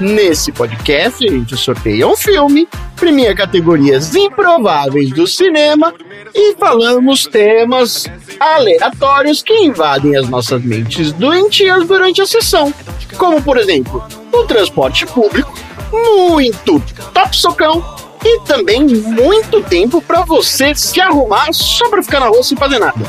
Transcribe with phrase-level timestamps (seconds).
[0.00, 5.94] Nesse podcast, a gente sorteia um filme, premia categorias improváveis do cinema
[6.34, 8.06] e falamos temas
[8.40, 12.74] aleatórios que invadem as nossas mentes doentias durante a sessão.
[13.16, 14.02] Como, por exemplo,
[14.32, 15.54] o transporte público,
[15.92, 16.82] muito
[17.12, 17.84] top socão
[18.24, 22.80] e também muito tempo para você se arrumar só para ficar na rua sem fazer
[22.80, 23.00] nada.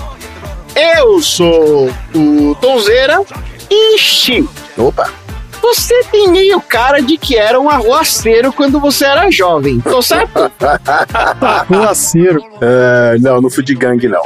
[0.75, 3.21] Eu sou o Tonzeira
[3.71, 4.47] e Xi.
[4.77, 5.24] Opa!
[5.65, 10.51] Você tem meio cara de que era um arruaceiro quando você era jovem, tô certo?
[11.41, 12.39] Arruaceiro.
[12.61, 14.21] É, não, não fui de gangue, não.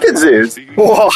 [0.00, 0.48] Quer dizer,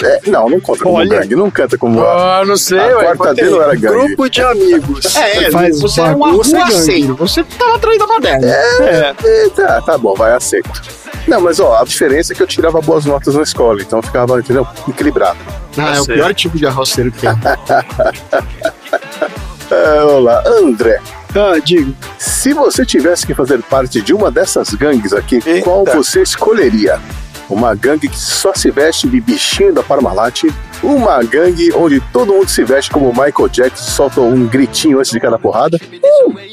[0.04, 1.20] é, não, não conta como Olha.
[1.20, 3.16] gangue, não canta como Ah, não sei, a ué.
[3.16, 4.08] quarta dele era gangue.
[4.08, 5.16] Grupo de amigos.
[5.16, 8.46] É, Faz você era um arruaceiro, você tava atrás da baderna.
[8.46, 9.14] É.
[9.24, 10.70] É, tá, tá bom, vai, aceito.
[11.26, 14.02] Não, mas ó, a diferença é que eu tirava boas notas na escola, então eu
[14.02, 14.66] ficava, entendeu?
[14.86, 15.38] Equilibrado.
[15.78, 17.30] Ah, é o pior tipo de arruaceiro que tem.
[19.70, 21.00] É, olá, André.
[21.34, 21.94] Ah, digo.
[22.18, 25.62] Se você tivesse que fazer parte de uma dessas gangues aqui, Eita.
[25.62, 27.00] qual você escolheria?
[27.48, 30.44] Uma gangue que só se veste de bichinho da Parmalat?
[30.82, 35.12] Uma gangue onde todo mundo se veste como Michael Jackson e solta um gritinho antes
[35.12, 35.78] de cada porrada?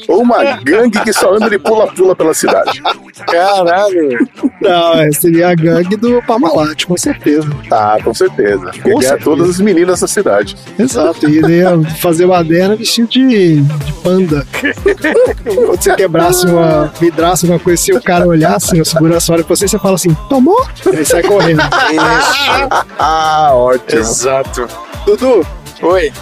[0.08, 2.80] Ou uma gangue que só anda de pula-pula pela cidade?
[3.26, 4.18] Caralho.
[4.60, 7.48] Não, seria a gangue do Parmalat, com certeza.
[7.70, 8.70] Ah, com certeza.
[8.84, 9.18] Ganhar certeza.
[9.18, 10.56] todas as meninas da cidade.
[10.78, 11.28] Exato.
[11.28, 11.40] E
[12.00, 14.46] fazer baderna vestido de, de panda.
[15.42, 19.56] Quando você quebrasse uma, vidrasse uma coisa assim, o cara olhasse, o segurança olha pra
[19.56, 20.64] você e você fala assim, tomou?
[20.92, 21.60] Aí sai correndo.
[22.98, 24.04] Ah, ótimo.
[24.20, 24.68] Exato.
[25.06, 25.46] Dudu,
[25.80, 26.12] Oi.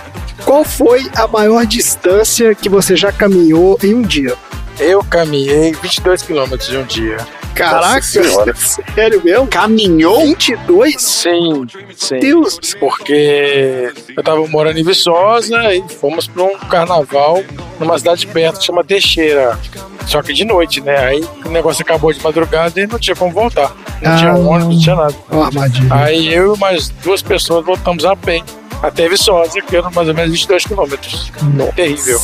[0.44, 4.36] qual foi a maior distância que você já caminhou em um dia?
[4.78, 7.16] Eu caminhei 22 quilômetros em um dia.
[7.58, 8.54] Caraca, senhora.
[8.94, 9.46] sério mesmo?
[9.48, 10.20] Caminhou?
[10.20, 10.94] 22?
[11.02, 12.18] Sim, sim.
[12.20, 12.58] Deus.
[12.78, 17.42] Porque eu tava morando em Viçosa e fomos pra um carnaval
[17.78, 19.58] numa cidade perto que chama Teixeira.
[20.06, 20.96] Só que de noite, né?
[20.96, 23.74] Aí o negócio acabou de madrugada e não tinha como voltar.
[24.00, 24.16] Não Ah.
[24.16, 25.14] tinha ônibus, não tinha nada.
[25.30, 25.94] Ó, armadilha.
[25.94, 28.40] Aí eu e mais duas pessoas voltamos a pé
[28.82, 31.32] até Viçosa, que eram mais ou menos 22 quilômetros.
[31.74, 32.20] Terrível.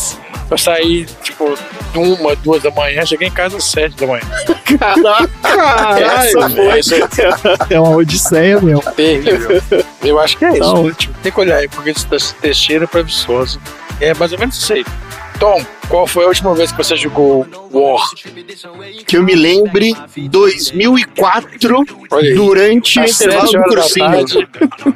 [0.50, 1.54] Eu saí, tipo,
[1.94, 4.22] uma, duas da manhã, cheguei em casa às sete da manhã.
[5.98, 6.80] Essa foi.
[7.70, 8.80] É É uma odisseia, meu.
[8.94, 9.62] terrível.
[10.02, 11.08] Eu acho que é isso.
[11.22, 12.06] Tem que olhar aí, porque de
[12.40, 13.58] Teixeira pra Viçosa.
[14.00, 14.84] É mais ou menos isso aí.
[15.38, 18.08] Tom, qual foi a última vez que você jogou War?
[19.06, 22.34] Que eu me lembre, 2004, Olha aí.
[22.34, 24.46] durante o intervalo do cursinho.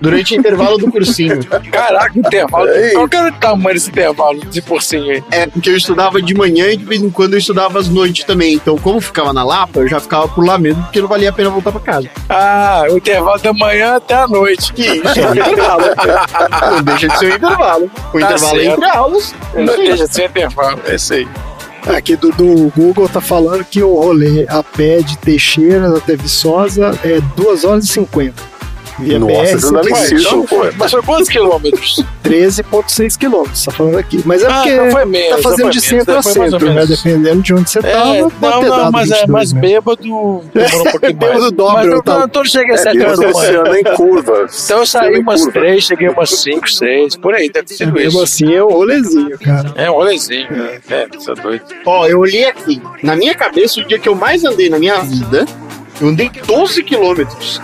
[0.01, 1.41] Durante o intervalo do cursinho.
[1.71, 2.69] Caraca, intervalo.
[2.69, 2.93] Ei.
[2.93, 5.23] Qual que era o tamanho desse intervalo de porcinho aí?
[5.31, 8.25] É, porque eu estudava de manhã e de vez em quando eu estudava às noites
[8.25, 8.55] também.
[8.55, 11.33] Então, como ficava na Lapa, eu já ficava por lá mesmo, porque não valia a
[11.33, 12.09] pena voltar pra casa.
[12.29, 14.73] Ah, o intervalo da manhã até a noite.
[14.77, 15.83] Isso, é um intervalo.
[16.79, 17.91] Não deixa de ser um intervalo.
[18.13, 18.77] O Tá intervalo é certo.
[18.79, 19.35] entre aulas.
[19.55, 21.29] Não deixa de ser intervalo, é isso aí.
[21.87, 26.99] Aqui do, do Google tá falando que o rolê a pé de Teixeira até Viçosa
[27.03, 28.58] é 2 horas e 50.
[28.99, 30.57] Via Nossa, BR, círculo, então, pô.
[30.77, 32.05] Mas foi quantos quilômetros?
[32.25, 34.21] 13,6 quilômetros, tá falando aqui.
[34.25, 36.33] Mas é Ah, porque então foi menos, tá fazendo de menos, centro a mais ou
[36.33, 36.75] centro, né?
[36.75, 36.89] menos.
[36.89, 39.53] Dependendo de onde você tava, É, pode não, ter não, dado mas é 22, mais
[39.53, 39.61] né?
[39.61, 41.33] bêbado demorou um pouquinho mais.
[41.35, 42.19] Bêbado dobra, mas eu, tá?
[42.19, 43.79] não, eu cheguei às É, 7 porque horas da manhã.
[43.81, 44.47] em curva.
[44.65, 45.61] Então eu saí umas curva.
[45.61, 48.23] 3, cheguei umas 5, 6, por aí, deve ter sido Mesmo isso.
[48.23, 49.73] assim é um rolezinho, cara.
[49.77, 50.49] É um rolezinho.
[50.91, 51.63] É, você é doido.
[51.87, 52.83] Ó, eu olhei aqui.
[53.03, 55.47] Na minha cabeça, o dia que eu mais andei na minha vida,
[56.01, 57.61] eu andei 12 quilômetros.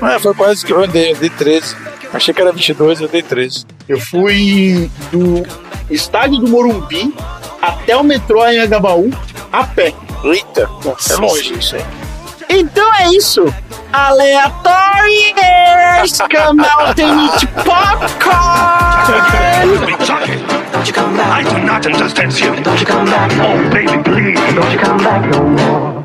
[0.00, 1.76] Ah, foi quase que eu andei, eu andei 13.
[2.12, 3.66] Achei que era 22, eu dei 13.
[3.88, 5.42] Eu fui do
[5.90, 7.14] estádio do Morumbi
[7.60, 9.10] até o metrô em Agabaú
[9.52, 9.92] a pé.
[10.24, 10.68] Eita,
[11.10, 11.84] é longe isso aí.
[12.50, 13.44] Então é isso.
[16.60, 18.88] Out and eat popcorn!
[20.72, 21.30] Don't you come back.
[21.30, 22.54] I do not understand you.
[22.62, 23.32] Don't you come back.
[23.40, 24.54] Oh, baby, please.
[24.54, 25.97] Don't you come back no more.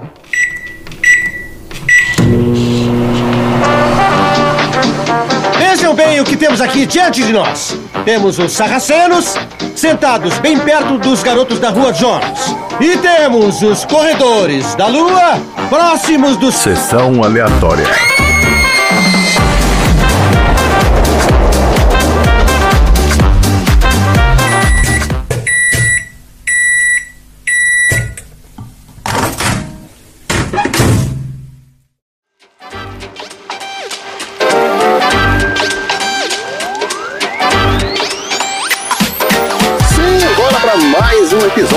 [5.73, 7.75] Vejam bem o que temos aqui diante de nós.
[8.05, 9.33] Temos os sarracenos
[9.75, 12.55] sentados bem perto dos garotos da rua Jones.
[12.79, 17.87] E temos os corredores da lua próximos dos Sessão aleatória.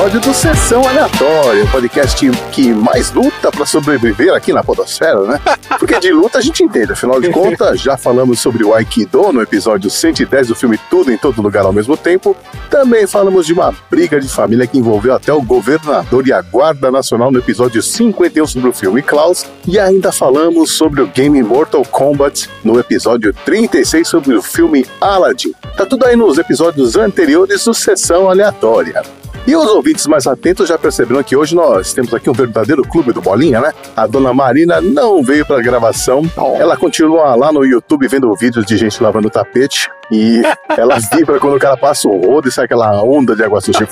[0.06, 5.40] Episódio do Sessão Aleatória, o podcast que mais luta para sobreviver aqui na Podosfera, né?
[5.80, 9.42] Porque de luta a gente entende, afinal de contas, já falamos sobre o Aikido no
[9.42, 12.36] episódio 110 do filme Tudo em Todo Lugar ao mesmo tempo.
[12.70, 16.88] Também falamos de uma briga de família que envolveu até o governador e a Guarda
[16.88, 19.44] Nacional no episódio 51 sobre o filme Klaus.
[19.66, 25.52] E ainda falamos sobre o game Mortal Kombat no episódio 36 sobre o filme Aladdin.
[25.76, 29.02] Tá tudo aí nos episódios anteriores do Sessão Aleatória.
[29.46, 33.12] E os ouvintes mais atentos já perceberam que hoje nós temos aqui um verdadeiro clube
[33.12, 33.72] do Bolinha, né?
[33.96, 36.22] A dona Marina não veio pra gravação.
[36.58, 39.88] Ela continua lá no YouTube vendo vídeos de gente lavando tapete.
[40.10, 40.42] E
[40.76, 43.88] ela vibra quando o cara passa o rodo e sai aquela onda de água suja.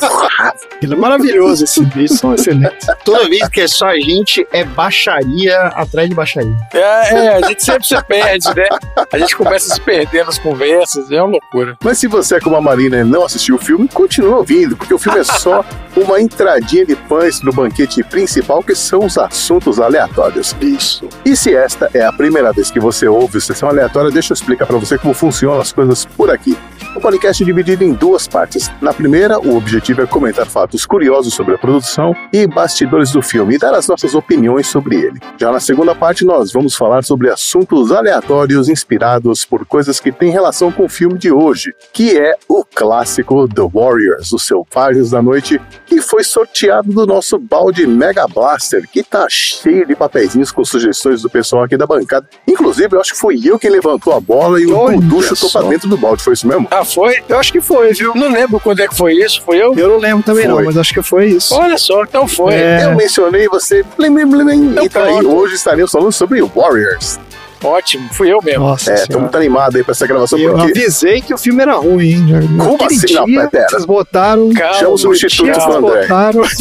[0.77, 2.87] Aquilo é maravilhoso, esses vídeos são excelentes.
[3.05, 6.57] Toda vez que é só a gente, é baixaria atrás de baixaria.
[6.73, 8.69] É, é, a gente sempre se perde, né?
[9.13, 11.77] A gente começa a se perder nas conversas, é uma loucura.
[11.83, 14.95] Mas se você é como a Marina e não assistiu o filme, continua ouvindo, porque
[14.95, 15.65] o filme é só
[15.97, 20.55] uma entradinha de pães no banquete principal, que são os assuntos aleatórios.
[20.61, 21.09] Isso.
[21.25, 24.67] E se esta é a primeira vez que você ouve Sessão Aleatória, deixa eu explicar
[24.67, 26.57] para você como funcionam as coisas por aqui.
[26.95, 28.71] O podcast é dividido em duas partes.
[28.81, 33.57] Na primeira, o objetivo é comentar fatos curiosos sobre a produção e bastidores do filme
[33.57, 35.19] e dar as nossas opiniões sobre ele.
[35.37, 40.31] Já na segunda parte, nós vamos falar sobre assuntos aleatórios inspirados por coisas que têm
[40.31, 45.21] relação com o filme de hoje, que é o clássico The Warriors, os Selvagens da
[45.21, 50.65] Noite, que foi sorteado do nosso balde Mega Blaster, que tá cheio de papeizinhos com
[50.65, 52.29] sugestões do pessoal aqui da bancada.
[52.47, 55.63] Inclusive, eu acho que foi eu quem levantou a bola e o Dudu chutou pra
[55.63, 56.23] dentro do balde.
[56.23, 56.67] Foi isso mesmo?
[56.71, 57.23] Ah, foi?
[57.29, 58.13] Eu acho que foi, viu?
[58.15, 59.75] Não lembro quando é que foi isso, foi eu?
[59.77, 60.65] Eu não lembro também não, Foi.
[60.65, 61.55] mas acho que foi isso.
[61.55, 62.55] Olha só, então foi.
[62.55, 62.85] É.
[62.85, 63.85] Eu mencionei você.
[63.97, 67.19] Blim, blim, blim, Então e tá aí, hoje estaremos falando sobre Warriors.
[67.63, 68.67] Ótimo, fui eu mesmo.
[68.67, 71.63] Nossa É, estamos muito animados aí pra essa gravação, Eu porque avisei que o filme
[71.63, 72.27] era ruim, hein?
[72.59, 73.15] Como assim?
[73.15, 73.69] Não, dia, pera.
[73.71, 74.53] Vocês botaram.
[74.53, 76.01] Calma, chama o substituto do André.
[76.03, 76.43] botaram.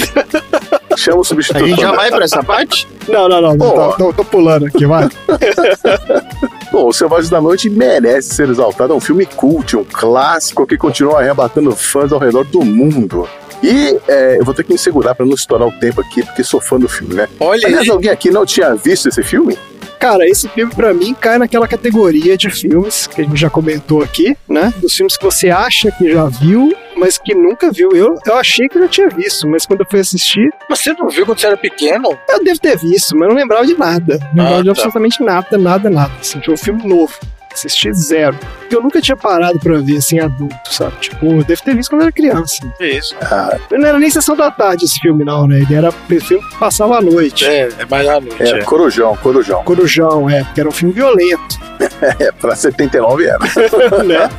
[0.95, 1.65] Chama o A substituto.
[1.67, 2.87] gente já vai pra essa parte?
[3.07, 3.55] Não, não, não.
[3.55, 5.09] não tô, tô- tô pulando aqui, vai.
[6.73, 8.93] Bom, o Selvagens da Noite merece ser exaltado.
[8.93, 13.29] É um filme cult, um clássico que continua arrebatando fãs ao redor do mundo.
[13.61, 16.43] E é, eu vou ter que me segurar pra não estourar o tempo aqui, porque
[16.43, 17.27] sou fã do filme, né?
[17.39, 17.89] Olha Aliás, aí.
[17.91, 19.57] alguém aqui não tinha visto esse filme?
[19.99, 24.03] Cara, esse filme pra mim cai naquela categoria de filmes que a gente já comentou
[24.03, 24.73] aqui, né?
[24.77, 27.89] Dos filmes que você acha que já viu, mas que nunca viu.
[27.93, 31.07] Eu, eu achei que eu já tinha visto, mas quando eu fui assistir, Você não
[31.07, 32.17] viu quando você era pequeno?
[32.27, 34.19] eu devo ter visto, mas eu não lembrava de nada.
[34.35, 34.71] Não lembrava Ah, de tá.
[34.71, 36.11] absolutamente nada, nada, nada.
[36.19, 37.13] Assim, foi um filme novo.
[37.53, 38.37] Assisti zero.
[38.59, 40.93] Porque eu nunca tinha parado pra ver assim adulto, sabe?
[40.99, 42.57] Tipo, eu devo ter visto quando eu era criança.
[42.79, 43.15] Isso.
[43.21, 45.59] Ah, Não era nem sessão da tarde esse filme, não, né?
[45.59, 47.45] Ele era filme que passava à noite.
[47.45, 48.41] É, é mais à noite.
[48.41, 48.63] é, É.
[48.63, 49.63] Corujão, Corujão.
[49.63, 51.59] Corujão, é, porque era um filme violento,
[52.19, 53.39] É, pra 79 era.
[54.03, 54.29] né?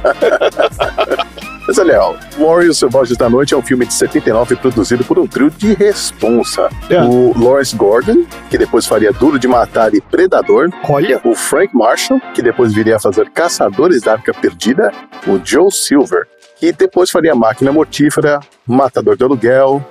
[1.67, 5.27] Mas olha, ó, Warriors Selvagens da Noite é um filme de 79 produzido por um
[5.27, 6.69] trio de responsa.
[6.91, 7.03] É.
[7.03, 10.69] O Lawrence Gordon, que depois faria Duro de Matar e Predador.
[10.89, 14.93] Olha, O Frank Marshall, que depois viria a fazer Caçadores da Arca Perdida.
[15.27, 16.27] O Joe Silver,
[16.59, 19.83] que depois faria Máquina Mortífera, Matador de Aluguel.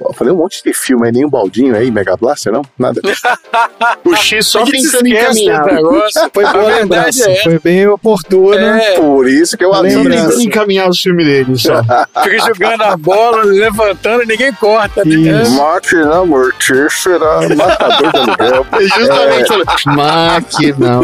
[0.00, 2.62] Ó, falei um monte de filme aí, nenhum baldinho aí, Mega Blaster, não?
[2.78, 3.00] Nada.
[4.04, 5.28] O X só encaminhar.
[5.64, 6.30] desse negócio.
[6.32, 8.80] foi boa verdade lembrança, é foi bem oportuna.
[8.80, 10.26] É, Por isso que eu lembrança.
[10.28, 11.82] Tentando encaminhar os filmes dele só.
[12.22, 15.04] fica jogando a bola, levantando e ninguém corta.
[15.04, 15.48] né?
[15.50, 18.66] Máquina Mortífera, Matador de Aluguel.
[18.76, 19.66] É justamente falando,
[19.96, 21.02] máquina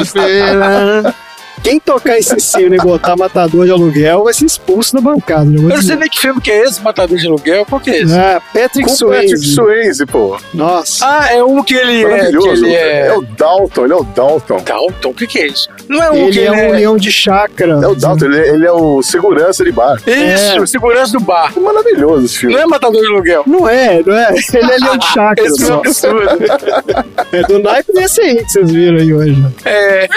[0.00, 1.14] mortífera.
[1.62, 5.44] Quem tocar esse sino e botar matador de aluguel vai ser expulso da bancada.
[5.44, 5.56] né?
[5.58, 7.66] Eu não sei nem que filme que é esse, Matador de Aluguel.
[7.66, 8.14] Qual que é esse?
[8.18, 9.54] Ah, Patrick Com o Patrick Swayze.
[9.54, 10.38] Swayze, pô.
[10.54, 11.04] Nossa.
[11.06, 12.04] Ah, é um que ele é.
[12.04, 12.64] Que Maravilhoso.
[12.66, 13.06] ele é...
[13.08, 14.56] É o Dalton, ele é o Dalton.
[14.62, 15.68] Dalton, o que, que é isso?
[15.88, 17.72] Não é um ele que é ele um leão de chácara.
[17.82, 19.96] É o Dalton, ele, ele é o segurança de bar.
[20.06, 20.66] Isso, É.
[20.66, 21.52] segurança do bar.
[21.56, 22.54] É maravilhoso esse filme.
[22.54, 23.42] Não é Matador de Aluguel.
[23.46, 24.30] Não é, não é.
[24.54, 25.82] Ele é leão de chácara Esse só.
[25.82, 27.26] filme é absurdo.
[27.32, 29.32] É do naipe desse aí que vocês viram aí hoje.
[29.40, 29.50] né?
[29.64, 30.08] É,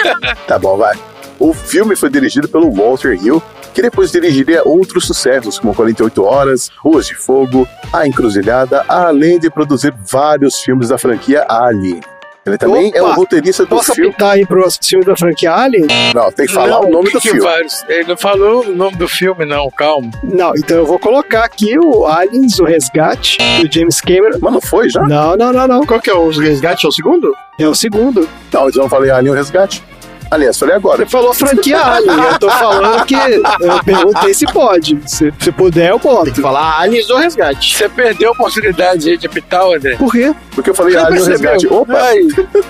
[0.46, 0.94] Tá bom, vai.
[1.38, 6.70] O filme foi dirigido pelo Walter Hill, que depois dirigiria outros sucessos, como 48 Horas,
[6.78, 12.00] Ruas de Fogo, A Encruzilhada, além de produzir vários filmes da franquia Alien.
[12.46, 12.98] Ele também Opa!
[12.98, 14.10] é o roteirista do Posso filme.
[14.10, 15.86] apitar aí pro filme da franquia Alien?
[16.14, 17.40] Não, tem que falar Não, o nome que do que filme.
[17.42, 17.82] vários?
[17.88, 20.10] Ele não falou o nome do filme, não, calma.
[20.22, 24.38] Não, então eu vou colocar aqui o Aliens, o Resgate, do James Cameron.
[24.42, 25.00] Mas não foi já?
[25.04, 25.86] Não, não, não, não.
[25.86, 26.84] Qual que é o resgate?
[26.84, 27.34] É o segundo?
[27.58, 28.28] É o segundo.
[28.52, 29.82] Não, eu não falei Alien o Resgate.
[30.34, 30.98] Aliás, falei agora.
[30.98, 33.14] Você falou franquia Alien, eu tô falando que.
[33.14, 34.98] Eu perguntei se pode.
[35.06, 36.24] Se, se puder, eu boto.
[36.24, 37.76] Tem que falar Aliens ou Resgate.
[37.76, 39.96] Você perdeu a oportunidade de apitar, André.
[39.96, 40.34] Por quê?
[40.54, 41.52] Porque eu falei Você Alien percebeu?
[41.52, 41.74] Resgate.
[41.74, 41.98] Opa!
[41.98, 42.20] Ai,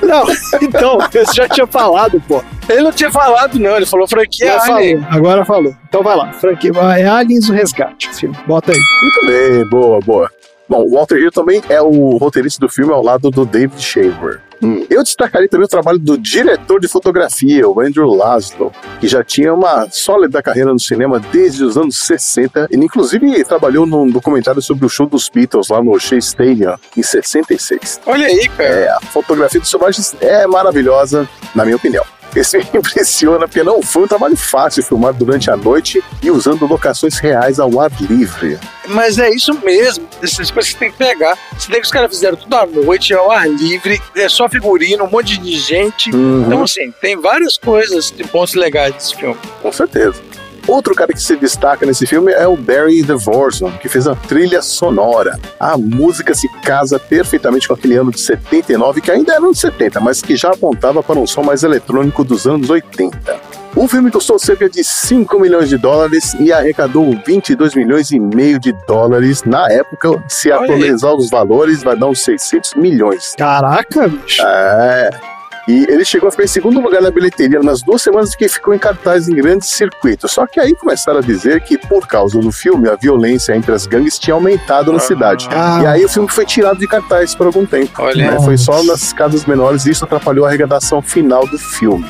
[0.03, 0.25] Não,
[0.63, 2.43] então, eu já tinha falado, pô.
[2.69, 3.77] ele não tinha falado, não.
[3.77, 5.01] Ele falou franquia Alien.
[5.01, 5.75] falou, agora falou.
[5.89, 6.73] Então vai lá, franquia.
[6.99, 8.37] É Aliens o Resgate, o filme.
[8.47, 8.79] Bota aí.
[9.03, 10.31] Muito bem, boa, boa.
[10.69, 14.41] Bom, o Walter Hill também é o roteirista do filme ao lado do David Shaver.
[14.89, 19.53] Eu destacaria também o trabalho do diretor de fotografia, o Andrew Laszlo, que já tinha
[19.53, 22.69] uma sólida carreira no cinema desde os anos 60.
[22.71, 27.03] Ele, inclusive, trabalhou num documentário sobre o show dos Beatles lá no Shea Stadium, em
[27.03, 28.01] 66.
[28.07, 28.65] Olha aí, cara.
[28.69, 32.05] É, a fotografia dos selvagens é maravilhosa, na minha opinião.
[32.35, 36.67] Esse me impressiona porque não foi um trabalho fácil filmar durante a noite e usando
[36.67, 38.59] locações reais ao ar livre.
[38.89, 40.07] Mas é isso mesmo.
[40.23, 41.39] Essas coisas que você tem que pegar.
[41.67, 45.11] Tem que os caras fizeram tudo à noite, ao ar livre, é só figurino, um
[45.11, 46.15] monte de gente.
[46.15, 46.45] Uhum.
[46.47, 49.39] Então, assim, tem várias coisas de pontos legais desse filme.
[49.63, 50.21] Com certeza.
[50.67, 54.63] Outro cara que se destaca nesse filme é o Barry DeVorson, que fez a trilha
[54.63, 55.39] sonora.
[55.61, 59.59] A música se casa perfeitamente com aquele ano de 79, que ainda era ano de
[59.59, 63.65] 70, mas que já apontava para um som mais eletrônico dos anos 80.
[63.77, 68.59] O filme custou cerca de 5 milhões de dólares e arrecadou 22 milhões e meio
[68.59, 69.43] de dólares.
[69.43, 73.35] Na época, se atualizar os valores, vai dar uns 600 milhões.
[73.37, 74.43] Caraca, bicho.
[74.47, 75.34] É.
[75.67, 78.75] E ele chegou a ficar em segundo lugar na bilheteria nas duas semanas que ficou
[78.75, 80.33] em cartaz em grandes circuitos.
[80.33, 83.87] Só que aí começaram a dizer que, por causa do filme, a violência entre as
[83.87, 85.49] gangues tinha aumentado na cidade.
[85.51, 85.81] Ah.
[85.83, 87.91] E aí o filme foi tirado de cartaz por algum tempo.
[88.03, 88.33] Olha.
[88.33, 88.41] né?
[88.45, 92.05] Foi só nas casas menores e isso atrapalhou a arrecadação final do filme.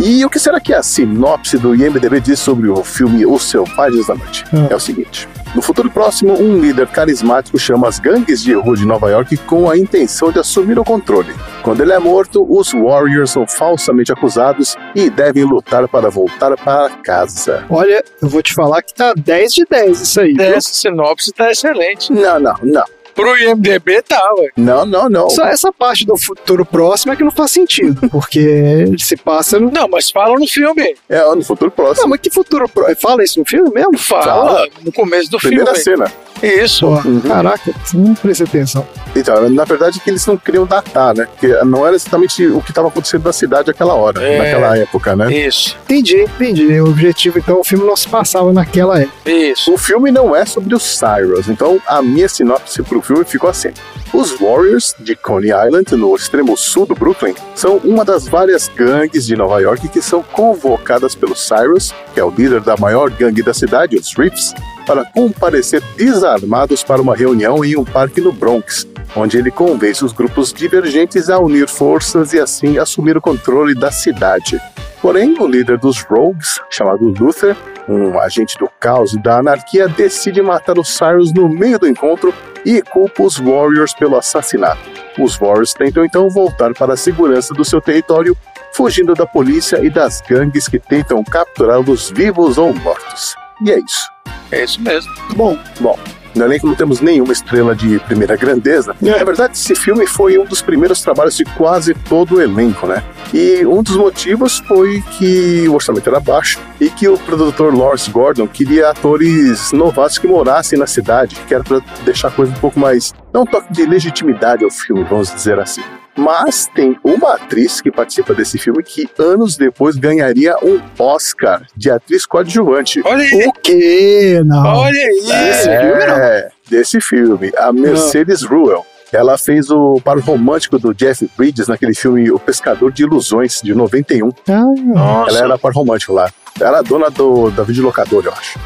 [0.00, 4.06] E o que será que a sinopse do IMDB diz sobre o filme Os Selvagens
[4.06, 4.44] da Noite?
[4.52, 4.68] Ah.
[4.70, 5.28] É o seguinte.
[5.54, 9.68] No futuro próximo, um líder carismático chama as gangues de rua de Nova York com
[9.68, 11.34] a intenção de assumir o controle.
[11.62, 16.90] Quando ele é morto, os Warriors são falsamente acusados e devem lutar para voltar para
[17.02, 17.64] casa.
[17.68, 20.34] Olha, eu vou te falar que tá 10 de 10 isso aí.
[20.38, 22.12] Essa sinopse tá excelente.
[22.12, 22.84] Não, não, não.
[23.18, 24.50] Pro IMDB tá, ué.
[24.56, 25.28] Não, não, não.
[25.28, 29.58] Só essa parte do futuro próximo é que não faz sentido, porque ele se passa
[29.58, 29.70] no.
[29.72, 30.94] Não, mas fala no filme.
[31.08, 32.08] É no futuro Não, próximo.
[32.08, 32.96] mas que futuro próximo?
[33.00, 33.98] Fala isso no filme mesmo?
[33.98, 34.68] Fala Fala.
[34.84, 35.82] no começo do Primeira filme.
[36.06, 36.12] cena.
[36.40, 36.86] Isso.
[36.86, 37.20] Pô, Uhum.
[37.20, 38.86] Caraca, não prestei atenção.
[39.16, 41.24] Então, na verdade, que eles não queriam datar, né?
[41.26, 44.38] Porque não era exatamente o que estava acontecendo na cidade naquela hora, É.
[44.38, 45.32] naquela época, né?
[45.34, 45.76] Isso.
[45.84, 46.80] Entendi, entendi.
[46.80, 49.28] O objetivo, então, o filme não se passava naquela época.
[49.28, 49.72] Isso.
[49.72, 53.70] O filme não é sobre os Cyrus, então a minha sinopse pro filme ficou assim.
[54.12, 59.26] Os Warriors de Coney Island, no extremo sul do Brooklyn, são uma das várias gangues
[59.26, 63.42] de Nova York que são convocadas pelo Cyrus, que é o líder da maior gangue
[63.42, 64.54] da cidade, os Riffs,
[64.86, 68.86] para comparecer desarmados para uma reunião em um parque no Bronx,
[69.16, 73.90] onde ele convence os grupos divergentes a unir forças e assim assumir o controle da
[73.90, 74.60] cidade.
[75.00, 77.56] Porém, o líder dos Rogues, chamado Luther,
[77.88, 82.34] um agente do caos e da anarquia, decide matar os Cyrus no meio do encontro
[82.64, 84.80] e culpa os Warriors pelo assassinato.
[85.18, 88.36] Os Warriors tentam então voltar para a segurança do seu território,
[88.72, 93.34] fugindo da polícia e das gangues que tentam capturá-los vivos ou mortos.
[93.64, 94.08] E é isso.
[94.52, 95.10] É isso mesmo.
[95.34, 95.98] Bom, Bom,
[96.34, 98.94] no elenco não temos nenhuma estrela de primeira grandeza.
[99.00, 103.02] Na verdade, esse filme foi um dos primeiros trabalhos de quase todo o elenco, né?
[103.32, 108.10] E um dos motivos foi que o orçamento era baixo e que o produtor Lawrence
[108.10, 112.58] Gordon queria atores novatos que morassem na cidade, que era para deixar a coisa um
[112.58, 113.14] pouco mais.
[113.32, 115.82] dar um toque de legitimidade ao filme, vamos dizer assim.
[116.18, 121.90] Mas tem uma atriz que participa desse filme que anos depois ganharia um Oscar de
[121.90, 123.00] atriz coadjuvante.
[123.04, 123.46] Olha aí.
[123.46, 124.42] o quê?
[124.44, 124.66] Não.
[124.80, 125.50] Olha aí.
[125.50, 126.14] Esse filme não.
[126.16, 127.52] É, desse filme.
[127.56, 128.84] A Mercedes Ruel.
[129.12, 133.74] Ela fez o par romântico do Jeff Bridges naquele filme O Pescador de Ilusões, de
[133.74, 134.28] 91.
[134.48, 135.30] Ah, Nossa.
[135.30, 136.30] Ela era par romântico lá.
[136.60, 138.58] Ela era dona do, da videolocadora, eu acho.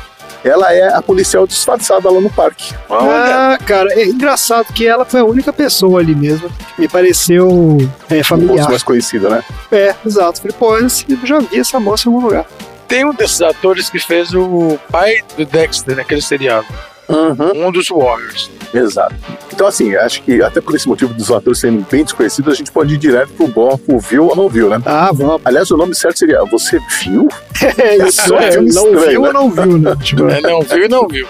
[0.45, 2.75] Ela é a policial disfarçada lá no parque.
[2.91, 7.79] Ah, cara, é engraçado que ela foi a única pessoa ali mesmo que me pareceu
[8.11, 8.69] é, familiar.
[8.69, 9.43] mais conhecido, né?
[9.71, 10.41] É, exato.
[10.41, 10.89] Falei, pô, eu
[11.25, 12.47] já vi essa moça em algum lugar.
[12.89, 16.67] Tem um desses atores que fez o pai do Dexter naquele seriado.
[17.09, 17.67] Uhum.
[17.67, 18.51] Um dos Warriors.
[18.73, 19.15] Exato.
[19.53, 22.73] Então, assim, acho que até por esse motivo dos atores serem bem desconhecidos, a gente
[22.73, 24.81] pode ir direto pro bloco viu ou não viu, né?
[24.87, 25.43] Ah, vamos.
[25.45, 27.29] Aliás, o nome certo seria Você Viu?
[27.79, 29.27] É isso, Só é, filme não estranho, viu né?
[29.29, 29.97] ou não viu, né?
[30.03, 31.27] Tipo, É, não viu e não viu.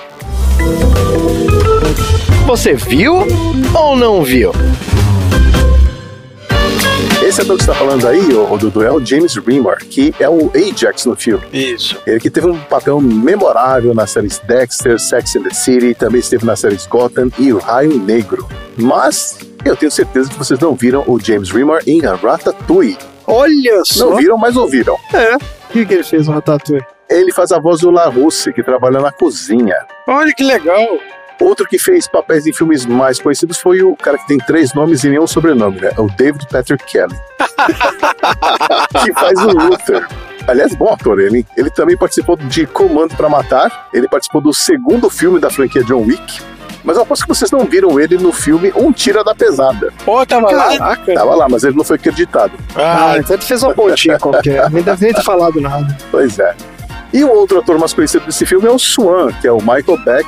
[2.47, 3.15] Você viu
[3.75, 4.53] ou não viu?
[7.33, 10.29] Esse ator que você tá falando aí, o Dudu, é o James Remar, que é
[10.29, 11.43] o Ajax no filme.
[11.51, 11.99] Isso.
[12.07, 16.45] Ele que teve um papel memorável nas séries Dexter, Sex and the City, também esteve
[16.45, 18.47] nas séries Gotham e O Raio Negro.
[18.77, 22.99] Mas eu tenho certeza que vocês não viram o James Remar em Ratatouille.
[23.27, 24.11] Olha só.
[24.11, 24.99] Não viram, mas ouviram.
[25.15, 25.37] É.
[25.37, 26.85] O que, que ele fez no Ratatouille?
[27.09, 29.77] Ele faz a voz do LaRusse, que trabalha na cozinha.
[30.07, 30.99] Olha que legal.
[31.41, 35.03] Outro que fez papéis em filmes mais conhecidos foi o cara que tem três nomes
[35.05, 35.91] e nenhum sobrenome, né?
[35.99, 37.17] O David Patrick Kelly.
[39.05, 40.07] que faz o Luther.
[40.47, 41.47] Aliás, bom ator ele.
[41.57, 43.89] Ele também participou de Comando para Matar.
[43.93, 46.41] Ele participou do segundo filme da franquia John Wick.
[46.85, 49.93] Mas eu aposto que vocês não viram ele no filme Um Tira da Pesada.
[50.05, 50.77] Pô, tava lá.
[50.77, 51.15] Caraca.
[51.15, 52.53] Tava lá, mas ele não foi acreditado.
[52.75, 54.69] Ah, Ah, então ele fez uma pontinha qualquer.
[54.71, 55.97] Nem deve nem ter falado nada.
[56.11, 56.55] Pois é.
[57.13, 59.99] E o outro ator mais conhecido desse filme é o Swan, que é o Michael
[60.05, 60.27] Beck,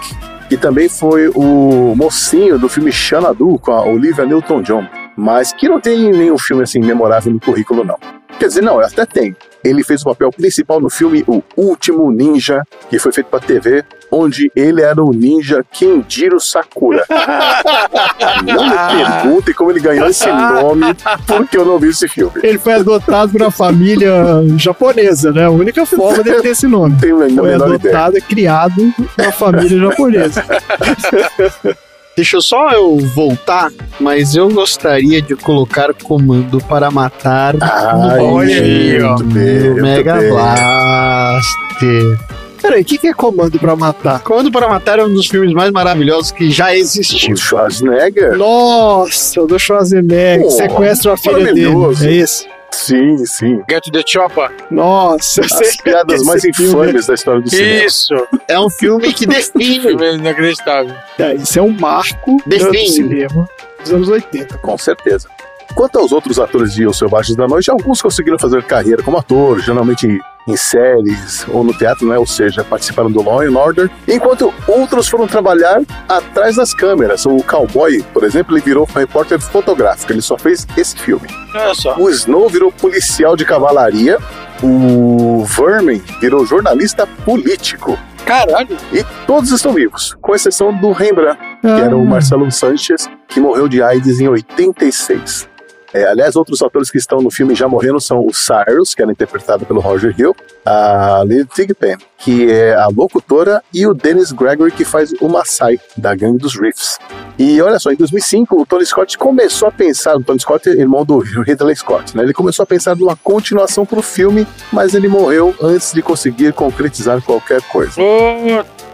[0.48, 5.80] que também foi o mocinho do filme Xanadu com a Olivia Newton-John, mas que não
[5.80, 7.98] tem nenhum filme assim memorável no currículo não.
[8.38, 9.36] Quer dizer, não, até tem.
[9.62, 13.84] Ele fez o papel principal no filme O Último Ninja, que foi feito pra TV,
[14.10, 17.04] onde ele era o ninja Kenjiro Sakura.
[18.44, 20.94] não me perguntem como ele ganhou esse nome,
[21.26, 22.32] porque eu não vi esse filme.
[22.42, 24.12] Ele foi adotado por uma família
[24.56, 25.44] japonesa, né?
[25.44, 26.96] A única forma dele ter esse nome.
[27.00, 27.64] Tenho Foi menor ideia.
[27.64, 30.44] adotado e criado numa família japonesa.
[32.16, 38.54] Deixa eu só eu voltar, mas eu gostaria de colocar comando para matar Ai, Olha
[38.62, 39.16] aí, ó.
[39.16, 40.30] bem, Mega bem.
[40.30, 42.18] Blaster.
[42.62, 44.20] Peraí, o que, que é comando pra matar?
[44.20, 47.34] Comando para Matar é um dos filmes mais maravilhosos que já existiu.
[47.34, 48.38] O Schwarzenegger?
[48.38, 51.66] Nossa, o do Schwarzenegger, Pô, sequestra a filha dele.
[52.02, 52.46] É isso?
[52.74, 53.62] Sim, sim.
[53.70, 54.50] Get to the Chopper.
[54.70, 57.84] Nossa, As piadas mais filme- infames da história do cinema.
[57.84, 58.14] Isso.
[58.48, 59.80] É um filme que define.
[59.80, 60.94] Filme inacreditável.
[61.18, 62.88] É, isso é um marco do Define.
[62.88, 63.48] cinema
[63.82, 64.58] dos anos 80.
[64.58, 65.28] Com certeza.
[65.74, 69.60] Quanto aos outros atores de Os Selvagens da Noite, alguns conseguiram fazer carreira como ator,
[69.60, 72.18] geralmente em séries ou no teatro, né?
[72.18, 77.24] ou seja, participaram do Law and Order, enquanto outros foram trabalhar atrás das câmeras.
[77.24, 81.26] O Cowboy, por exemplo, ele virou repórter fotográfico, ele só fez esse filme.
[81.54, 81.96] Olha só.
[81.98, 84.18] O Snow virou policial de cavalaria,
[84.62, 87.98] o Vermin virou jornalista político.
[88.26, 88.76] Caralho.
[88.92, 93.40] E todos estão vivos, com exceção do Rembrandt, que Ah, era o Marcelo Sanchez, que
[93.40, 95.48] morreu de AIDS em 86.
[95.94, 99.12] É, aliás, outros atores que estão no filme já morreram são o Cyrus, que era
[99.12, 100.34] interpretado pelo Roger Hill,
[100.66, 105.78] a Lily Thigpen, que é a locutora, e o Dennis Gregory, que faz o Maasai,
[105.96, 106.98] da Gangue dos Riffs.
[107.38, 110.72] E olha só, em 2005, o Tony Scott começou a pensar, o Tony Scott é
[110.72, 112.24] irmão do Ridley Scott, né?
[112.24, 117.22] Ele começou a pensar numa continuação pro filme, mas ele morreu antes de conseguir concretizar
[117.22, 118.00] qualquer coisa.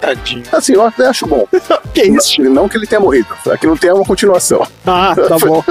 [0.01, 0.43] Tadinho.
[0.53, 1.47] Assim, eu até acho bom.
[1.93, 2.41] Que isso?
[2.43, 4.65] Não que ele tenha morrido, é que não tenha uma continuação.
[4.87, 5.63] Ah, tá bom.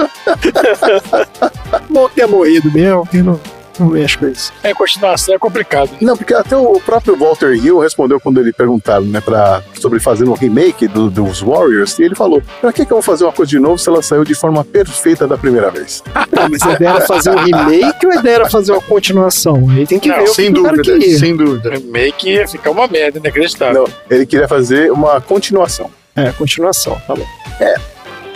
[1.88, 3.40] bom ter morrido mesmo, que não,
[3.80, 4.52] não mexe com isso.
[4.62, 5.90] É, continuação é complicado.
[6.00, 10.24] Não, porque até o próprio Walter Hill respondeu quando ele perguntaram, né, pra, sobre fazer
[10.28, 13.32] um remake do- dos Warriors, e ele falou: pra que, que eu vou fazer uma
[13.32, 16.02] coisa de novo se ela saiu de forma perfeita da primeira vez?
[16.42, 19.68] Ah, mas a ideia era fazer um remake ou a ideia era fazer uma continuação?
[19.70, 21.18] Aí tem que Não, ver o Sem que o cara dúvida, queria.
[21.18, 21.70] sem dúvida.
[21.70, 23.84] Remake ia ficar uma merda, inacreditável.
[23.84, 25.90] Não, ele queria fazer uma continuação.
[26.16, 27.26] É, continuação, tá bom.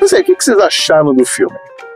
[0.01, 1.55] Não sei, o que vocês acharam do filme?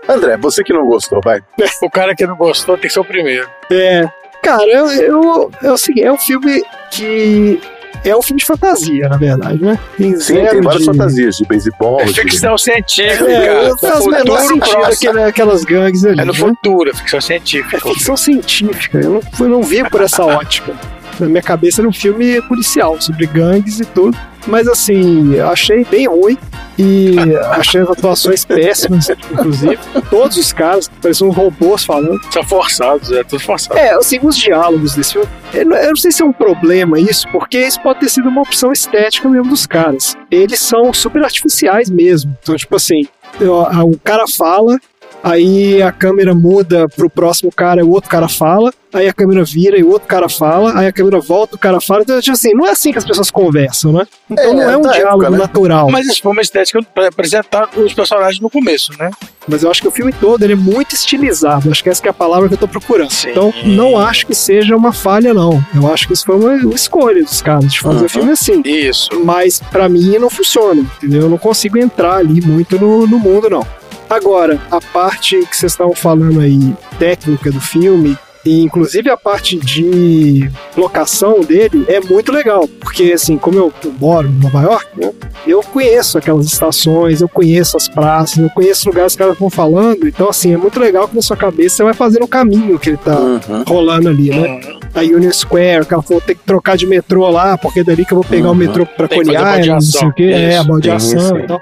[0.08, 1.40] André, você que não gostou, vai.
[1.82, 3.48] O cara que não gostou tem que ser o primeiro.
[3.70, 4.08] É,
[4.42, 7.60] cara, eu, eu, é o seguinte, é um filme que
[8.04, 9.78] é um filme de fantasia, na verdade, né?
[9.96, 10.86] Tem Sim, zero tem várias de...
[10.86, 12.00] fantasias de beisebol.
[12.00, 13.28] É de- ficção científica.
[13.28, 16.20] É, faz o menor sentido aquele- aquelas gangues ali.
[16.20, 16.38] É no né?
[16.38, 17.80] futuro, ficção É científica.
[17.80, 18.98] ficção científica.
[18.98, 20.72] Eu não, eu não vi por essa ótica.
[21.18, 24.16] Na minha cabeça era um filme policial, sobre gangues e tudo.
[24.48, 26.36] Mas assim, achei bem ruim.
[26.80, 27.16] E
[27.50, 29.78] achei as atuações péssimas, inclusive.
[30.08, 32.20] Todos os caras, pareciam robôs falando.
[32.32, 33.78] São forçados, é tudo forçado.
[33.78, 35.28] É, assim, os diálogos desse filme.
[35.52, 38.72] Eu não, sei se é um problema isso, porque isso pode ter sido uma opção
[38.72, 40.16] estética mesmo dos caras.
[40.30, 42.36] Eles são super artificiais mesmo.
[42.42, 43.08] Então, tipo assim,
[43.40, 44.78] o cara fala,
[45.22, 49.78] aí a câmera muda pro próximo cara, o outro cara fala, aí a câmera vira
[49.78, 52.02] e o outro cara fala, aí a câmera volta, o cara fala.
[52.02, 54.06] Então, tipo assim, não é assim que as pessoas conversam, né?
[54.30, 55.38] Então É, não é um diálogo época, né?
[55.38, 55.90] natural.
[55.90, 59.10] Mas isso foi uma estética pra apresentar os personagens no começo, né?
[59.50, 61.70] Mas eu acho que o filme todo ele é muito estilizado.
[61.70, 63.10] Acho que essa que é a palavra que eu tô procurando.
[63.10, 63.30] Sim.
[63.30, 65.62] Então, não acho que seja uma falha, não.
[65.74, 68.04] Eu acho que isso foi uma, uma escolha dos caras de fazer Uhum.
[68.04, 68.60] o filme assim.
[68.64, 69.08] Isso.
[69.24, 71.22] Mas pra mim não funciona, entendeu?
[71.22, 73.66] Eu não consigo entrar ali muito no, no mundo, não.
[74.08, 76.58] Agora, a parte que vocês estavam falando aí,
[76.98, 78.16] técnica do filme,
[78.46, 84.28] e inclusive a parte de locação dele é muito legal, porque assim, como eu, moro
[84.28, 85.10] em Nova York, né,
[85.46, 89.50] eu conheço aquelas estações, eu conheço as praças, eu conheço lugares que os caras vão
[89.50, 92.78] falando, então assim, é muito legal que na sua cabeça você vai fazendo o caminho
[92.78, 93.64] que ele tá Uhum.
[93.66, 94.48] rolando ali, né?
[94.48, 94.78] Uhum.
[94.94, 98.06] A Union Square, que ela falou, tem que trocar de metrô lá, porque é dali
[98.06, 98.52] que eu vou pegar Uhum.
[98.52, 101.60] o metrô pra Coney Island, não sei o quê, é, a baldeação e tal.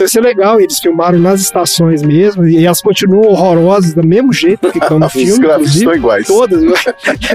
[0.00, 4.32] Então isso é legal, eles filmaram nas estações mesmo, e elas continuam horrorosas do mesmo
[4.32, 5.84] jeito que estão no Os filme, gráficos inclusive.
[5.84, 6.26] são iguais.
[6.26, 6.62] Todas.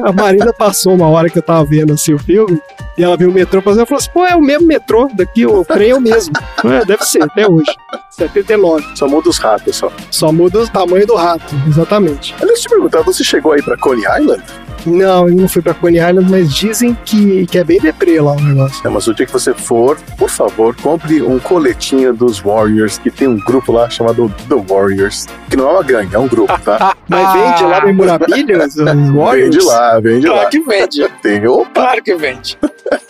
[0.03, 2.59] A Marina passou uma hora que eu tava vendo assim o filme,
[2.97, 5.45] e ela viu o metrô passando e falou assim: pô, é o mesmo metrô daqui,
[5.45, 6.33] o trem é o mesmo.
[6.63, 7.69] É, deve ser, até hoje.
[8.09, 8.83] 79.
[8.95, 9.91] Só muda os ratos só.
[10.09, 12.33] Só muda o tamanho do rato, exatamente.
[12.41, 14.43] Aliás, te perguntar, você chegou aí pra Coney Island?
[14.85, 18.33] Não, eu não fui pra Coney Island, mas dizem que, que é bem deprê lá
[18.33, 18.85] o negócio.
[18.85, 23.09] É, mas o dia que você for, por favor, compre um coletinho dos Warriors, que
[23.09, 26.57] tem um grupo lá chamado The Warriors, que não é uma gangue, é um grupo,
[26.61, 26.95] tá?
[27.07, 29.55] Mas vende lá memorabilia, os Warriors?
[29.55, 30.49] Vende lá, vende Claro lá.
[30.49, 31.09] que vende.
[31.21, 32.57] Tem, opa, Claro que vende.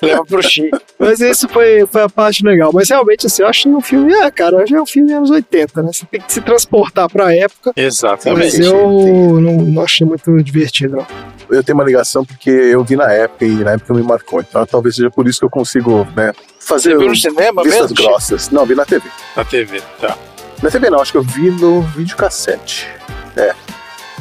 [0.01, 0.77] Leva pro Chico.
[1.06, 2.72] Mas esse foi, foi a parte legal.
[2.74, 5.30] Mas realmente, assim, eu achei um filme, é, cara, já é um filme dos anos
[5.30, 5.94] 80, né?
[5.94, 7.74] Você tem que se transportar pra época.
[7.76, 8.54] Mas Exatamente.
[8.54, 8.68] Também.
[8.68, 11.08] eu não, não achei muito divertido, não.
[11.50, 14.41] eu tenho uma ligação porque eu vi na época e na época me marcou.
[14.41, 17.91] Então talvez seja por isso que eu consigo, né, fazer Você viu no cinema vistas
[17.91, 17.96] mesmo?
[18.08, 18.50] Grossas.
[18.50, 19.08] Não, vi na TV.
[19.36, 20.18] Na TV, tá.
[20.63, 22.88] Na TV não, acho que eu vi no videocassete.
[23.38, 23.54] É.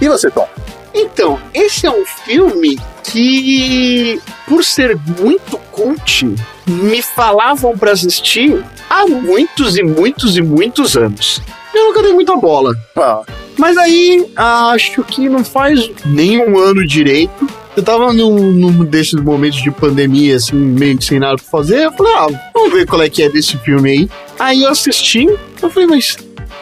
[0.01, 0.49] E você, Tom?
[0.95, 6.25] Então, esse é um filme que, por ser muito cult,
[6.67, 11.43] me falavam pra assistir há muitos e muitos e muitos anos.
[11.75, 12.73] Eu nunca dei muita bola.
[12.97, 13.23] Ah,
[13.59, 17.47] Mas aí, acho que não faz nem um ano direito.
[17.77, 21.87] Eu tava num, num desses momentos de pandemia, assim, meio que sem nada pra fazer.
[21.87, 24.11] Eu falei, ah, vamos ver qual é que é desse filme aí.
[24.39, 25.27] Aí eu assisti,
[25.61, 26.17] eu falei, mas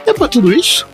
[0.07, 0.87] é pra tudo isso?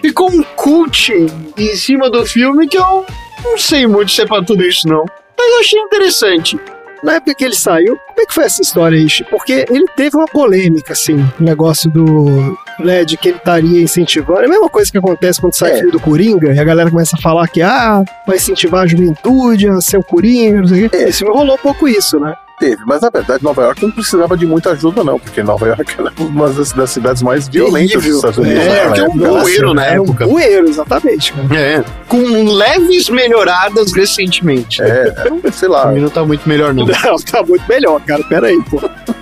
[0.00, 1.12] Ficou um cult
[1.58, 3.04] em cima do filme que eu
[3.44, 5.04] não sei muito se é pra tudo isso, não.
[5.38, 6.58] Mas eu achei interessante.
[7.02, 9.06] Na época que ele saiu, como é que foi essa história aí?
[9.28, 12.56] Porque ele teve uma polêmica, assim, o negócio do.
[12.80, 14.40] Né, de que ele estaria incentivando.
[14.40, 15.76] É a mesma coisa que acontece quando sai É.
[15.76, 19.68] filme do Coringa e a galera começa a falar que, ah, vai incentivar a juventude
[19.68, 20.96] a ser o Coringa, não sei o quê.
[20.96, 21.08] É.
[21.10, 22.34] Esse filme rolou um pouco isso, né?
[22.58, 22.82] Teve.
[22.86, 26.12] Mas na verdade, Nova York não precisava de muita ajuda, não, porque Nova York era
[26.18, 28.62] uma das, das cidades mais violentas dos Estados Unidos.
[28.64, 29.40] É, porque é um época.
[29.40, 30.26] bueiro na É um época.
[30.26, 31.34] bueiro, exatamente.
[31.54, 31.84] É.
[32.08, 32.18] Com
[32.54, 34.82] leves melhoradas recentemente.
[34.82, 35.86] É, um, sei lá.
[35.92, 36.86] Mim não tá muito melhor, não.
[36.86, 38.22] Não, tá muito melhor, cara.
[38.24, 38.80] Pera aí, pô.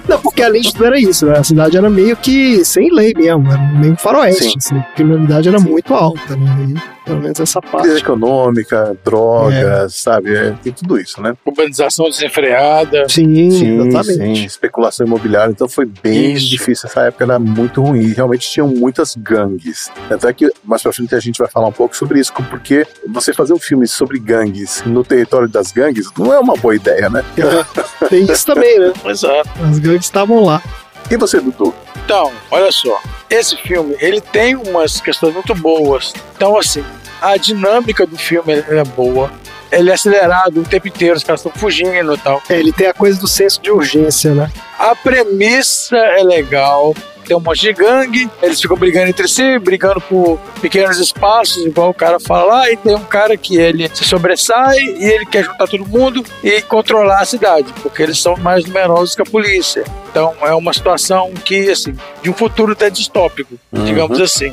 [0.09, 1.39] Não, porque além de tudo era isso, né?
[1.39, 4.55] A cidade era meio que sem lei mesmo, era meio faroeste, Sim.
[4.59, 4.79] assim.
[4.79, 6.67] A criminalidade era muito alta, né?
[7.02, 7.89] E, pelo menos essa Crise parte.
[8.03, 10.35] econômica, drogas, sabe?
[10.35, 11.35] É, tem tudo isso, né?
[11.45, 13.09] Urbanização desenfreada.
[13.09, 14.41] Sim, Sim, exatamente.
[14.41, 15.51] sim, especulação imobiliária.
[15.51, 16.49] Então foi bem Isso.
[16.49, 16.89] difícil.
[16.89, 18.13] Essa época era muito ruim.
[18.13, 19.91] Realmente tinham muitas gangues.
[20.11, 23.33] Até que mais pra frente a gente vai falar um pouco sobre isso, porque você
[23.33, 27.25] fazer um filme sobre gangues no território das gangues não é uma boa ideia, né?
[28.09, 28.93] Tem isso também, né?
[29.07, 29.49] Exato.
[29.69, 30.63] As gangues estavam lá.
[31.11, 31.75] E você, Dudu?
[32.05, 33.01] Então, olha só.
[33.29, 36.13] Esse filme, ele tem umas questões muito boas.
[36.35, 36.85] Então, assim,
[37.21, 39.31] a dinâmica do filme é boa.
[39.71, 42.43] Ele é acelerado o tempo inteiro, os caras estão fugindo e tal.
[42.49, 44.51] É, ele tem a coisa do senso de urgência, né?
[44.79, 46.95] A premissa é legal.
[47.25, 51.91] Tem um monte de gangue, eles ficam brigando entre si, brigando por pequenos espaços, igual
[51.91, 55.45] o cara fala lá, e tem um cara que ele se sobressai e ele quer
[55.45, 59.85] juntar todo mundo e controlar a cidade, porque eles são mais numerosos que a polícia.
[60.11, 64.53] Então é uma situação que, assim, de um futuro até distópico, digamos assim.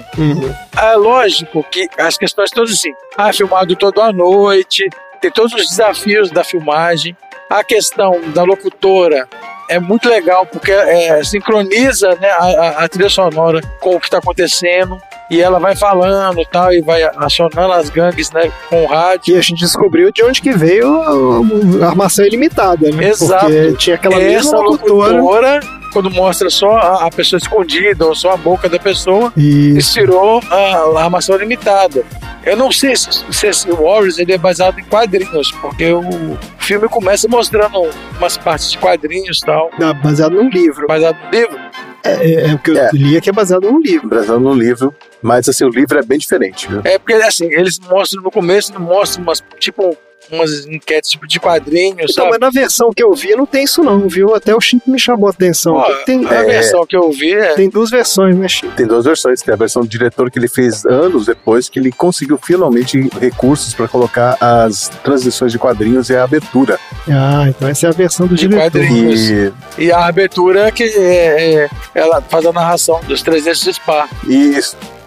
[0.77, 4.87] É lógico que as questões todas assim, ah, filmado toda a noite,
[5.19, 7.15] tem todos os desafios da filmagem.
[7.49, 9.27] A questão da locutora
[9.69, 14.17] é muito legal porque é, sincroniza né, a, a- trilha sonora com o que está
[14.17, 14.97] acontecendo
[15.29, 19.35] e ela vai falando e tal e vai acionando as gangues né, com o rádio.
[19.35, 23.09] E a gente descobriu de onde que veio a, a armação ilimitada, né?
[23.09, 23.45] Exato.
[23.45, 25.11] Porque tinha aquela Essa mesma locutora.
[25.21, 25.59] locutora,
[25.91, 30.41] quando mostra só a, a pessoa escondida ou só a boca da pessoa, E inspirou
[30.49, 32.03] a, a armação limitada.
[32.45, 36.87] Eu não sei se, se esse Warriors ele é baseado em quadrinhos, porque o filme
[36.87, 37.79] começa mostrando
[38.17, 40.87] umas partes de quadrinhos e tal, ah, baseado num livro.
[40.87, 41.59] baseado no livro.
[42.03, 42.89] É, é, é o que eu É.
[42.93, 44.07] li é que é baseado num livro.
[44.07, 44.95] Baseado no livro.
[45.21, 46.81] Mas assim, o livro é bem diferente, viu?
[46.85, 49.97] É porque assim, eles mostram no começo, mostram umas, tipo,
[50.31, 52.29] umas enquetes tipo de quadrinhos, Então, sabe?
[52.31, 54.35] mas na versão que eu vi não tem isso não, viu?
[54.35, 55.73] Até o Chico me chamou a atenção.
[55.75, 57.53] Ó, tem, a é, versão que eu vi é.
[57.55, 58.71] tem duas versões, né, Chico?
[58.75, 59.41] Tem duas versões.
[59.41, 63.73] Tem a versão do diretor que ele fez anos depois, que ele conseguiu finalmente recursos
[63.73, 66.79] para colocar as transições de quadrinhos e a abertura.
[67.09, 68.71] Ah, então essa é a versão do De diretor.
[68.71, 69.29] quadrinhos.
[69.29, 74.07] E, E a abertura que é, é- ela faz a narração dos 300 de Spa.
[74.27, 74.59] e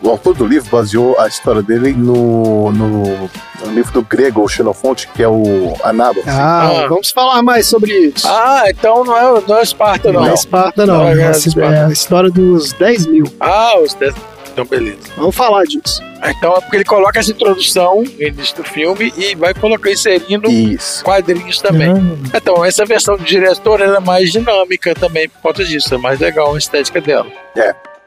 [0.03, 3.03] o autor do livro baseou a história dele no, no,
[3.65, 6.25] no livro do grego, o Xenofonte, que é o Anábas.
[6.27, 6.87] Ah, Ah.
[6.89, 8.27] vamos falar mais sobre isso.
[8.29, 10.21] Ah, então não é, não é Esparta, não.
[10.23, 10.99] não é Esparta, não.
[10.99, 11.75] Não, é é, Esparta.
[11.75, 13.25] é a história dos 10 mil.
[13.41, 14.15] Ah, os 10.
[14.53, 14.99] Então, beleza.
[15.17, 16.03] Vamos falar disso.
[16.25, 20.49] Então é porque ele coloca essa introdução no início do filme e vai colocar inserindo
[20.51, 21.03] Isso.
[21.03, 21.91] quadrinhos também.
[22.35, 25.95] Então, essa versão do diretor ela é mais dinâmica também por conta disso.
[25.95, 27.27] É mais legal a estética dela.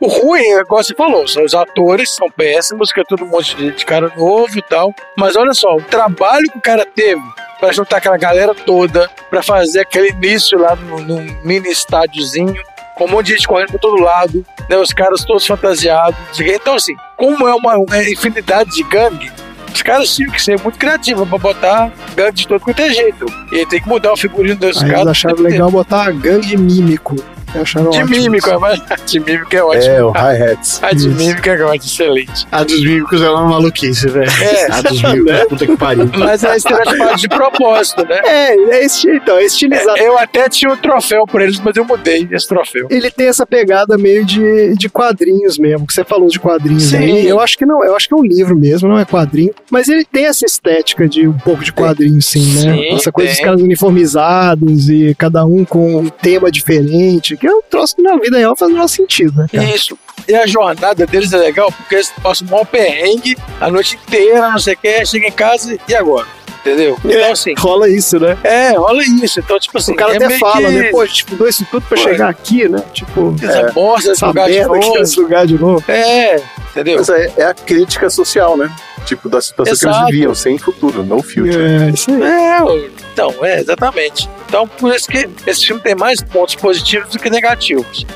[0.05, 3.41] O ruim, é igual você falou, são os atores, são péssimos, que é todo mundo
[3.43, 4.93] de, de cara novo e tal.
[5.17, 7.23] Mas olha só, o trabalho que o cara teve
[7.59, 12.61] pra juntar aquela galera toda, pra fazer aquele início lá no, no mini estádiozinho,
[12.95, 14.77] com um monte de gente correndo por todo lado, né?
[14.77, 16.15] Os caras todos fantasiados.
[16.39, 19.31] Então, assim, como é uma, uma infinidade de gangue,
[19.73, 23.25] os caras tinham que ser muito criativos pra botar gangue de todo quanto é jeito.
[23.51, 25.07] E tem que mudar o figurino dos Aí eles caras.
[25.07, 27.15] acharam legal botar gangue mímico.
[27.61, 28.09] Acharam De ótimo.
[28.09, 29.93] mímico, é, mas de mímico é ótimo.
[29.93, 30.83] É, o hi-hats.
[30.83, 31.09] A de Isso.
[31.09, 32.47] mímico é ótimo, excelente.
[32.51, 34.31] A dos mímicos é uma maluquice, velho.
[34.41, 34.71] É.
[34.71, 36.09] A dos mímicos, puta que pariu.
[36.17, 38.21] Mas é estereotipado de propósito, né?
[38.25, 39.97] É, é esti então, é estilizado.
[39.97, 42.87] Eu até tinha um troféu pra eles, mas eu mudei esse troféu.
[42.89, 46.97] Ele tem essa pegada meio de, de quadrinhos mesmo, que você falou de quadrinhos Sim.
[46.97, 47.27] aí.
[47.27, 49.53] Eu acho que não, eu acho que é um livro mesmo, não é quadrinho.
[49.69, 52.73] Mas ele tem essa estética de um pouco de quadrinho, sim, né?
[52.73, 53.37] Sim, essa coisa tem.
[53.37, 58.17] dos caras uniformizados e cada um com um tema diferente, que é um troço na
[58.17, 59.47] vida real faz o sentido, né?
[59.51, 59.63] cara?
[59.75, 59.97] Isso.
[60.27, 64.57] E a jornada deles é legal porque eles passam um perrengue a noite inteira, não
[64.57, 66.27] sei o que, chega em casa e agora?
[66.65, 66.97] Entendeu?
[67.05, 68.35] Então, assim, Rola isso, né?
[68.43, 69.39] é, rola isso.
[69.39, 70.89] Então, tipo assim, O cara é até fala, que né?
[70.89, 72.83] Pô, mudou isso tudo pra Pô, chegar aqui, né?
[72.91, 74.99] Tipo, essa bosta, esse essa lugar de novo.
[74.99, 75.83] nesse lugar de novo.
[75.87, 76.97] É, entendeu?
[76.97, 78.71] Mas é, é a crítica social, né?
[79.05, 79.97] Tipo, da situação que Exato.
[79.99, 81.55] eles viviam, sem futuro, no future.
[81.55, 82.23] É, isso aí.
[82.23, 84.27] É, então, é, exatamente.
[84.47, 88.07] Então, por isso que esse filme tem mais pontos positivos do que negativos.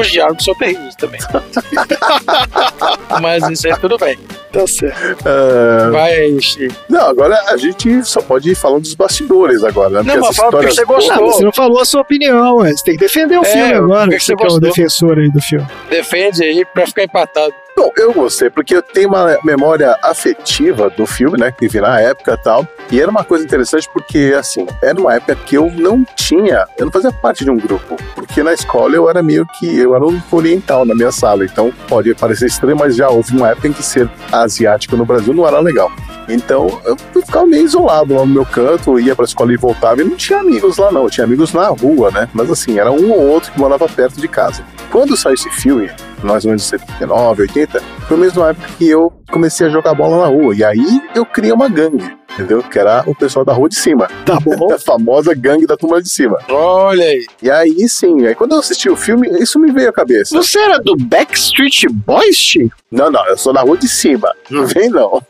[0.00, 1.20] Os diálogos são terríveis também.
[3.20, 4.18] Mas isso aí tudo bem.
[4.52, 5.24] Tá certo.
[5.26, 6.74] Ah, Vai aí, Chico.
[6.88, 10.14] não, agora a gente só pode ir falando dos bastidores agora, né?
[10.14, 11.32] Não, mas as fala porque você gostou.
[11.32, 12.70] Você não falou a sua opinião, ué.
[12.72, 14.10] Você tem que defender o É, filme agora.
[14.10, 14.68] que que Você você que é o gostou?
[14.70, 15.66] defensor aí do filme.
[15.90, 17.54] Defende aí pra ficar empatado.
[17.76, 21.52] Bom, eu gostei, porque eu tenho uma memória afetiva do filme, né?
[21.52, 22.66] Que vi na época e tal.
[22.90, 26.86] E era uma coisa interessante porque, assim, era uma época que eu não tinha, eu
[26.86, 27.96] não fazia parte de um grupo.
[28.14, 31.44] Porque na escola eu era meio que, eu era um oriental na minha sala.
[31.44, 35.34] Então pode parecer estranho, mas já houve uma época em que ser asiático no Brasil
[35.34, 35.92] não era legal.
[36.28, 40.04] Então eu ficava meio isolado lá no meu canto, ia pra escola e voltava e
[40.04, 42.28] não tinha amigos lá não, eu tinha amigos na rua, né?
[42.32, 44.64] Mas assim, era um ou outro que morava perto de casa.
[44.90, 45.90] Quando saiu esse filme,
[46.22, 49.94] mais ou menos em 79, 80, foi a mesma época que eu comecei a jogar
[49.94, 50.54] bola na rua.
[50.54, 52.62] E aí eu criei uma gangue, entendeu?
[52.62, 54.08] Que era o pessoal da rua de cima.
[54.24, 54.72] Tá bom.
[54.72, 56.38] A famosa gangue da turma de cima.
[56.48, 57.26] Olha aí.
[57.42, 60.36] E aí sim, aí quando eu assisti o filme, isso me veio à cabeça.
[60.36, 62.76] Você era do Backstreet Boys, Chico?
[62.90, 64.32] Não, não, eu sou da rua de cima.
[64.50, 65.22] Não vem não.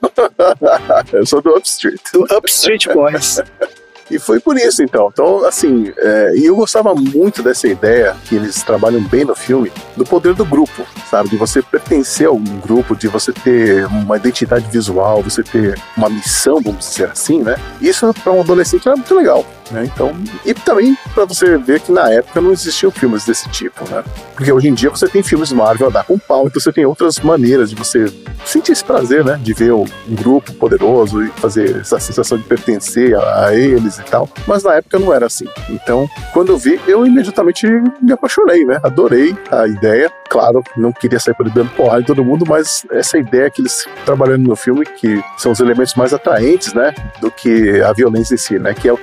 [1.13, 2.01] eu sou do Upstreet.
[2.13, 3.43] Do Upstreet Boys.
[4.11, 5.09] E foi por isso, então.
[5.13, 9.73] Então, assim, é, e eu gostava muito dessa ideia, que eles trabalham bem no filme,
[9.97, 11.29] do poder do grupo, sabe?
[11.29, 16.09] De você pertencer a um grupo, de você ter uma identidade visual, você ter uma
[16.09, 17.57] missão, vamos dizer assim, né?
[17.81, 19.85] Isso para um adolescente era muito legal, né?
[19.85, 24.03] Então, e também para você ver que na época não existiam filmes desse tipo, né?
[24.35, 26.85] Porque hoje em dia você tem filmes Marvel a dar com pau, então você tem
[26.85, 28.07] outras maneiras de você
[28.45, 29.39] sentir esse prazer, né?
[29.43, 34.29] De ver um grupo poderoso e fazer essa sensação de pertencer a, eles e tal.
[34.47, 35.47] Mas na época não era assim.
[35.69, 37.67] Então, quando eu vi, eu imediatamente
[38.01, 38.79] me apaixonei, né?
[38.83, 40.11] Adorei a ideia.
[40.29, 44.47] Claro, não queria sair dando porrada em todo mundo, mas essa ideia que eles trabalhando
[44.47, 46.95] no filme, que são os elementos mais atraentes, né?
[47.21, 48.75] Do que a violência em si, né?
[48.75, 48.99] Que é o,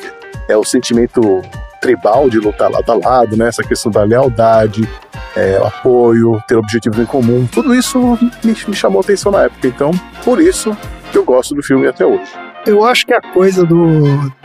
[0.48, 1.42] é o sentimento
[1.82, 3.48] tribal de lutar lado a lado, né?
[3.48, 4.88] Essa questão da lealdade,
[5.36, 8.00] é, apoio, ter objetivos em comum, tudo isso
[8.44, 9.68] me, me chamou atenção na época.
[9.68, 9.92] Então,
[10.24, 10.76] por isso
[11.12, 12.32] que eu gosto do filme até hoje.
[12.66, 14.04] Eu acho que a coisa do,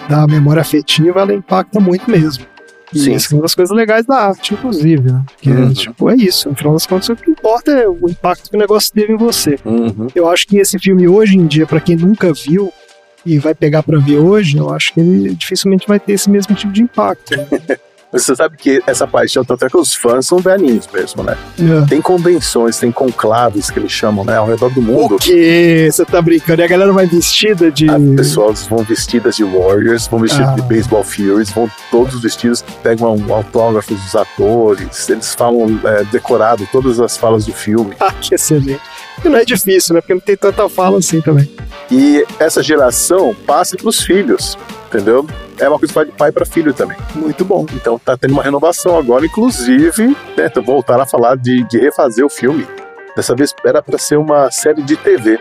[0.09, 2.45] da memória afetiva, ela impacta muito mesmo.
[2.93, 3.13] E Sim.
[3.13, 5.23] isso é uma das coisas legais da arte, inclusive, né?
[5.35, 5.73] Porque, Uhum.
[5.73, 6.49] tipo, é isso.
[6.49, 9.17] No final das contas, o que importa é o impacto que o negócio teve em
[9.17, 9.59] você.
[9.65, 10.07] Uhum.
[10.15, 12.73] Eu acho que esse filme, hoje em dia, pra quem nunca viu
[13.25, 16.55] e vai pegar pra ver hoje, eu acho que ele dificilmente vai ter esse mesmo
[16.55, 17.35] tipo de impacto.
[18.11, 21.37] Você sabe que essa paixão, tanto é que os fãs são velhinhos mesmo, né?
[21.61, 21.87] É.
[21.87, 24.35] Tem convenções, tem conclaves que eles chamam, né?
[24.39, 25.17] Ao redor do mundo.
[25.17, 25.91] O quê?
[25.93, 26.63] Você tá brincando?
[26.63, 27.87] E a galera vai vestida de.
[27.91, 30.55] As pessoas vão vestidas de Warriors, vão vestidas Ah.
[30.55, 36.99] de Baseball Furies, vão todos vestidos, pegam autógrafos dos atores, eles falam é, decorado todas
[37.01, 37.95] as falas do filme.
[38.01, 38.81] Ah, que excelente.
[39.25, 40.01] E não é difícil, né?
[40.01, 41.51] Porque não tem tanta fala assim também.
[41.91, 45.27] E essa geração passa para os filhos, entendeu?
[45.59, 46.97] É uma coisa que vai de pai para filho também.
[47.15, 47.67] Muito bom.
[47.75, 52.29] Então tá tendo uma renovação agora, inclusive, né, voltaram a falar de, de refazer o
[52.29, 52.67] filme.
[53.17, 55.39] Dessa vez era para ser uma série de TV.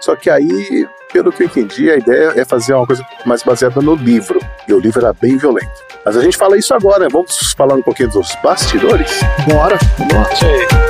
[0.00, 3.80] Só que aí, pelo que eu entendi, a ideia é fazer uma coisa mais baseada
[3.80, 4.40] no livro.
[4.66, 5.70] E o livro era bem violento.
[6.04, 7.08] Mas a gente fala isso agora, né?
[7.12, 9.20] vamos falar um pouquinho dos bastidores.
[9.46, 9.78] Bora.
[9.98, 10.89] Vamos lá.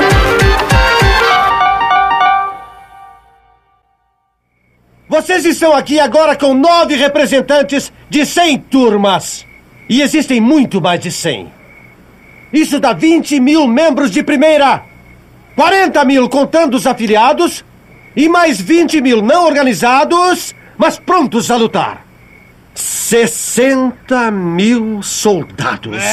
[5.10, 9.44] Vocês estão aqui agora com nove representantes de 100 turmas.
[9.88, 11.52] E existem muito mais de 100.
[12.52, 14.84] Isso dá 20 mil membros de primeira.
[15.56, 17.64] 40 mil contando os afiliados
[18.14, 22.06] e mais 20 mil não organizados, mas prontos a lutar.
[22.72, 26.04] 60 mil soldados.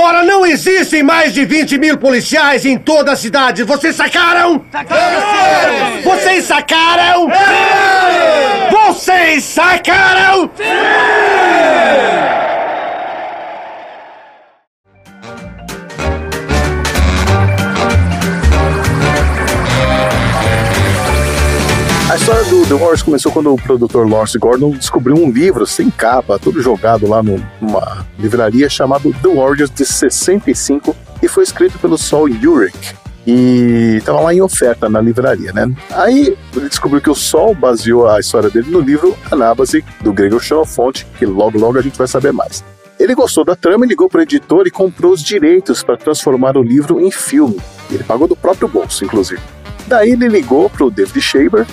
[0.00, 3.64] Ora, não existem mais de 20 mil policiais em toda a cidade.
[3.64, 4.64] Vocês sacaram?
[6.04, 7.28] Vocês sacaram?
[8.70, 10.48] Vocês sacaram?
[22.10, 25.90] A história do The Warriors começou quando o produtor Lawrence Gordon descobriu um livro sem
[25.90, 31.98] capa, todo jogado lá numa livraria chamado The Warriors de 65 e foi escrito pelo
[31.98, 32.94] Saul Urich.
[33.26, 35.70] E estava lá em oferta na livraria, né?
[35.90, 40.42] Aí ele descobriu que o Sol baseou a história dele no livro Anábase, do Gregor
[40.42, 42.64] Xenofonte, que logo logo a gente vai saber mais.
[42.98, 46.56] Ele gostou da trama e ligou para o editor e comprou os direitos para transformar
[46.56, 47.60] o livro em filme.
[47.90, 49.42] Ele pagou do próprio bolso, inclusive.
[49.86, 51.66] Daí ele ligou para o David Shaber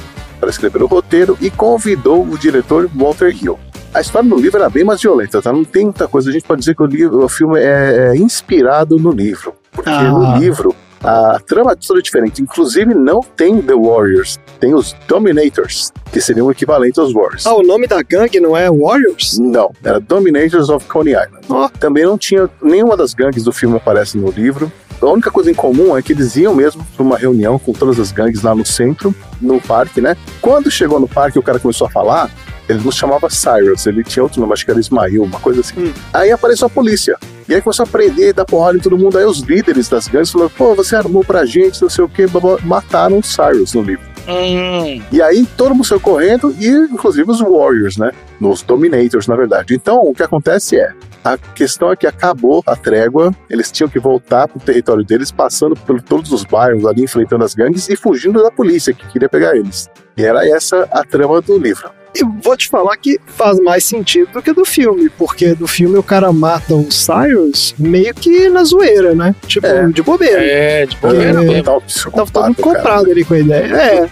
[0.45, 3.57] para escrever o roteiro e convidou o diretor Walter Hill.
[3.91, 5.51] A história do livro era bem mais violenta, tá?
[5.51, 6.29] Não tem muita coisa.
[6.29, 9.55] A gente pode dizer que o, livro, o filme é, é inspirado no livro.
[9.71, 10.03] Porque Ah.
[10.03, 12.41] no livro a trama é toda diferente.
[12.43, 17.45] Inclusive, não tem The Warriors, tem os Dominators, que seriam o equivalente aos Warriors.
[17.47, 19.37] Ah, o nome da gangue não é Warriors?
[19.39, 21.45] Não, era Dominators of Coney Island.
[21.49, 21.69] Ó.
[21.69, 24.71] Também não tinha nenhuma das gangues do filme aparece no livro.
[25.07, 27.99] A única coisa em comum é que eles iam mesmo para uma reunião com todas
[27.99, 30.15] as gangues lá no centro, no parque, né?
[30.41, 32.29] Quando chegou no parque, o cara começou a falar.
[32.67, 35.93] Ele não chamava Cyrus, ele tinha outro nome, acho que era Ismail, uma coisa assim.
[36.11, 37.15] Aí apareceu a polícia.
[37.47, 39.17] E aí começou a prender, dar porrada em todo mundo.
[39.19, 42.25] Aí os líderes das gangues falaram: pô, você armou pra gente, não sei o quê,
[42.63, 44.03] mataram o Cyrus no livro.
[44.27, 48.11] Hum, E aí todo mundo saiu correndo, e inclusive os Warriors, né?
[48.39, 49.75] Nos Dominators, na verdade.
[49.75, 50.91] Então, o que acontece é.
[51.25, 55.75] A questão é que acabou a trégua, eles tinham que voltar pro território deles, passando
[55.75, 59.57] por todos os bairros ali, enfrentando as gangues e fugindo da polícia que queria pegar
[59.57, 59.89] eles.
[60.15, 61.89] E era essa a trama do livro.
[62.17, 65.97] E vou te falar que faz mais sentido do que do filme, porque do filme
[65.97, 69.35] o cara mata o Cyrus meio que na zoeira, né?
[69.47, 69.87] Tipo, É.
[69.87, 70.41] de bobeira.
[70.41, 71.43] é, de bobeira.
[71.43, 72.75] Total Tava todo mundo cara.
[72.77, 73.65] comprado ali com a ideia.
[73.73, 74.09] É,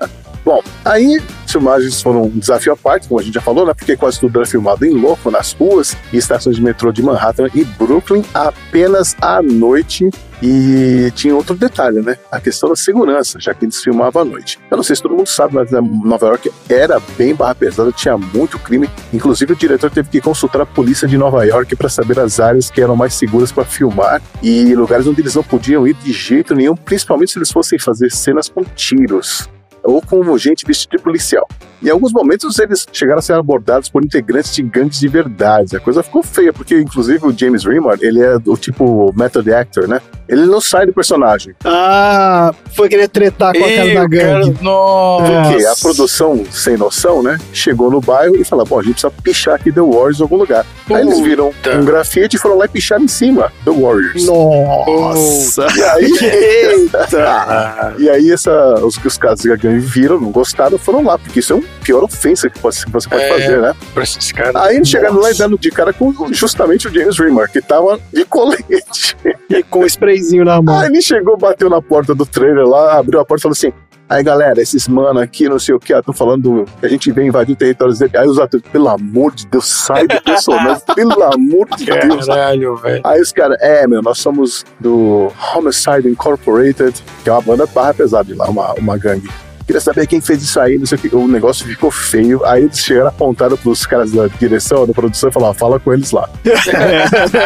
[0.46, 3.74] Bom, aí as filmagens foram um desafio à parte, como a gente já falou, né?
[3.74, 7.48] Porque quase tudo era filmado em louco, nas ruas e estações de metrô de Manhattan
[7.52, 10.08] e Brooklyn apenas à noite.
[10.40, 12.16] E tinha outro detalhe, né?
[12.30, 14.60] A questão da segurança, já que eles filmavam à noite.
[14.70, 17.90] Eu não sei se todo mundo sabe, mas né, Nova York era bem barra pesada,
[17.90, 18.88] tinha muito crime.
[19.12, 22.70] Inclusive, o diretor teve que consultar a polícia de Nova York para saber as áreas
[22.70, 26.54] que eram mais seguras para filmar e lugares onde eles não podiam ir de jeito
[26.54, 29.48] nenhum, principalmente se eles fossem fazer cenas com tiros
[29.86, 31.46] ou com gente vestida de policial.
[31.82, 35.76] Em alguns momentos eles chegaram a ser abordados por integrantes de gangues de verdade.
[35.76, 39.86] A coisa ficou feia, porque inclusive o James Remar, ele é do tipo method actor,
[39.86, 40.00] né?
[40.28, 41.54] Ele não sai do personagem.
[41.64, 44.62] ah, foi querer tretar com a cara da cara- gangue.
[44.62, 45.32] Nossa.
[45.50, 47.38] Porque a produção, sem noção, né?
[47.52, 50.36] Chegou no bairro e falou: bom, a gente precisa pichar aqui The Warriors em algum
[50.36, 50.66] lugar.
[50.90, 51.76] Aí eles viram Puta.
[51.76, 54.24] um grafite e foram lá e picharam em cima The Warriors.
[54.26, 55.66] Nossa!
[55.76, 57.94] E aí, Eita!
[57.98, 61.52] e aí essa, os, os caras da gangue viram, não gostaram, foram lá, porque isso
[61.52, 63.28] é uma pior ofensa que você pode É.
[63.28, 63.74] fazer, né?
[63.94, 64.56] Pra esses caras.
[64.56, 67.98] Aí eles chegaram lá e dando de cara com justamente o James Remar, que tava
[68.12, 69.16] de colete.
[69.50, 70.78] E com o sprayzinho na mão.
[70.78, 73.72] Aí ele chegou, bateu na porta do trailer lá, abriu a porta e falou assim:
[74.08, 77.26] Aí galera, esses mano aqui, não sei o que, estão falando que a gente vem
[77.26, 78.12] invadir o território dele.
[78.16, 82.26] Aí os atores, pelo amor de Deus, sai do personagem, pelo amor de Deus.
[82.26, 83.00] Caralho, velho.
[83.02, 87.94] Aí os caras, é, meu, nós somos do Homicide Incorporated, que é uma banda barra
[87.94, 89.28] pesada de lá, uma, uma gangue.
[89.66, 91.14] Queria saber quem fez isso aí, não sei o que.
[91.16, 92.44] O negócio ficou feio.
[92.44, 96.12] Aí eles chegaram apontaram pros caras da direção, da produção, e falaram, fala com eles
[96.12, 96.28] lá.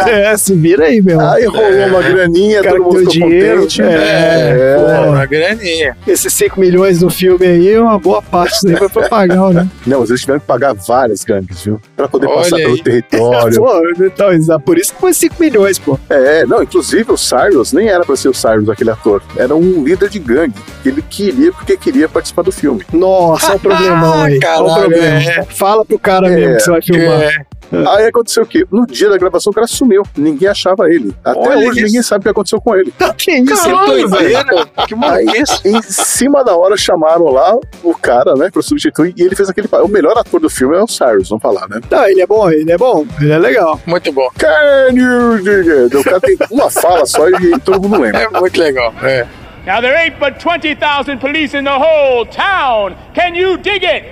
[0.08, 1.20] é, se vira aí, meu.
[1.20, 3.82] Aí rolou uma graninha, todo mundo ficou dinheiro, contente.
[3.82, 5.10] é, Pô, pô.
[5.12, 5.96] uma graninha.
[6.06, 9.68] Esses 5 milhões do filme aí, uma boa parte disso aí foi pra pagar, né?
[9.86, 11.80] Não, mas eles tiveram que pagar várias gangues, viu?
[11.96, 12.82] Pra poder Olha passar pelo aí.
[12.82, 13.56] território.
[13.60, 15.98] Pô, então, por isso que foi 5 milhões, pô.
[16.08, 19.22] É, não, inclusive o Cyrus nem era pra ser o Cyrus, aquele ator.
[19.36, 20.54] Era um líder de gangue.
[20.82, 22.84] Que ele queria porque queria participar do filme.
[22.92, 24.32] Nossa, olha o problemão aí.
[24.32, 25.04] Olha o Caralho, problema.
[25.30, 25.42] é.
[25.44, 27.22] Fala pro cara É, mesmo que você vai filmar.
[27.22, 27.60] É.
[27.72, 28.66] Aí aconteceu o quê?
[28.68, 30.02] No dia da gravação o cara sumiu.
[30.16, 31.14] Ninguém achava ele.
[31.24, 31.86] Até Olha hoje isso.
[31.86, 32.92] ninguém sabe o que aconteceu com ele.
[33.16, 33.68] Que isso?
[33.68, 34.66] É doideira?
[34.88, 35.60] Que Aí, maluquice.
[35.68, 39.68] em cima da hora, chamaram lá o cara, né, pra substituir, e ele fez aquele.
[39.84, 41.80] O melhor ator do filme é o Cyrus, vamos falar, né?
[41.88, 43.78] Não, ele é bom, ele é bom, ele é legal.
[43.86, 44.28] Muito bom.
[44.36, 45.96] Can you dig it?
[45.96, 48.20] O cara tem uma fala só e todo mundo lembra.
[48.34, 48.92] É muito legal.
[49.02, 49.26] É.
[49.66, 52.96] Now there ain't but 20,000 police in the whole town.
[53.14, 54.04] Can you dig it?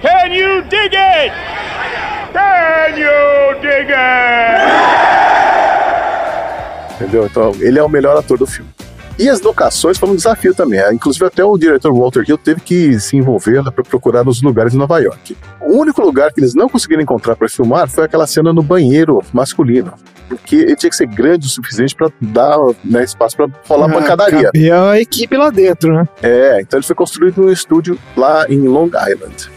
[0.00, 1.32] Can you dig it?
[2.32, 5.04] Can you dig it?
[6.94, 7.26] Entendeu?
[7.26, 8.70] Então, ele é o melhor ator do filme.
[9.18, 10.80] E as locações foram um desafio também.
[10.80, 10.92] né?
[10.92, 14.76] Inclusive, até o diretor Walter Hill teve que se envolver para procurar os lugares em
[14.78, 15.36] Nova York.
[15.60, 19.22] O único lugar que eles não conseguiram encontrar para filmar foi aquela cena no banheiro
[19.32, 19.92] masculino.
[20.28, 23.92] Porque ele tinha que ser grande o suficiente para dar né, espaço para rolar Ah,
[23.92, 24.42] pancadaria.
[24.44, 26.08] cabia a equipe lá dentro, né?
[26.22, 29.50] É, então ele foi construído num estúdio lá em Long Island.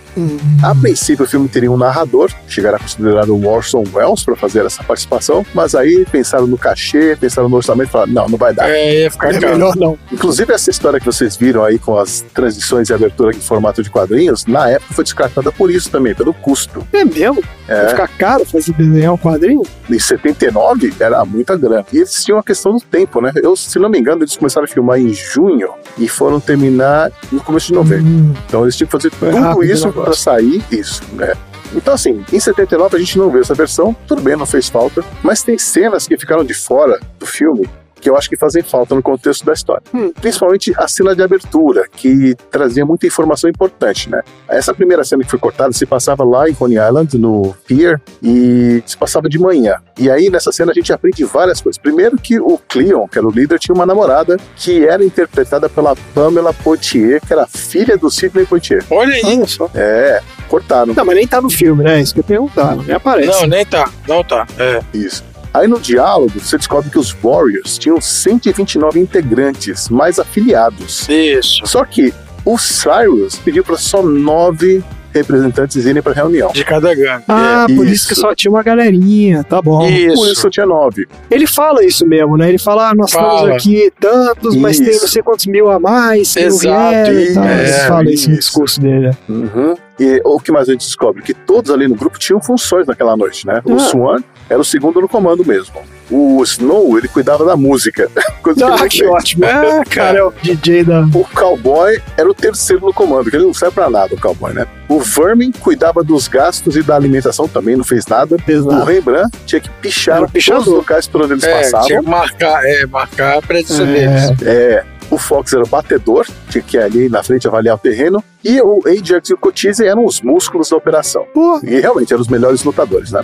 [0.64, 4.66] A princípio, o filme teria um narrador, chegaram a considerar o Orson Welles para fazer
[4.66, 8.54] essa participação, mas aí pensaram no cachê, pensaram no orçamento e falaram: não, não vai
[8.54, 8.70] dar.
[8.70, 9.54] É, ia ficar É caro.
[9.54, 9.98] melhor não.
[10.12, 13.90] Inclusive, essa história que vocês viram aí com as transições e abertura em formato de
[13.90, 16.86] quadrinhos, na época foi descartada por isso também, pelo custo.
[16.94, 17.42] É mesmo?
[17.68, 19.62] Vai É, ficar caro fazer desenhar um quadrinho?
[19.90, 21.86] em 79 era muita grana.
[21.94, 23.32] E eles tinham a questão do tempo, né?
[23.36, 27.40] Eu, se não me engano, eles começaram a filmar em junho e foram terminar no
[27.42, 28.06] começo de novembro.
[28.06, 30.07] Hum, Então eles tinham que fazer tudo rápido isso negócio.
[30.08, 31.34] Para sair isso, né?
[31.76, 35.04] Então, assim, em 79 a gente não viu essa versão, tudo bem, não fez falta,
[35.22, 37.70] mas tem cenas que ficaram de fora do filme
[38.00, 39.84] que eu acho que fazem falta no contexto da história.
[39.94, 40.12] Hum.
[40.20, 44.22] Principalmente a cena de abertura, que trazia muita informação importante, né?
[44.48, 48.82] Essa primeira cena que foi cortada se passava lá em Coney Island, no pier, e
[48.86, 49.78] se passava de manhã.
[49.98, 51.82] E aí, nessa cena, a gente aprende várias coisas.
[51.82, 55.96] Primeiro que o Cleon, que era o líder, tinha uma namorada que era interpretada pela
[56.14, 58.84] Pamela Poitier, que era filha do Sidney Poitier.
[58.90, 59.24] Olha aí.
[59.26, 59.70] olha só.
[59.74, 60.94] É, cortaram.
[60.94, 62.02] Não, mas nem tá no filme, né?
[62.02, 62.76] Isso que eu ia perguntar.
[62.76, 63.42] Nem aparece.
[63.42, 63.90] Não, nem tá.
[64.08, 64.46] Não tá.
[64.58, 64.82] É.
[64.94, 65.24] Isso.
[65.58, 71.08] Aí no diálogo, você descobre que os Warriors tinham 129 integrantes mais afiliados.
[71.10, 71.66] Isso.
[71.66, 72.14] Só que
[72.46, 74.84] o Cyrus pediu para só nove
[75.14, 76.52] representantes irem para reunião.
[76.52, 77.24] De cada gangue.
[77.28, 77.94] Ah, É, por isso.
[77.94, 78.08] isso.
[78.10, 79.80] que só tinha uma galerinha, tá bom.
[79.80, 80.32] Por Isso.
[80.32, 81.08] isso tinha nove.
[81.32, 82.50] Ele fala isso mesmo, né?
[82.50, 83.34] Ele fala, ah, nós Fala.
[83.36, 85.02] estamos aqui tantos, mas tem Isso.
[85.02, 87.44] não sei quantos mil a mais Exato, vieram e tal.
[87.46, 88.40] Ele isso, fala isso no isso.
[88.42, 89.00] discurso dele.
[89.08, 89.18] né?
[89.28, 89.76] Uhum.
[90.00, 91.24] E o que mais a gente descobre?
[91.24, 93.60] Que todos ali no grupo tinham funções naquela noite, né?
[93.66, 93.80] O Ah.
[93.80, 94.18] Swan
[94.50, 95.74] era o segundo no comando mesmo.
[96.10, 98.10] O Snow, ele cuidava da música.
[98.64, 99.12] Ah, que fez.
[99.12, 99.44] ótimo.
[99.44, 101.02] É, cara, é o DJ da.
[101.02, 104.54] O cowboy era o terceiro no comando, que ele não serve pra nada, o cowboy,
[104.54, 104.66] né?
[104.88, 108.38] O Vermin cuidava dos gastos e da alimentação, também não fez nada.
[108.38, 108.86] O Exato.
[108.86, 111.88] Rembrandt tinha que pichar o todos os locais por onde eles É, tinha passavam.
[112.04, 113.86] que marcar, é, marcar a presença É.
[113.86, 114.42] deles.
[114.44, 118.24] É, o Fox era o batedor, tinha que ir ali na frente avaliar o terreno.
[118.46, 121.26] E o Ajax e o Cochise eram os músculos da operação.
[121.34, 123.20] Pô, E realmente eram os melhores lutadores, né?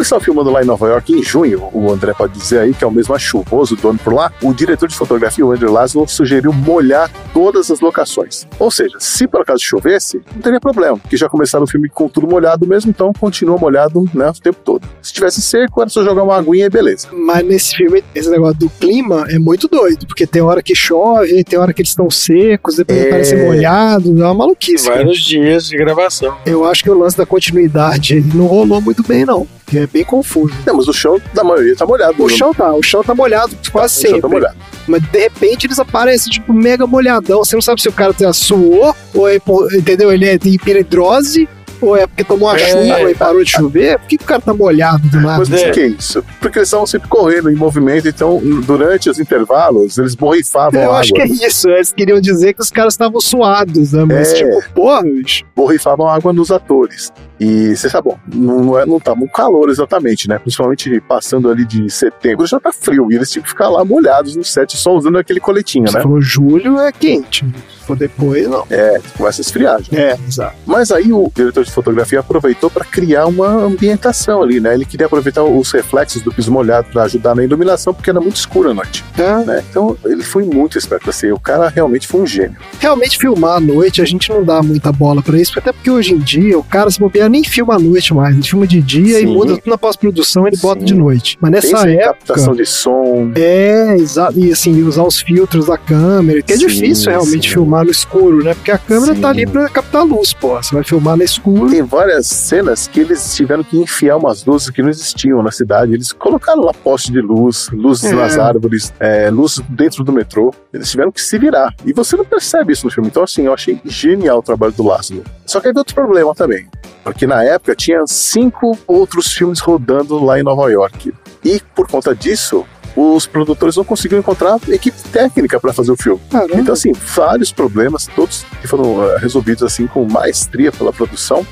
[0.00, 2.86] Estavam filmando lá em Nova York em junho, o André pode dizer aí que é
[2.86, 6.52] o mais chuvoso do ano por lá, o diretor de fotografia, o Andrew Laszlo, sugeriu
[6.52, 8.46] molhar todas as locações.
[8.58, 12.08] Ou seja, se por acaso chovesse, não teria problema, porque já começaram o filme com
[12.08, 14.86] tudo molhado mesmo, então continua molhado né, o tempo todo.
[15.02, 17.08] Se tivesse seco, era só jogar uma aguinha e beleza.
[17.12, 21.42] mas nesse filme, esse negócio do clima é muito doido, porque tem hora que chove,
[21.44, 23.10] tem hora que eles estão secos, depois É.
[23.10, 24.84] parecem molhados, é uma maluquice.
[24.88, 24.98] cara.
[25.04, 26.36] Vários dias de gravação.
[26.44, 29.46] Eu acho que o lance da continuidade não rolou muito bem, não.
[29.66, 30.52] Que é bem confuso.
[30.66, 32.20] Não, mas o chão da maioria tá molhado.
[32.22, 34.20] O chão tá, o chão tá molhado quase o chão sempre.
[34.22, 34.56] tá molhado.
[34.88, 36.86] Mas de repente eles aparecem, tipo, mega
[37.22, 39.40] Você não sabe se o cara suou, ou é,
[39.74, 40.12] entendeu?
[40.12, 41.48] Ele é de hiperidrose,
[41.80, 42.70] ou é porque tomou uma É.
[42.70, 43.98] chuva e parou de chover.
[43.98, 45.44] Por que, que o cara tá molhado do nada?
[45.48, 45.70] Mas é.
[45.70, 46.24] que isso?
[46.40, 51.00] Porque eles estavam sempre correndo em movimento, então durante os intervalos eles borrifavam Eu água.
[51.00, 51.68] acho que é isso.
[51.68, 54.04] Eles queriam dizer que os caras estavam suados, né?
[54.04, 54.34] Mas, É.
[54.36, 55.44] tipo, porra, bicho.
[55.56, 57.12] borrifavam água nos atores.
[57.38, 60.38] E você sabe, bom, não, é, não tava um calor exatamente, né?
[60.38, 63.10] Principalmente passando ali de setembro, já tá frio.
[63.10, 66.02] E eles tinham que ficar lá molhados no set, só usando aquele coletinho, Você né?
[66.02, 67.46] falou julho é quente.
[67.80, 68.66] Se for depois, não.
[68.68, 69.98] É, começa a esfriar já.
[69.98, 70.54] É, exato.
[70.66, 74.74] Mas aí o diretor de fotografia aproveitou para criar uma ambientação ali, né?
[74.74, 78.36] Ele queria aproveitar os reflexos do piso molhado para ajudar na iluminação, porque era muito
[78.36, 79.64] escuro à noite, É, né?
[79.70, 82.56] Então ele foi muito esperto, assim, o cara realmente foi um gênio.
[82.78, 86.12] realmente filmar à noite, a gente não dá muita bola pra isso, até porque hoje
[86.14, 89.18] em dia o cara se bobear nem filma à noite mais, ele filma de dia
[89.20, 89.32] e Sim.
[89.34, 90.86] muda tudo na pós-produção, ele bota Sim.
[90.86, 91.38] de noite.
[91.40, 92.04] Mas nessa Pensa época.
[92.14, 94.38] captação de som, É, exato.
[94.38, 98.42] E assim, usar os filtros da câmera, que é Sim, difícil realmente filmar no escuro,
[98.42, 98.54] né?
[98.54, 100.56] Porque a câmera tá ali pra captar luz, pô.
[100.56, 101.59] Você vai filmar no escuro.
[101.68, 105.92] Tem várias cenas que eles tiveram que enfiar umas luzes que não existiam na cidade.
[105.92, 108.14] Eles colocaram lá poste de luz, luzes É.
[108.14, 110.52] nas árvores, é, luz dentro do metrô.
[110.72, 111.74] Eles tiveram que se virar.
[111.84, 113.08] E você não percebe isso no filme.
[113.08, 115.22] Então, assim, eu achei genial o trabalho do Lázaro.
[115.46, 116.68] Só que aí outro problema também.
[117.04, 121.12] Porque na época tinha cinco outros filmes rodando lá em Nova York.
[121.44, 122.64] E por conta disso,
[122.96, 126.20] os produtores não conseguiram encontrar equipe técnica para fazer o filme.
[126.30, 126.56] Caramba.
[126.56, 131.46] Então, assim, vários problemas, todos que foram eh, resolvidos assim com maestria pela produção.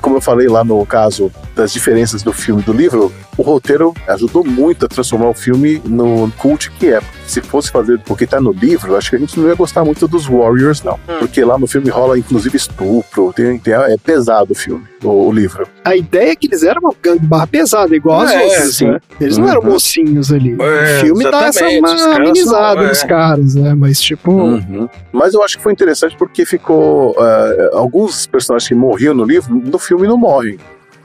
[0.00, 3.92] Como eu falei lá no caso das diferenças do filme e do livro, o roteiro
[4.08, 7.00] ajudou muito a transformar o filme no cult que é.
[7.26, 10.06] Se fosse fazer porque tá no livro, acho que a gente não ia gostar muito
[10.06, 10.98] dos Warriors, não.
[11.18, 15.32] Porque lá no filme rola inclusive estupro, tem, tem- é pesado o filme, o, o
[15.32, 15.66] livro.
[15.84, 18.86] A ideia é que eles eram uma gangue barra pesada, igual as É, outras, sim.
[18.86, 19.00] né?
[19.20, 19.70] Eles não eram Uhum.
[19.72, 20.56] mocinhos ali.
[20.60, 23.06] É, o filme dá essa uma os caras amenizada são- nos é.
[23.06, 23.74] caras, né?
[23.74, 24.88] Mas, tipo, Uhum.
[25.12, 27.16] Mas eu acho que foi interessante porque ficou.
[27.18, 30.58] ah, alguns personagens que morriam no livro, no filme não morrem.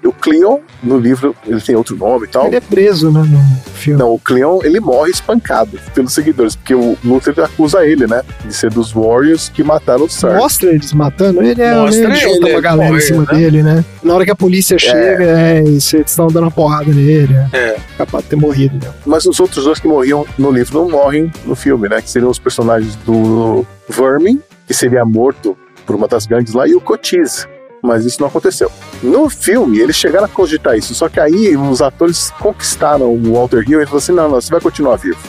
[0.03, 2.47] O Cleon, no livro, ele tem outro nome e tal.
[2.47, 3.22] ele é preso, né?
[3.22, 3.99] No filme.
[3.99, 8.24] Não, o Cleon, ele morre espancado pelos seguidores, porque o Luther acusa ele, né?
[8.43, 10.38] De ser dos Warriors que mataram o Sark.
[10.38, 13.38] Mostra eles matando ele, é, Mostra né, junta ele, uma galera morre, em cima né?
[13.38, 13.86] dele, né?
[14.01, 17.78] Na hora que a polícia chega, é, eles estão dando uma porrada nele, é É.
[17.95, 18.84] capaz de ter morrido.
[18.84, 18.91] Né?
[19.05, 22.01] Mas os outros dois que morriam no livro não morrem no filme, né?
[22.01, 25.55] Que seriam os personagens do Vermin, que seria morto
[25.86, 27.47] por uma das gangues lá, e o Cotiz.
[27.82, 28.71] Mas isso não aconteceu.
[29.01, 33.63] No filme, eles chegaram a cogitar isso, só que aí os atores conquistaram o Walter
[33.67, 35.19] Hill e falou assim: não, não, você vai continuar vivo.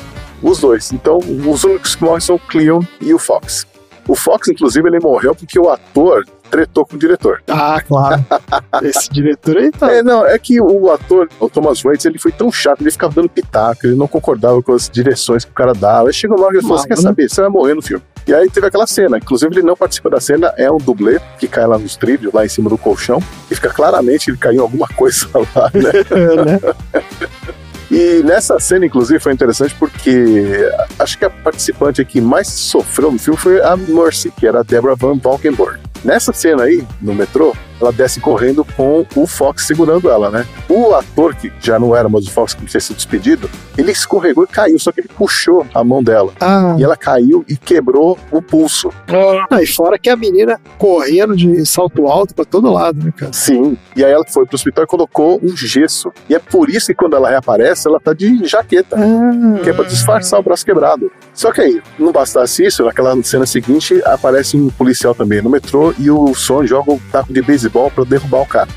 [0.43, 0.93] Os dois.
[0.93, 3.67] Então, os únicos que morrem são o Cleon e o Fox.
[4.09, 7.43] O Fox, inclusive, ele morreu porque o ator tretou com o diretor.
[7.49, 8.25] Ah, claro.
[8.83, 9.91] Esse diretor aí tá.
[9.91, 13.15] É, não, é que o ator, o Thomas Waits, ele foi tão chato, ele ficava
[13.15, 16.09] dando pitaco, ele não concordava com as direções que o cara dava.
[16.09, 17.29] Aí chegou que ele falou: Você quer saber?
[17.29, 18.03] Você vai morrer no filme.
[18.27, 21.49] E aí teve aquela cena, inclusive ele não participa da cena, é um dublê que
[21.49, 23.21] cai lá nos trilhos, lá em cima do colchão,
[23.51, 25.93] e fica claramente que ele caiu em alguma coisa lá, né?
[26.45, 27.03] né?
[27.93, 30.67] E nessa cena, inclusive, foi interessante porque
[30.99, 34.63] acho que a participante que mais sofreu no filme foi a Mercy, que era a
[34.63, 35.79] Deborah Van Valkenburg.
[36.05, 40.47] Nessa cena aí, no metrô, ela desce correndo com o Fox segurando ela, né?
[40.69, 44.45] O ator, que já não era mais o Fox, que tinha sido despedido, ele escorregou
[44.45, 46.33] e caiu, só que ele puxou a mão dela.
[46.41, 48.91] Ah, E ela caiu e quebrou o pulso.
[49.51, 53.33] Ah, e fora que a menina correndo de salto alto pra todo lado, né, cara?
[53.33, 53.77] Sim.
[53.97, 56.13] E aí ela foi pro hospital e colocou um gesso.
[56.29, 58.97] E é por isso que quando ela reaparece, ela tá de jaqueta.
[58.97, 61.11] Ah, que é pra disfarçar o braço quebrado.
[61.35, 65.92] Só que aí, não bastasse isso, naquela cena seguinte aparece um policial também no metrô
[65.99, 68.69] e o Son joga um taco de beisebol pra derrubar o cara.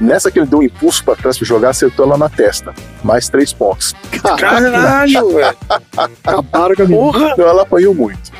[0.00, 2.74] Nessa que ele deu um impulso pra trás pra jogar, acertou ela na testa.
[3.02, 3.94] Mais três pontos.
[4.38, 5.56] caralho, velho.
[5.96, 6.86] acabaram com a.
[6.86, 7.30] Porra.
[7.30, 8.32] Então ela apanhou muito.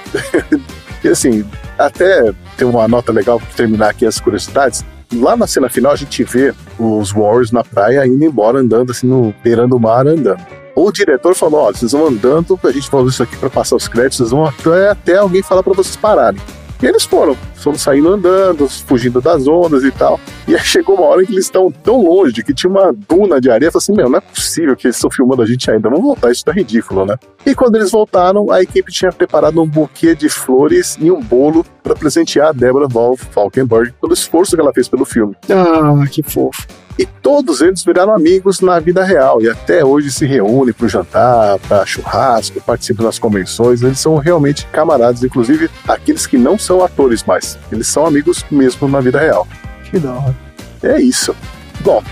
[1.02, 1.44] e assim,
[1.78, 4.84] até tem uma nota legal pra terminar aqui as curiosidades.
[5.12, 9.06] Lá na cena final a gente vê os Warriors na praia indo embora, andando assim,
[9.06, 10.44] no, beirando o mar, andando.
[10.74, 13.86] O diretor falou: olha, vocês vão andando, a gente falou isso aqui pra passar os
[13.86, 16.40] créditos, vocês vão até, até alguém falar pra vocês pararem.
[16.82, 20.20] E eles foram, foram saindo andando, fugindo das ondas e tal.
[20.46, 23.40] E aí chegou uma hora em que eles estão tão longe que tinha uma duna
[23.40, 23.70] de areia.
[23.72, 26.30] Eu assim: meu, não é possível que eles estão filmando a gente ainda, vamos voltar,
[26.30, 27.16] isso tá ridículo, né?
[27.46, 31.64] E quando eles voltaram, a equipe tinha preparado um buquê de flores e um bolo
[31.82, 32.88] para presentear a Deborah
[33.30, 35.34] Falkenberg pelo esforço que ela fez pelo filme.
[35.50, 36.66] Ah, que fofo.
[36.98, 41.58] E todos eles viraram amigos na vida real e até hoje se reúnem para jantar,
[41.60, 43.82] para churrasco, participam das convenções.
[43.82, 47.58] Eles são realmente camaradas, inclusive aqueles que não são atores mais.
[47.72, 49.46] Eles são amigos mesmo na vida real.
[49.90, 50.36] Que da hora.
[50.82, 51.34] É isso.
[51.80, 52.02] Bom,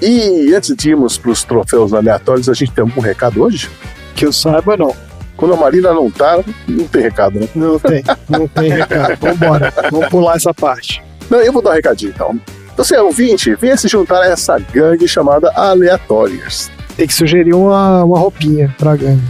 [0.00, 3.68] e antes de irmos para os troféus aleatórios, a gente tem algum recado hoje?
[4.14, 4.94] Que eu saiba, não.
[5.36, 7.48] Quando a Marina não tá, não tem recado, né?
[7.54, 8.04] Não tem.
[8.28, 9.16] Não tem recado.
[9.20, 9.72] Vambora.
[9.90, 11.02] Vamos pular essa parte.
[11.30, 12.40] Não, eu vou dar um recadinho então.
[12.76, 16.70] Você é ouvinte, venha se juntar a essa gangue chamada Aleatórias.
[16.96, 19.22] Tem que sugerir uma, uma roupinha pra gangue.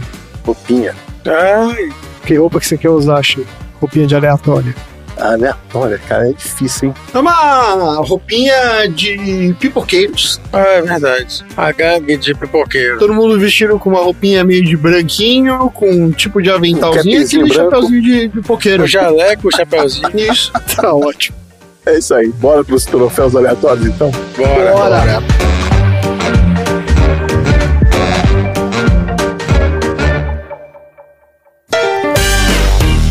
[0.45, 0.95] Roupinha.
[1.25, 1.89] Ai,
[2.25, 3.45] Que roupa que você quer usar, Chico?
[3.79, 4.73] Roupinha de aleatória.
[5.17, 6.95] Aleatória, cara, é difícil, hein?
[7.13, 10.39] É uma roupinha de pipoqueiros.
[10.51, 11.43] ah, é verdade.
[11.55, 12.97] A gangue de pipoqueiro.
[12.97, 17.23] Todo mundo vestido com uma roupinha meio de branquinho, com um tipo de aventalzinho e
[17.25, 17.71] aquele branco.
[17.71, 18.83] chapeuzinho de pipoqueiro.
[18.83, 20.09] O jaleco, o chapeuzinho.
[20.17, 20.51] Isso.
[20.75, 21.37] Tá ótimo.
[21.85, 22.29] É isso aí.
[22.29, 24.11] Bora pros troféus aleatórios, então?
[24.37, 24.71] Bora.
[24.71, 25.23] Bora.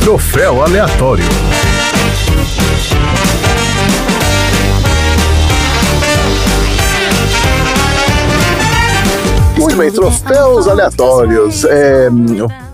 [0.00, 1.24] Troféu aleatório.
[9.58, 11.64] Muito bem, troféus aleatórios.
[11.64, 12.08] É,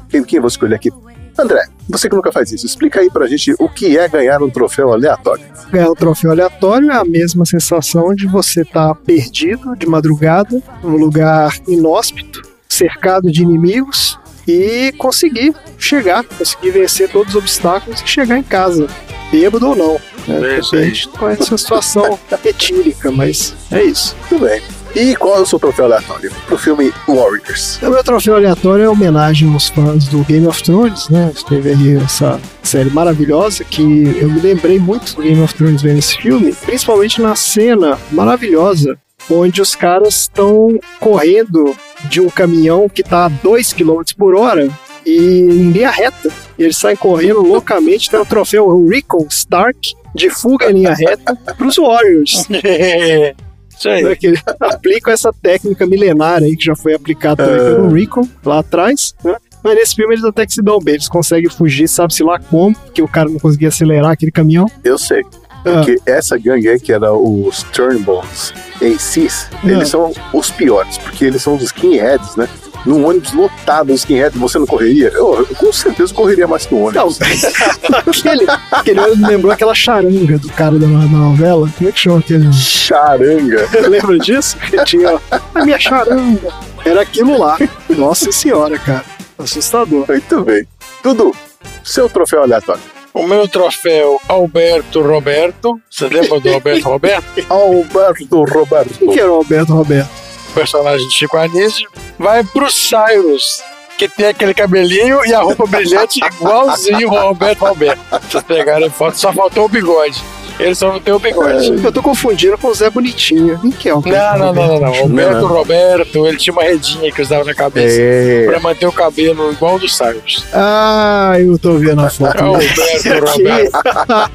[0.08, 0.90] quem, quem eu vou escolher aqui?
[1.38, 4.48] André, você que nunca faz isso, explica aí pra gente o que é ganhar um
[4.48, 5.44] troféu aleatório.
[5.70, 10.96] Ganhar um troféu aleatório é a mesma sensação de você estar perdido de madrugada, num
[10.96, 14.18] lugar inóspito, cercado de inimigos
[14.48, 18.86] e conseguir chegar, conseguir vencer todos os obstáculos e chegar em casa,
[19.30, 20.00] bêbado ou não.
[20.26, 20.56] Né?
[20.56, 20.82] É isso aí.
[20.82, 24.16] Depende com essa situação etílica, mas é isso.
[24.28, 24.62] Tudo bem.
[24.96, 26.32] E qual é o seu troféu aleatório?
[26.46, 27.78] Pro filme Warriors.
[27.82, 31.30] O meu troféu aleatório é homenagem aos fãs do Game of Thrones, né?
[31.46, 35.98] Teve aí essa série maravilhosa que eu me lembrei muito do Game of Thrones vendo
[35.98, 38.96] esse filme, principalmente na cena maravilhosa
[39.30, 41.76] onde os caras estão correndo
[42.08, 44.66] de um caminhão que tá a 2 km por hora
[45.04, 46.32] e em linha reta.
[46.58, 51.36] E eles saem correndo loucamente, tem o troféu Recon Stark de fuga em linha reta
[51.58, 52.48] pros Warriors.
[53.78, 54.02] Isso aí.
[54.02, 54.16] né,
[54.60, 59.36] aplicam essa técnica milenária aí que já foi aplicada também pelo Recon lá atrás, né?
[59.62, 62.76] Mas nesse filme eles até que se dão bem, eles conseguem fugir, sabe-se lá como,
[62.94, 64.66] que o cara não conseguia acelerar aquele caminhão.
[64.84, 65.24] Eu sei.
[65.66, 65.72] Ah.
[65.72, 69.68] Porque essa gangue aí, que era os Turnbones ACs, Ah.
[69.70, 72.48] eles são os piores, porque eles são os skinheads, né?
[72.84, 75.08] Num ônibus lotado de skinhead, você não correria?
[75.08, 77.18] Eu, eu com certeza correria mais que Não, ônibus.
[78.06, 81.68] aquele, aquele olho me lembrou aquela charanga do cara da, da novela.
[81.76, 82.52] Como é que chama aquele?
[82.52, 83.68] Charanga.
[83.88, 84.56] Lembra disso?
[84.58, 85.20] Que tinha
[85.54, 86.48] a minha charanga.
[86.84, 87.58] Era aquilo lá.
[87.90, 89.04] Nossa senhora, cara.
[89.36, 90.04] Assustador.
[90.08, 90.64] Muito bem.
[91.02, 91.34] Dudu,
[91.82, 92.82] seu troféu aleatório.
[93.16, 95.80] O meu troféu Alberto Roberto.
[95.90, 97.24] Você lembra do Alberto Roberto?
[97.48, 98.98] Alberto Roberto.
[98.98, 100.26] Quem que era o Alberto Roberto?
[100.56, 101.86] personagem de Chico Anísio,
[102.18, 103.62] vai pro Cyrus,
[103.98, 108.00] que tem aquele cabelinho e a roupa brilhante igualzinho ao Alberto Alberto.
[108.22, 110.22] Vocês pegaram a foto, só faltou o bigode.
[110.58, 111.84] Ele só não tem o bigode.
[111.84, 113.58] Eu tô confundindo com o Zé Bonitinho.
[113.60, 114.90] Quem que é o Não, não, não, não, não.
[114.92, 115.46] O Alberto Não.
[115.48, 118.46] Roberto, ele tinha uma redinha que usava na cabeça É.
[118.46, 120.44] pra manter o cabelo igual ao do Cyrus.
[120.52, 122.38] Ah, eu tô vendo a foto.
[122.38, 123.78] É o Alberto Roberto.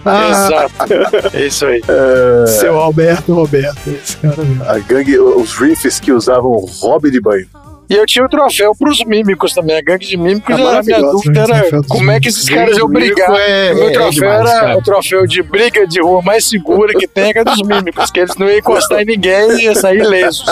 [0.05, 0.72] Ah, Exato.
[1.38, 1.82] É isso aí.
[2.59, 3.78] Seu Alberto Roberto.
[3.88, 4.63] Esse cara mesmo.
[4.63, 7.47] A gangue, os riffs que usavam hobby de banho.
[7.91, 9.77] E eu tinha o troféu pros mímicos também.
[9.77, 12.77] A gangue de mímicos, É era a minha dúvida era como é que esses caras
[12.77, 13.29] iam brigar.
[13.37, 14.77] é- o meu é troféu demais, era cara.
[14.77, 18.21] o troféu de briga de rua mais segura que tem, que é dos mímicos, que
[18.21, 20.45] eles não iam encostar em ninguém e ia sair ilesos.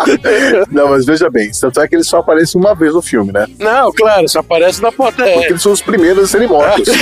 [0.70, 3.46] Não, mas veja bem, tanto é que eles só aparecem uma vez no filme, né?
[3.58, 5.46] Não, claro, só aparece na Porque plateia.
[5.46, 6.88] eles são os primeiros a serem mortos.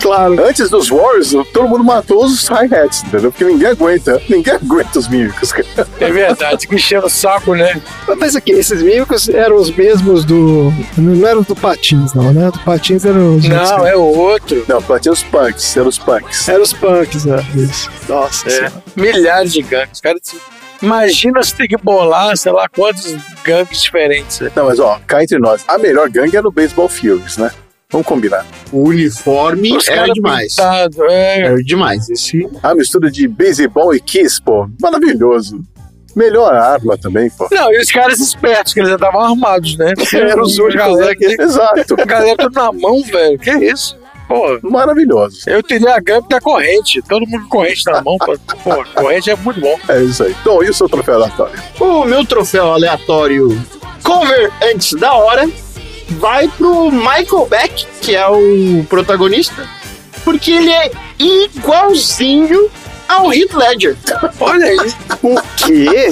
[0.00, 0.44] Claro.
[0.46, 3.32] Antes dos Warriors, todo mundo matou os hi-hats, entendeu?
[3.32, 4.20] Porque ninguém aguenta.
[4.28, 5.66] Ninguém aguenta os mímicos, cara.
[6.00, 7.80] É verdade, que enchendo o saco, né?
[8.18, 10.72] Mas aqui, esses mímicos eram os mesmos do.
[10.96, 12.50] Não eram do Patins, não, né?
[12.50, 13.44] Do Patins eram os.
[13.44, 14.64] outros Não, é o outro.
[14.68, 16.48] Não, pra tinha os punks, eram os punks.
[16.48, 17.36] Eram os punks, né?
[17.54, 17.90] Isso.
[18.08, 18.72] Nossa É, senhora.
[18.96, 20.00] milhares de gangues.
[20.00, 20.18] Cara,
[20.82, 23.14] imagina você ter que bolar, sei lá, quantos
[23.44, 24.40] gangues diferentes.
[24.40, 24.50] né?
[24.54, 27.50] Não, mas ó, cá entre nós, a melhor gangue é no Baseball Fields, né?
[27.90, 28.44] Vamos combinar.
[28.72, 30.56] O uniforme Os era demais.
[30.56, 31.40] pintados, é.
[31.42, 32.10] Era demais.
[32.10, 35.60] Esse A mistura de beisebol e kiss, pô, maravilhoso.
[36.16, 37.46] Melhor arma também, pô.
[37.52, 39.92] Não, e os caras espertos, que eles já estavam armados, né?
[40.14, 41.94] Eram os únicos, galera, que- Exato.
[42.00, 43.38] A galera tudo na mão, velho.
[43.38, 43.96] Que isso?
[44.26, 45.38] Pô, Maravilhoso.
[45.46, 47.00] eu teria a gangue da corrente.
[47.02, 48.16] Todo mundo com corrente na mão.
[48.18, 49.78] Pô, Pô, corrente é muito bom.
[49.88, 50.34] É isso aí.
[50.40, 51.62] Então, e o seu troféu aleatório?
[51.78, 53.62] O meu troféu aleatório
[54.02, 55.48] cover antes da hora
[56.18, 59.68] vai pro Michael Beck, que é o protagonista,
[60.24, 62.68] porque ele é igualzinho
[63.08, 63.96] ao Heath Ledger.
[64.40, 64.76] Olha aí,
[65.22, 66.10] O quê?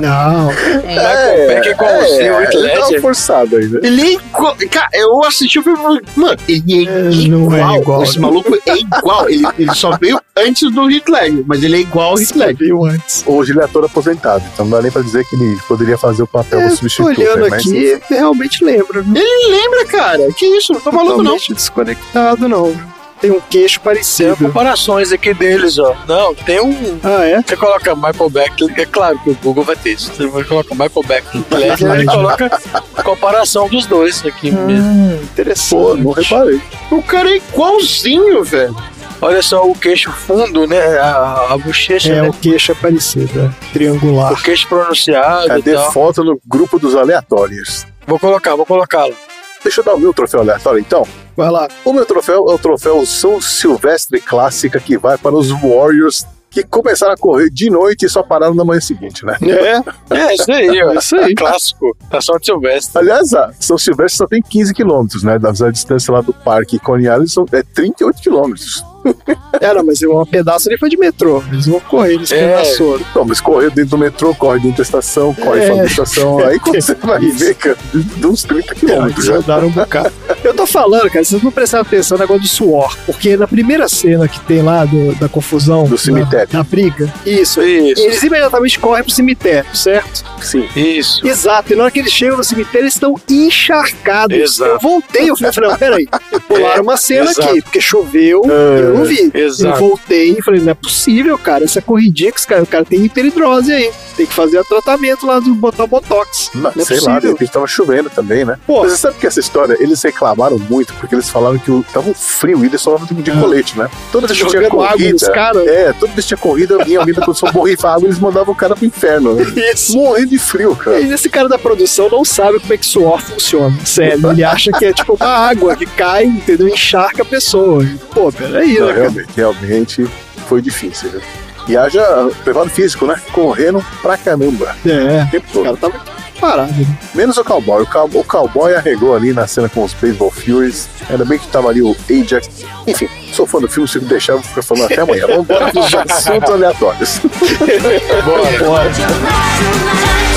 [0.00, 0.48] Não.
[0.48, 3.00] o Michael Beck é igualzinho o Heath ele tá Ledger.
[3.00, 3.80] forçado aí, né?
[3.82, 4.56] Ele é igual.
[4.70, 7.76] Cara, eu assisti o filme e falei, mano, ele é, É, não é igual.
[7.80, 8.20] igual, Esse né?
[8.22, 9.28] maluco é igual.
[9.28, 12.74] Ele, ele só veio antes do Heath Ledger, mas ele é igual ao Heath Ledger.
[12.84, 13.22] Antes.
[13.26, 16.22] Hoje ele é ator aposentado, então não dá nem pra dizer que ele poderia fazer
[16.22, 17.06] o papel É, substituto.
[17.20, 17.48] olhando né?
[17.50, 19.00] Mas, aqui, realmente lembra.
[19.14, 20.32] Ele lembra, cara.
[20.32, 21.22] Que isso, não tô maluco, não.
[21.36, 22.74] Totalmente desconectado, não.
[23.20, 24.36] Tem um queixo Tem parecido.
[24.36, 25.94] comparações aqui deles, ó.
[26.08, 26.98] Não, tem um.
[27.04, 27.42] Ah, é?
[27.42, 30.10] Você coloca Michael Beck, é claro que o Google vai ter isso.
[30.14, 32.50] Você vai colocar Michael Beck Heath Ledger, ele coloca
[32.96, 34.86] a comparação dos dois aqui mesmo.
[34.88, 36.02] Hum, Pô, interessante.
[36.02, 36.60] não reparei.
[36.90, 38.74] O cara é igualzinho, velho.
[39.22, 40.80] Olha só o queixo fundo, né?
[40.98, 42.28] A, a bochecha, É, né?
[42.30, 43.50] o queixo é parecido, é.
[43.74, 44.32] Triangular.
[44.32, 45.92] O queixo pronunciado Cadê tal.
[45.92, 47.86] foto no grupo dos aleatórios?
[48.06, 49.14] Vou colocar, vou colocá-lo.
[49.62, 51.06] Deixa eu dar o meu troféu aleatório, então.
[51.36, 51.68] Vai lá.
[51.84, 56.64] O meu troféu é o troféu São Silvestre Clássica, que vai para os Warriors, que
[56.64, 59.36] começaram a correr de noite e só pararam na manhã seguinte, né?
[59.42, 60.92] É, É, isso aí, ó.
[60.98, 61.34] isso aí.
[61.34, 61.96] Clássico.
[62.10, 62.98] Tá só de Silvestre.
[63.00, 65.38] Aliás, a São Silvestre só tem 15 quilômetros, né?
[65.38, 68.84] Da a distância lá do parque Coney Island são, é 38 quilômetros.
[69.60, 71.42] É, não, mas um pedaço ali foi de metrô.
[71.52, 72.36] Eles vão correr, eles É.
[72.62, 72.98] pedaçou.
[72.98, 75.66] Então, mas correr dentro do metrô, corre dentro da estação, corre É.
[75.66, 76.38] fora da estação.
[76.38, 79.26] Aí quando você vai ver, cara, de uns 30 quilômetros.
[79.26, 79.36] Eles né?
[79.44, 80.12] andaram um bocado.
[80.42, 82.96] Eu tô falando, cara, vocês não prestaram atenção no negócio do suor.
[83.04, 86.48] Porque na primeira cena que tem lá do- da confusão, Do cemitério.
[86.48, 87.60] Da, da briga, isso.
[87.60, 90.24] Isso, Eles imediatamente correm pro cemitério, certo?
[90.40, 90.66] Sim.
[90.74, 91.26] isso.
[91.26, 94.36] Exato, e na hora que eles chegam no cemitério, eles estão encharcados.
[94.36, 94.70] Exato.
[94.70, 96.08] Eu voltei, eu falei, não, peraí,
[96.48, 97.50] pularam uma cena exato.
[97.50, 98.42] aqui, porque choveu,
[98.90, 99.30] eu não vi.
[99.34, 99.74] Exato.
[99.82, 102.84] Eu voltei e falei, não é possível, cara, essa corridinha que os caras, o cara
[102.84, 103.90] tem hiperidrose aí.
[104.16, 106.50] Tem que fazer o tratamento lá do botar botox.
[106.54, 107.32] Não, Não é sei lá, de possível.
[107.32, 108.58] repente tava chovendo também, né?
[108.66, 108.82] Pô.
[108.82, 112.10] Mas você sabe que essa história, eles reclamaram muito, porque eles falaram que o- tava
[112.10, 113.88] um frio e eles falavam de colete, né?
[114.12, 114.66] Toda vez que tinha Ah.
[114.66, 115.30] Água corrida.
[115.32, 115.66] caras.
[115.66, 118.56] É, toda vez que tinha corrida, alguém, alguém da produção borrifava água, eles mandavam o
[118.56, 119.34] cara pro inferno.
[119.34, 119.44] Né?
[119.72, 119.96] Isso.
[119.96, 121.00] Morrendo de frio, cara.
[121.00, 123.74] E esse cara da produção não sabe como é que suor funciona.
[123.86, 126.68] Sério, ele acha que é tipo uma água que cai, entendeu?
[126.68, 127.84] Encharca a pessoa.
[128.12, 130.06] Pô, peraí, Não, realmente, realmente
[130.48, 131.20] foi difícil, viu?
[131.68, 132.02] E haja
[132.42, 133.20] preparo físico, né?
[133.32, 134.74] Correndo pra caramba.
[134.84, 135.64] É, O tempo o todo.
[135.64, 136.00] cara tava
[136.40, 136.72] parado.
[136.72, 136.86] Né?
[137.14, 137.82] Menos o cowboy.
[137.82, 140.88] O, cow- o cowboy arregou ali na cena com os Baseball Furies.
[141.08, 142.48] Ainda bem que tava ali o Ajax.
[142.86, 145.26] Enfim, sou fã do filme, se me deixar, eu vou ficar falando até amanhã.
[145.28, 147.20] Vamos embora pros assuntos aleatórios.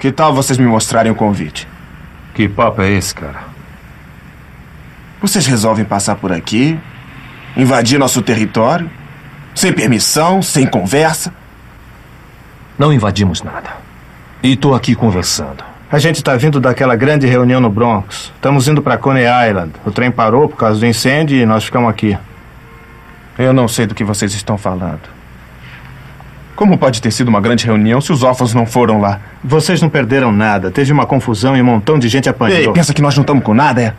[0.00, 1.68] Que tal vocês me mostrarem o convite?
[2.34, 3.44] Que papo é esse, cara?
[5.20, 6.80] Vocês resolvem passar por aqui,
[7.54, 8.90] invadir nosso território,
[9.54, 11.34] sem permissão, sem conversa.
[12.78, 13.76] Não invadimos nada.
[14.42, 15.62] E tô aqui conversando.
[15.92, 18.32] A gente tá vindo daquela grande reunião no Bronx.
[18.34, 19.72] Estamos indo pra Coney Island.
[19.84, 22.16] O trem parou por causa do incêndio e nós ficamos aqui.
[23.38, 25.19] Eu não sei do que vocês estão falando.
[26.60, 29.18] Como pode ter sido uma grande reunião se os órfãos não foram lá?
[29.42, 30.70] Vocês não perderam nada.
[30.70, 32.74] Teve uma confusão e um montão de gente Ei, apanhou.
[32.74, 33.94] pensa que nós não estamos com nada, é?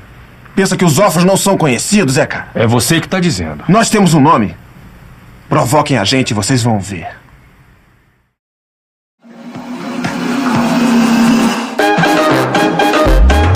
[0.55, 2.49] Pensa que os órfãos não são conhecidos, é, cara?
[2.53, 3.63] É você que tá dizendo.
[3.67, 4.55] Nós temos um nome.
[5.49, 7.07] Provoquem a gente e vocês vão ver.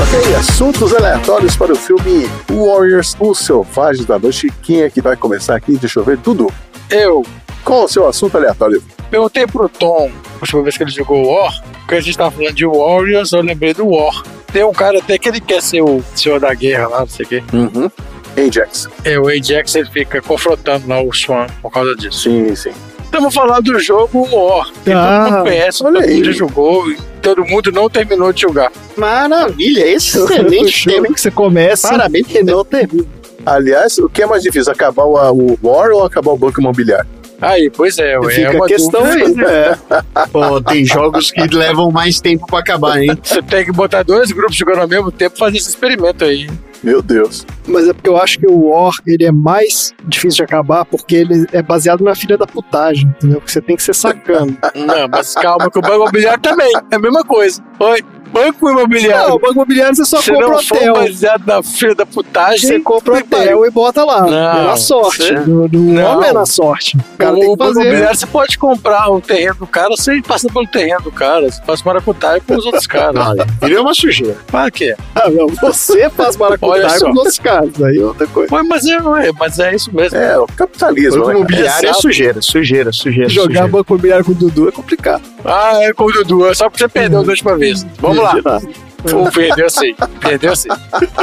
[0.02, 4.52] ok, assuntos aleatórios para o filme Warriors, os Selvagens da Noite.
[4.64, 5.78] Quem é que vai começar aqui?
[5.78, 6.18] Deixa eu ver.
[6.18, 6.52] Dudu,
[6.90, 7.24] Eu
[7.66, 8.82] qual o seu assunto aleatório?
[9.10, 12.54] perguntei pro Tom, a última vez que ele jogou War, porque a gente tava falando
[12.54, 14.24] de Warriors, eu lembrei do War.
[14.52, 17.26] Tem um cara até que ele quer ser o senhor da guerra lá, não sei
[17.26, 17.44] o quê.
[17.54, 17.90] Uhum.
[18.38, 18.90] Ajax.
[19.06, 22.24] É, o Ajax ele fica confrontando lá o Swan por causa disso.
[22.24, 22.72] Sim, sim.
[23.06, 26.16] Estamos falando do jogo War, que Ah, todo mundo conhece, olha todo aí.
[26.18, 28.72] mundo jogou, e todo mundo não terminou de jogar.
[28.98, 31.08] Maravilha, excelente tema.
[31.08, 33.06] Que você começa Parabéns, e não termina.
[33.46, 37.08] Aliás, o que é mais difícil, acabar o, o War ou acabar o Banco Imobiliário?
[37.42, 39.48] Aí, pois é, ué, é Fica uma a questão dúvida.
[39.48, 40.06] aí.
[40.16, 40.28] É.
[40.28, 43.18] Pô, tem jogos que levam mais tempo pra acabar, hein?
[43.22, 46.50] Você tem que botar dois grupos jogando ao mesmo tempo e fazer esse experimento aí.
[46.84, 47.46] Meu Deus.
[47.68, 51.16] Mas é porque eu acho que o War ele é mais difícil de acabar porque
[51.16, 53.38] ele é baseado na filha da putagem, entendeu?
[53.40, 54.56] Porque você tem que ser sacando.
[54.76, 57.62] Não, mas calma, que o banco imobiliário também é a mesma coisa.
[57.80, 58.04] Oi,
[58.36, 59.30] banco imobiliário.
[59.30, 60.94] Não, o banco imobiliário você só Se compra não o for hotel.
[60.94, 64.22] baseado na filha da putagem, Você compra o que hotel e bota lá.
[64.22, 64.32] Não,
[64.62, 65.18] é na sorte.
[65.18, 66.18] você- Não.
[66.18, 66.98] homem é na sorte.
[66.98, 67.82] O cara tem o que banco fazer.
[67.82, 71.50] imobiliário você pode comprar o terreno do cara sem passar pelo terreno do cara.
[71.50, 73.28] Você faz maracutaia com os outros caras.
[73.28, 74.38] Olha, virou uma sujeira.
[74.48, 74.96] Para quê?
[75.16, 77.82] Ah, não, você faz maracutaia com os outros caras.
[77.84, 78.54] Aí é outra coisa.
[78.54, 80.18] Ué, mas, é, ué, mas é isso mesmo.
[80.18, 81.36] É, o capitalismo, Banco né?
[81.38, 82.02] imobiliário é Exato.
[82.02, 83.30] sujeira, sujeira, sujeira.
[83.30, 83.68] Jogar sujeira.
[83.68, 85.24] banco imobiliário com o Dudu é complicado.
[85.44, 87.86] Ah, é com o Dudu, é só porque você perdeu da última vez.
[88.00, 88.62] Vamos lá.
[89.14, 90.70] O perdeu sim, perdeu sim.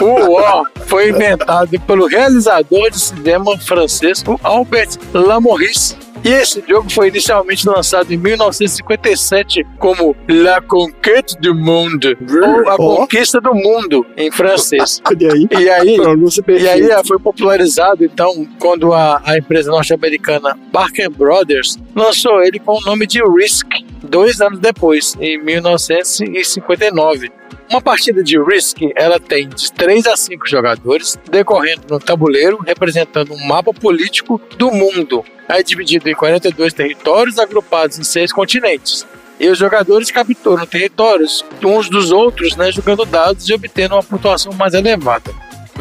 [0.01, 5.97] O War foi inventado pelo realizador de cinema francês, Albert Lamorris.
[6.25, 12.77] E esse jogo foi inicialmente lançado em 1957 como La Conquête du Monde, ou A
[12.79, 12.97] Ó.
[12.97, 15.01] Conquista do Mundo, em francês.
[15.09, 15.49] Olha aí.
[15.51, 15.97] E aí,
[16.63, 22.79] e aí foi popularizado, então, quando a, a empresa norte-americana Barker Brothers lançou ele com
[22.79, 23.67] o nome de Risk,
[24.03, 27.33] dois anos depois, em 1959.
[27.73, 33.33] Uma partida de Risk, ela tem de 3 a 5 jogadores, decorrendo no tabuleiro, representando
[33.33, 35.25] um mapa político do mundo.
[35.49, 39.07] É dividido em 42 territórios, agrupados em seis continentes.
[39.41, 44.53] E os jogadores capturam territórios uns dos outros, né, jogando dados e obtendo uma pontuação
[44.53, 45.33] mais elevada.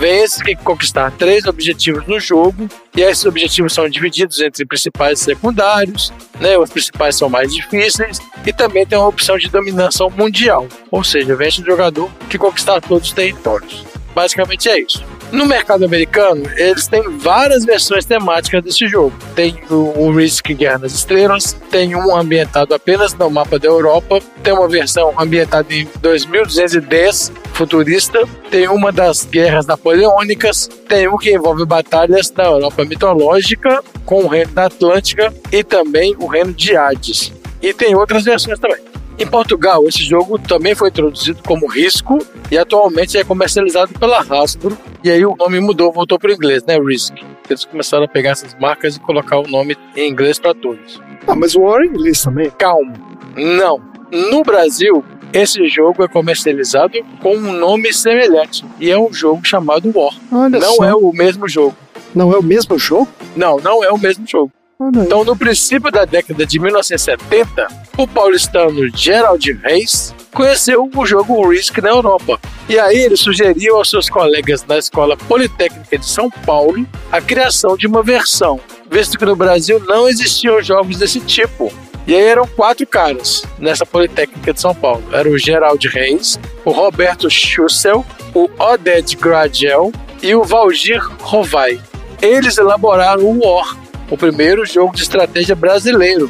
[0.01, 5.25] Vence que conquistar três objetivos no jogo, e esses objetivos são divididos entre principais e
[5.25, 6.57] secundários, né?
[6.57, 11.35] Os principais são mais difíceis, e também tem uma opção de dominação mundial, ou seja,
[11.35, 13.85] vence o jogador que conquistar todos os territórios.
[14.15, 15.05] Basicamente é isso.
[15.31, 19.13] No mercado americano, eles têm várias versões temáticas desse jogo.
[19.33, 24.51] Tem o, Risk Guerra nas Estrelas, tem um ambientado apenas no mapa da Europa, tem
[24.51, 31.65] uma versão ambientada em 2210, futurista, tem uma das guerras napoleônicas, tem um que envolve
[31.65, 37.31] batalhas da Europa mitológica com o reino da Atlântica e também o reino de Hades.
[37.61, 38.90] E tem outras versões também.
[39.21, 42.17] Em Portugal, esse jogo também foi introduzido como Risco
[42.49, 44.75] e atualmente é comercializado pela Hasbro.
[45.03, 46.79] E aí o nome mudou, voltou para o inglês, né?
[46.79, 47.13] Risk.
[47.47, 50.99] Eles começaram a pegar essas marcas e colocar o nome em inglês para todos.
[51.27, 52.49] Ah, mas o War inglês também.
[52.57, 52.93] Calma.
[53.37, 53.79] Não.
[54.11, 59.91] No Brasil, esse jogo é comercializado com um nome semelhante e é um jogo chamado
[59.95, 60.15] War.
[60.31, 60.83] Olha não só.
[60.83, 61.77] é o mesmo jogo.
[62.15, 63.07] Não é o mesmo jogo?
[63.35, 64.51] Não, não é o mesmo jogo.
[64.95, 67.67] Então, no princípio da década de 1970,
[67.97, 72.39] o paulistano Gerald Reis conheceu o jogo Risk na Europa.
[72.67, 77.77] E aí ele sugeriu aos seus colegas da Escola Politécnica de São Paulo a criação
[77.77, 78.59] de uma versão,
[78.89, 81.71] visto que no Brasil não existiam jogos desse tipo.
[82.07, 85.03] E aí eram quatro caras nessa Politécnica de São Paulo.
[85.11, 88.03] Era o Gerald Reis, o Roberto Schussel,
[88.33, 89.91] o Oded Gradel
[90.23, 91.79] e o Valdir Rovai.
[92.21, 93.77] Eles elaboraram o War,
[94.11, 96.29] o primeiro jogo de estratégia brasileiro.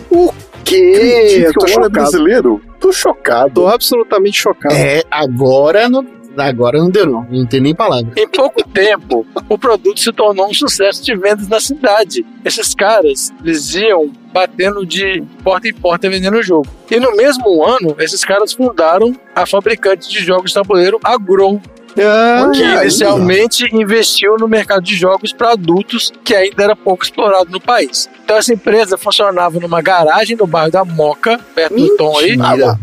[0.63, 0.75] Que?
[0.75, 1.89] Eu que tô o é chocado.
[1.89, 2.61] brasileiro?
[2.79, 3.53] Tô chocado.
[3.55, 4.75] Tô absolutamente chocado.
[4.75, 6.05] É, agora não,
[6.37, 8.13] agora não deu não, não tem nem palavra.
[8.15, 12.25] Em pouco tempo, o produto se tornou um sucesso de vendas na cidade.
[12.45, 16.67] Esses caras, eles iam batendo de porta em porta vendendo o jogo.
[16.89, 21.59] E no mesmo ano, esses caras fundaram a fabricante de jogos de tabuleiro, a Grow,
[21.97, 27.49] Ah, que inicialmente investiu no mercado de jogos para adultos que ainda era pouco explorado
[27.49, 28.09] no país.
[28.23, 32.37] Então essa empresa funcionava numa garagem no bairro da Moca, perto do Tom aí.
[32.37, 32.79] Mentira.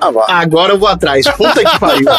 [0.00, 0.26] Ah, vá.
[0.28, 1.26] Agora eu vou atrás.
[1.28, 2.04] Puta que pariu.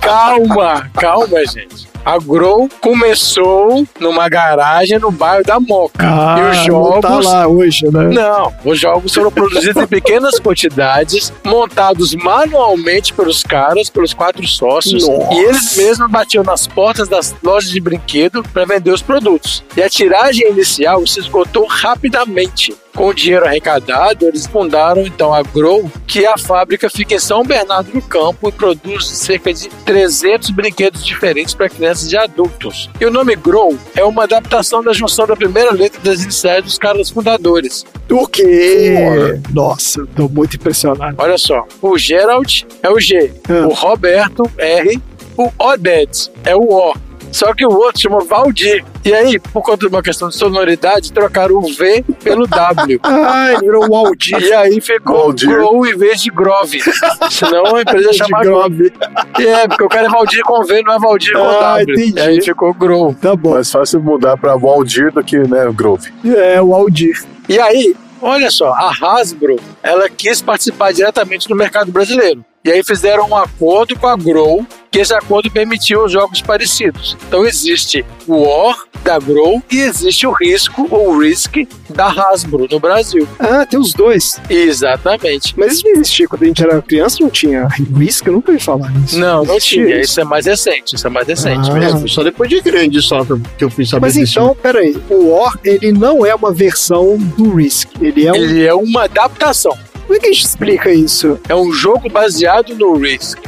[0.00, 1.91] calma, calma, gente.
[2.04, 6.04] A Grow começou numa garagem no bairro da Moca.
[6.04, 7.00] Ah, e os não jogos.
[7.00, 8.08] tá lá hoje, né?
[8.08, 15.06] Não, os jogos foram produzidos em pequenas quantidades, montados manualmente pelos caras, pelos quatro sócios,
[15.06, 15.32] Nossa.
[15.34, 19.62] e eles mesmos batiam nas portas das lojas de brinquedo para vender os produtos.
[19.76, 22.74] E a tiragem inicial se esgotou rapidamente.
[22.94, 27.42] Com o dinheiro arrecadado, eles fundaram então a Grow, que a fábrica fica em São
[27.42, 32.90] Bernardo do Campo e produz cerca de 300 brinquedos diferentes para crianças e adultos.
[33.00, 36.76] E o nome Grow é uma adaptação da junção da primeira letra das iniciais dos
[36.78, 37.84] caras fundadores.
[38.10, 39.40] O quê?
[39.50, 41.14] Nossa, tô muito impressionado.
[41.18, 43.66] Olha só, o Gerald é o G, Ah.
[43.66, 45.00] o Roberto R,
[45.36, 46.94] o Oded é o O.
[47.32, 48.84] Só que o outro chama Valdir.
[49.04, 53.00] E aí, por conta de uma questão de sonoridade, trocaram o V pelo W.
[53.02, 54.38] Ah, ele virou o Aldir.
[54.40, 55.32] E aí ficou.
[55.32, 56.80] Grow em vez de Grove.
[57.30, 58.92] Senão a empresa ia chamar Grove.
[59.38, 61.94] E é, porque o cara é Valdir com V, não é Valdir com Ah, W.
[61.94, 62.18] entendi.
[62.18, 63.14] E aí ficou Grow.
[63.14, 63.54] Tá bom.
[63.54, 66.12] Mais fácil mudar pra Waldir do que, né, Grove.
[66.24, 67.24] É, o Aldir.
[67.48, 72.44] E aí, olha só, a Hasbro, ela quis participar diretamente do mercado brasileiro.
[72.64, 77.16] E aí fizeram um acordo com a Grow, que esse acordo permitiu os jogos parecidos.
[77.26, 82.78] Então existe o War da Grow e existe o Risco ou Risk da Hasbro no
[82.78, 83.26] Brasil.
[83.38, 84.38] Ah, tem os dois.
[84.50, 85.54] Exatamente.
[85.56, 87.66] Mas isso não existia quando a gente era criança, não tinha
[87.96, 89.18] Risk, eu nunca ouvi falar nisso.
[89.18, 89.96] Não, não Existia tinha.
[90.00, 90.10] isso.
[90.12, 90.94] Isso é mais recente.
[90.94, 91.74] Isso é mais recente Ah.
[91.74, 92.04] mesmo.
[92.04, 94.32] É, só depois de grande só que eu- fui saber Mas disso.
[94.38, 97.88] então, peraí, o War, ele não é uma versão do Risk.
[98.00, 98.36] Ele é um.
[98.36, 99.76] Ele é uma adaptação.
[100.02, 101.40] Como é que a gente explica isso?
[101.48, 103.38] É um jogo baseado no Risk.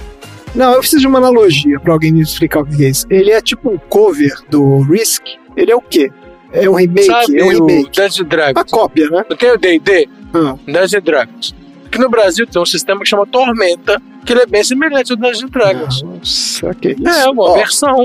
[0.55, 3.07] Não, eu preciso de uma analogia pra alguém me explicar o que é isso.
[3.11, 5.23] Ele é tipo um cover do Risk.
[5.57, 6.11] Ele é o quê?
[6.53, 7.07] É um remake?
[7.07, 7.91] Sabe é um o remake.
[7.91, 8.71] Dungeons and A Dragons?
[8.71, 9.25] cópia, né?
[9.29, 10.09] Não tem o D&D?
[10.33, 11.55] Ah, Dungeons Dragons.
[11.87, 15.17] Aqui no Brasil tem um sistema que chama Tormenta, que ele é bem semelhante ao
[15.17, 16.03] Dungeons Dragons.
[16.03, 17.09] nossa, que isso?
[17.09, 17.55] É, uma Ó.
[17.55, 17.97] versão...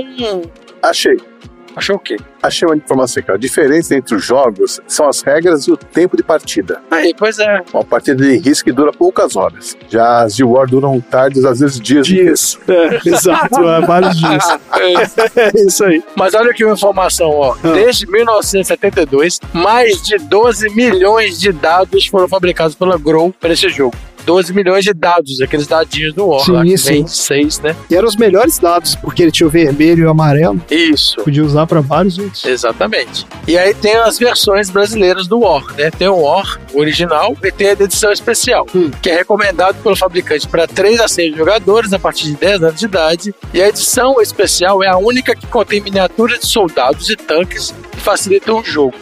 [0.82, 1.16] Achei.
[1.76, 2.16] Achou o quê?
[2.42, 3.30] Achei uma informação aqui.
[3.30, 6.80] A diferença entre os jogos são as regras e o tempo de partida.
[6.90, 7.62] Aí, pois é.
[7.72, 9.76] Uma partida de risco dura poucas horas.
[9.88, 12.06] Já as de War duram tardes, às vezes dias.
[12.06, 12.58] Dias.
[12.70, 14.44] É, exato, é, vários dias.
[15.36, 16.02] É isso aí.
[16.14, 17.54] Mas olha aqui uma informação, ó.
[17.62, 17.72] Ah.
[17.72, 23.96] Desde 1972, mais de 12 milhões de dados foram fabricados pela Grow para esse jogo.
[24.24, 27.06] 12 milhões de dados, aqueles dadinhos do War, Sim, lá que sim.
[27.06, 27.74] seis, né?
[27.90, 30.60] E eram os melhores dados, porque ele tinha o vermelho e o amarelo.
[30.70, 31.16] Isso.
[31.22, 32.44] Podia usar pra vários outros.
[32.44, 33.26] Exatamente.
[33.46, 35.90] E aí tem as versões brasileiras do War, né?
[35.90, 38.90] Tem o War original e tem a edição especial, Hum.
[39.02, 42.78] que é recomendado pelo fabricante para 3 a 6 jogadores a partir de 10 anos
[42.80, 43.34] de idade.
[43.52, 48.00] E a edição especial é a única que contém miniaturas de soldados e tanques que
[48.00, 48.94] facilitam o jogo.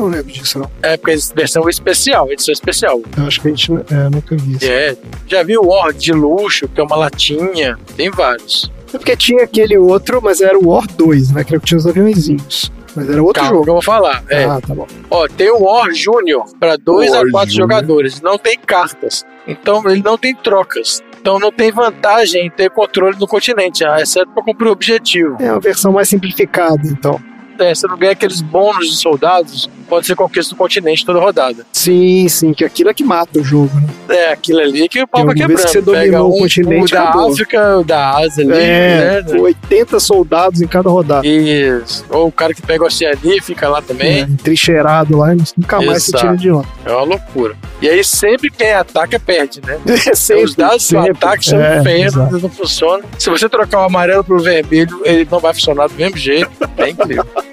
[0.00, 0.70] Não lembro disso, não.
[0.82, 3.00] É porque é versão especial, edição especial.
[3.16, 4.64] Eu acho que a gente é, nunca viu isso.
[4.64, 4.96] É,
[5.26, 8.70] já viu o War de luxo, que é uma latinha, tem vários.
[8.92, 11.44] É porque tinha aquele outro, mas era o War 2, né?
[11.44, 12.72] Que era que tinha os aviãozinhos.
[12.96, 13.64] Mas era outro Calma jogo.
[13.64, 14.24] que eu vou falar.
[14.28, 14.86] É, Ah, tá bom.
[15.10, 17.68] Ó, tem o War Júnior para 2 a War 4 Júnior.
[17.68, 18.20] jogadores.
[18.20, 19.24] Não tem cartas.
[19.46, 21.00] Então ele não tem trocas.
[21.20, 25.36] Então não tem vantagem em ter controle no continente, ah, exceto para cumprir o objetivo.
[25.38, 27.20] É uma versão mais simplificada, então.
[27.60, 31.66] É, você não ganha aqueles bônus de soldados quando você conquista o continente toda rodada.
[31.72, 33.88] Sim, sim, que aquilo é que mata o jogo, né?
[34.08, 35.60] É, aquilo ali que o pau vai quebrando.
[35.62, 37.32] que você dominou Pega o um, continente, da acabou.
[37.32, 39.40] África, o da Ásia ali, É, né?
[39.40, 41.26] 80 soldados em cada rodada.
[41.26, 42.04] Isso.
[42.08, 44.20] Ou o cara que pega a Oceania e fica lá também.
[44.22, 46.24] É, trincheirado lá, nunca mais se Exato.
[46.24, 46.64] tira de lá.
[46.84, 47.56] É uma loucura.
[47.82, 49.78] E aí sempre quem ataca perde, né?
[50.14, 53.04] Sempre, Os dados do ataque são É, feios, não funcionam.
[53.18, 56.50] Se você trocar o amarelo pro vermelho, ele não vai funcionar do mesmo jeito.
[56.76, 57.24] É incrível.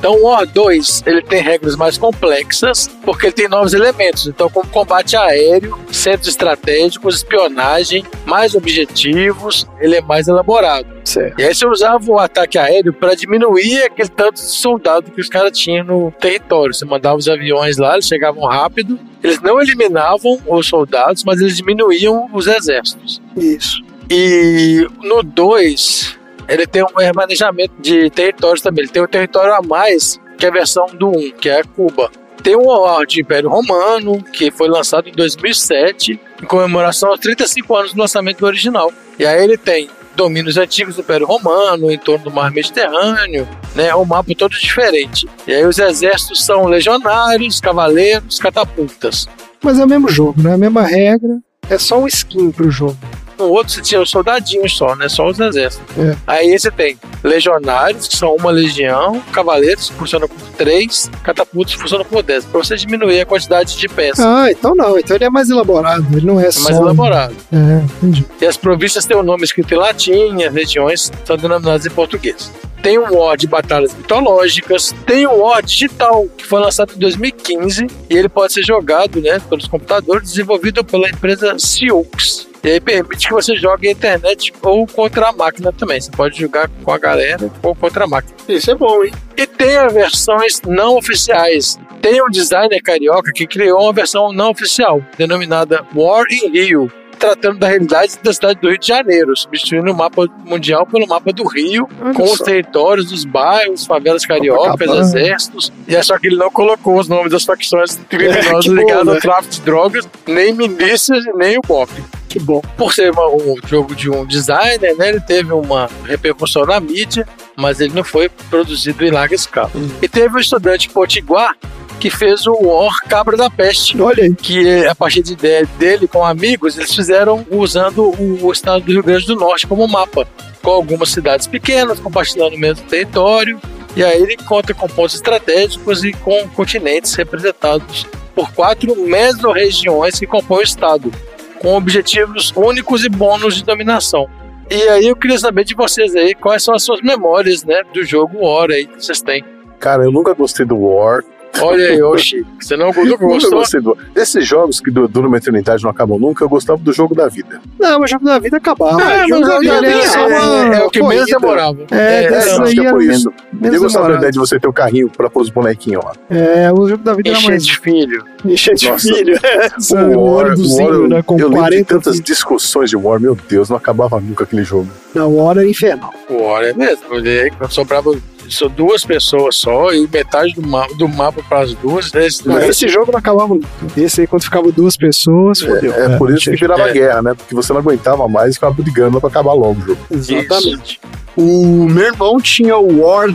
[0.00, 4.26] Então o War 2 ele tem regras mais complexas porque ele tem novos elementos.
[4.26, 10.88] Então, como combate aéreo, centros estratégicos, espionagem, mais objetivos, ele é mais elaborado.
[11.04, 11.38] Certo.
[11.38, 15.28] E aí você usava o ataque aéreo para diminuir aquele tanto de soldado que os
[15.28, 16.72] caras tinham no território.
[16.72, 18.98] Você mandava os aviões lá, eles chegavam rápido.
[19.22, 23.20] Eles não eliminavam os soldados, mas eles diminuíam os exércitos.
[23.36, 23.84] Isso.
[24.08, 26.18] E no 2,
[26.50, 28.84] ele tem um remanejamento de territórios também.
[28.84, 32.10] Ele tem um território a mais que a versão do 1, que é Cuba.
[32.42, 37.92] Tem um de Império Romano, que foi lançado em 2007, em comemoração aos 35 anos
[37.92, 38.90] do lançamento do original.
[39.18, 43.94] E aí ele tem domínios antigos do Império Romano, em torno do Mar Mediterrâneo, né?
[43.94, 45.28] Um mapa todo diferente.
[45.46, 49.28] E aí os exércitos são legionários, cavaleiros, catapultas.
[49.62, 50.54] Mas é o mesmo jogo, né?
[50.54, 51.38] A mesma regra.
[51.68, 52.96] É só um skin pro jogo.
[53.40, 55.08] No outro você tinha os soldadinhos só, né?
[55.08, 55.86] Só os exércitos.
[55.98, 56.14] É.
[56.26, 61.80] Aí você tem legionários, que são uma legião, cavaleiros, que funcionam por três, catapultos, que
[61.80, 64.24] funcionam por dez, pra você diminuir a quantidade de peças.
[64.24, 64.98] Ah, então não.
[64.98, 66.06] Então ele é mais elaborado.
[66.12, 66.64] Ele não é É só.
[66.64, 67.34] mais elaborado.
[67.50, 68.26] É, entendi.
[68.40, 72.52] E as províncias têm o nome escrito em latim, as regiões são denominadas em português.
[72.82, 77.86] Tem um War de batalhas mitológicas, tem um War digital, que foi lançado em 2015,
[78.08, 82.48] e ele pode ser jogado né, pelos computadores, desenvolvido pela empresa Sioux.
[82.62, 86.00] E aí permite que você jogue na internet ou contra a máquina também.
[86.00, 88.34] Você pode jogar com a galera ou contra a máquina.
[88.48, 89.12] Isso é bom, hein?
[89.36, 91.78] E tem as versões não oficiais.
[92.02, 97.58] Tem um designer carioca que criou uma versão não oficial, denominada War in Rio, tratando
[97.58, 101.46] da realidade da cidade do Rio de Janeiro, substituindo o mapa mundial pelo mapa do
[101.46, 102.44] Rio, Olha com os só.
[102.44, 105.00] territórios dos bairros, favelas cariocas, Copacabana.
[105.02, 105.70] exércitos.
[105.86, 109.12] E é só que ele não colocou os nomes das facções criminosas bom, ligadas né?
[109.12, 111.90] ao tráfico de drogas, nem milícias e nem o BOP.
[112.30, 112.62] Que bom.
[112.76, 117.26] Por ser uma- um jogo de um designer, né, ele teve uma repercussão na mídia,
[117.56, 119.70] mas ele não foi produzido em larga escala.
[120.00, 121.56] E teve um estudante potiguar
[121.98, 124.00] que fez o War Cabra da Peste.
[124.00, 124.32] Olha aí.
[124.34, 128.92] Que a partir de ideia dele com amigos, eles fizeram usando o, o estado do
[128.92, 130.26] Rio Grande do Norte como mapa,
[130.62, 133.60] com algumas cidades pequenas, compartilhando o mesmo território.
[133.96, 138.06] E aí ele conta com pontos estratégicos e com continentes representados
[138.36, 141.12] por quatro mesorregiões que compõem o estado,
[141.60, 144.28] com objetivos únicos e bônus de dominação.
[144.70, 148.02] E aí eu queria saber de vocês aí quais são as suas memórias, né, do
[148.04, 149.44] jogo War aí que vocês têm.
[149.78, 151.22] Cara, eu nunca gostei do War.
[151.60, 153.50] Olha aí, Oxi, você não gostou?
[153.50, 156.78] gostei do Esses jogos que du- duram uma eternidade e não acabam nunca, eu gostava
[156.78, 157.60] do jogo da vida.
[157.78, 159.02] Não, mas o jogo da vida acabava.
[159.02, 161.02] É, o jogo mas da vida da era vida só é- uma é o que
[161.02, 161.78] menos demorava.
[161.90, 163.32] É, É, eu acho que é por isso.
[163.62, 166.12] eu gostava da ideia de você ter o carrinho pra pôr os bonequinhos lá.
[166.30, 167.66] É, o jogo da vida era mais.
[167.66, 168.24] de filho.
[168.44, 169.12] Encher de Nossa.
[169.12, 169.38] filho.
[169.42, 171.22] É, O War, o War, ônibusinho, né?
[171.22, 172.26] Com eu lembro de 40 tantas filhos.
[172.26, 174.88] discussões de War, meu Deus, não acabava nunca aquele jogo.
[175.14, 176.14] Não, o War era infernal.
[176.28, 177.02] O War é mesmo.
[177.10, 178.14] Olhei, quando sobrava
[178.54, 182.12] só duas pessoas só e metade do, ma do mapa para as duas.
[182.14, 183.68] Esse, Mas esse jogo não acabava nunca.
[183.96, 185.92] Esse aí, quando ficava duas pessoas, fodeu.
[185.94, 186.92] É, por isso que virava É.
[186.92, 187.34] guerra, né?
[187.34, 190.00] Porque você não aguentava mais e ficava brigando pra acabar logo o jogo.
[190.10, 191.00] Exatamente.
[191.36, 193.32] O meu irmão tinha o War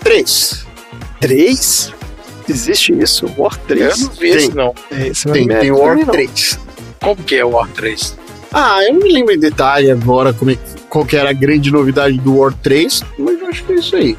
[0.00, 0.66] 3.
[1.20, 1.92] Três?
[2.48, 3.26] Existe isso?
[3.36, 4.00] War eu 3?
[4.00, 4.74] não vi esse não.
[4.90, 6.12] É, esse Tem, não é tem o também War não.
[6.12, 6.58] 3.
[7.00, 8.16] Como que é o War 3?
[8.52, 11.32] Ah, eu não me lembro em detalhe agora como é, que- qual que era a
[11.32, 14.16] grande novidade do War 3, mas eu acho que é isso aí.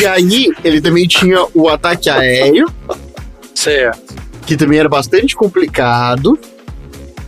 [0.00, 2.66] E aí, ele também tinha o ataque aéreo,
[3.54, 4.14] Certo.
[4.46, 6.38] que também era bastante complicado.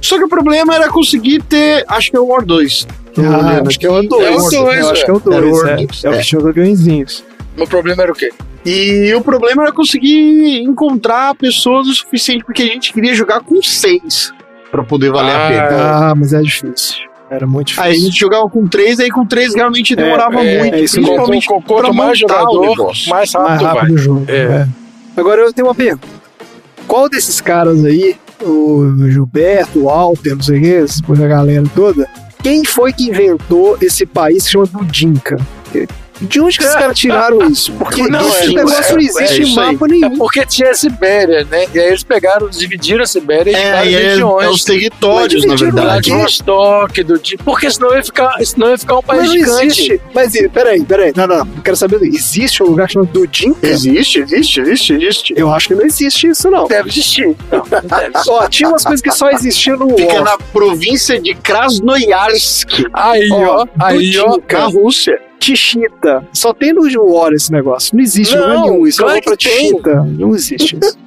[0.01, 2.87] Só que o problema era conseguir ter, acho que é o War 2.
[3.15, 4.25] Tô Ah, acho que é o 2.
[4.25, 5.53] É o dois, Eu acho que é o Era o 2.
[5.63, 6.19] War É, dois, é o é.
[6.19, 7.25] que tinha os aviãozinhos.
[7.59, 8.31] O problema era o quê?
[8.65, 13.63] E o problema era conseguir encontrar pessoas o suficiente, porque a gente queria jogar com
[13.63, 14.33] seis
[14.71, 15.69] pra poder valer a Ah, pena.
[16.11, 16.97] Ah, mas é difícil.
[17.31, 17.91] Era muito difícil.
[17.91, 20.75] Aí a gente jogava com três, aí com três realmente demorava é, muito.
[20.75, 23.11] é isso Quanto, principalmente quanto pra mais jogador, negócio.
[23.11, 23.91] mais mais rápido, rápido vai.
[23.93, 24.25] o jogo.
[24.29, 24.35] É.
[24.35, 24.69] é.
[25.17, 26.07] Agora eu tenho uma pergunta.
[26.87, 32.09] Qual desses caras aí, o Gilberto, o Walter, não sei o que, essa galera toda,
[32.43, 35.37] quem foi que inventou esse país que chama Budinka?
[36.21, 37.73] De onde que os caras tiraram isso?
[37.73, 40.17] Porque Não, esse é, negócio não é, existe é em mapa É nenhum.
[40.17, 41.67] porque tinha a Sibéria, né?
[41.75, 44.45] E aí eles pegaram, dividiram a Sibéria em É, várias e é, regiões.
[44.47, 46.11] é os territórios, na verdade.
[46.11, 49.67] Vladivostok, do porque senão ia ficar, senão ia ficar um país Mas não gigante.
[49.67, 50.01] existe.
[50.15, 51.13] Mas peraí, peraí.
[51.17, 51.39] Não, não.
[51.39, 52.01] Eu quero saber.
[52.03, 53.67] Existe um lugar chamado Dudinka?
[53.67, 55.35] Existe, existe, existe, existe.
[55.37, 56.67] Eu acho que não existe isso, não.
[56.69, 57.37] Deve existir.
[57.51, 58.31] Não, não deve existir.
[58.31, 63.67] Ó, tinha umas coisas que só existiam no Fica na província de Krasnoyarsk, Aí, ó,
[63.81, 64.39] aí, ó.
[64.53, 65.21] Na Rússia.
[65.39, 66.27] Tichita.
[66.33, 66.83] Só tem no
[67.13, 67.95] War esse negócio.
[67.97, 68.87] Não existe lugar Não, nenhum.
[68.87, 69.37] Isso claro é pra.
[69.37, 69.95] Tichita.
[70.05, 70.99] Não existe isso.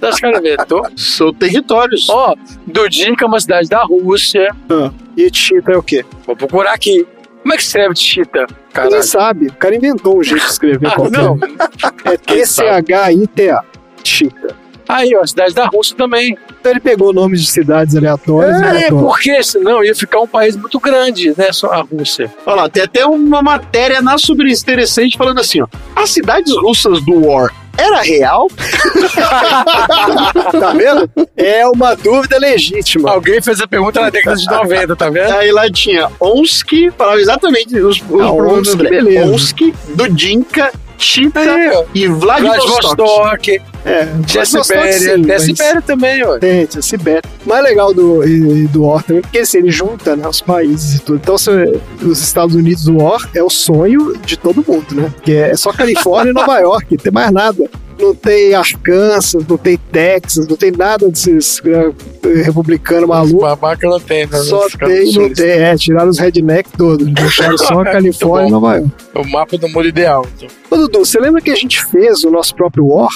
[0.00, 0.82] Tá os caras inventou.
[0.96, 2.08] São territórios.
[2.08, 2.34] Ó,
[2.66, 4.54] Dudinka é uma cidade da Rússia.
[4.70, 6.04] Ah, e Tichita é o quê?
[6.24, 7.04] Vou procurar aqui.
[7.42, 8.40] Como é que escreve Chita?
[8.40, 9.02] Ninguém Caralho.
[9.02, 9.46] sabe.
[9.48, 11.18] O cara inventou um jeito de escrever Ah, qualquer.
[11.18, 11.38] não.
[12.04, 13.64] É T-C-H-I-T-A.
[14.02, 14.56] Tichita.
[14.92, 16.36] Aí, ó, cidade da Rússia também.
[16.60, 19.08] Então ele pegou nomes de cidades aleatórias É, botou.
[19.08, 21.52] porque senão ia ficar um país muito grande, né?
[21.52, 22.30] Só a Rússia.
[22.44, 25.66] Olha lá, tem até uma matéria na Super Interessante falando assim, ó.
[25.94, 28.48] As cidades russas do War era real?
[30.60, 31.10] Tá vendo?
[31.36, 33.10] É uma dúvida legítima.
[33.12, 35.30] Alguém fez a pergunta na década de 90, tá vendo?
[35.32, 38.90] Aí lá tinha Omsk, falava exatamente os, os Ah, Omsk, dele.
[38.90, 39.32] beleza.
[39.32, 39.58] Omsk,
[39.94, 41.84] Dudinka, Chita ó.
[41.94, 42.96] e Vladivostok.
[42.96, 46.38] Vladivostok, É, tinha Sibéria, sim, mas- Sibéria também, ó.
[46.38, 47.22] Tem, tinha Sibéria.
[47.44, 50.96] O mais legal do, e- do War também, porque assim, ele junta né, os países
[50.96, 51.16] e tudo.
[51.22, 55.10] Então, se- os Estados Unidos do War é o sonho de todo mundo, né?
[55.16, 57.64] Porque é só Califórnia e Nova York, não tem mais nada.
[58.00, 63.42] Não tem Arkansas, não tem Texas, não tem nada desses é, republicano maluco.
[63.42, 64.38] Babaca não tem, né?
[64.38, 65.50] Só tem, não tem.
[65.50, 67.06] É, tiraram os redneck todos.
[67.06, 68.60] Deixaram só a Califórnia e bom.
[68.60, 68.90] Nova York.
[69.14, 70.26] O mapa do mundo ideal.
[70.36, 70.48] Então.
[70.70, 73.10] Ô, Dudu, você lembra que a gente fez o nosso próprio War?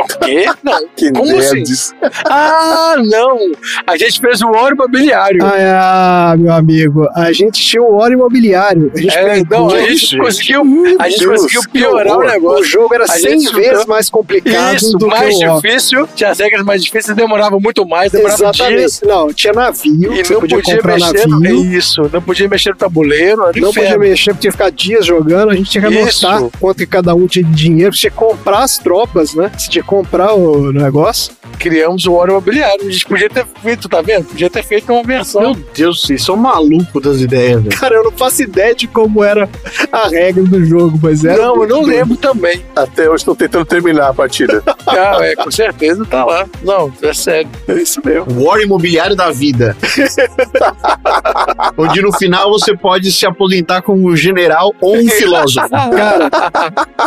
[0.00, 0.44] O quê?
[0.62, 0.88] Não.
[0.96, 1.54] Que Como assim?
[1.56, 1.94] nerds.
[2.28, 3.38] Ah, não!
[3.86, 5.40] A gente fez o ouro imobiliário.
[5.44, 8.90] Ah, meu amigo, a gente tinha um War imobiliário.
[8.94, 10.62] A gente É, pegou- não, a gente conseguiu,
[10.98, 12.24] a gente Deus, conseguiu piorar o horror.
[12.24, 12.64] O negócio.
[12.64, 16.08] jogo era A 100 gente vezes mais complicado Isso, do mais que o difícil.
[16.14, 18.56] Tinha as regras mais difíceis, demorava muito mais, demorava dias.
[18.60, 19.04] Exatamente.
[19.06, 21.64] Não, tinha navio, E não podia, podia, mexer no, navio.
[21.76, 23.36] Isso, não podia mexer no tabuleiro.
[23.38, 23.98] Não podia inferno.
[23.98, 27.44] mexer, podia ficar dias jogando, a gente tinha que anotar quanto que cada um tinha
[27.44, 29.50] de dinheiro, tinha que comprar as tropas, né?
[29.56, 31.32] Você tinha que comprar o negócio.
[31.58, 32.86] Criamos o ouro imobiliário.
[32.86, 34.24] A gente podia ter feito, tá vendo?
[34.26, 35.40] Podia ter feito uma versão.
[35.42, 37.76] Meu Deus, vocês são malucos das ideias, velho.
[37.76, 39.48] Cara, eu não faço ideia de como era
[39.90, 41.42] a regra do jogo, mas era.
[41.42, 42.64] não, eu não lembro também.
[42.74, 44.62] Até hoje estou tentando terminar a partida.
[44.90, 46.48] Ah, é, com certeza tá lá.
[46.64, 47.48] Não, é sério.
[47.68, 48.44] É isso mesmo.
[48.44, 49.76] War imobiliário da vida.
[51.78, 55.68] Onde no final você pode se aposentar como um general ou um filósofo.
[55.68, 56.28] Cara,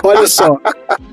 [0.02, 0.58] olha só.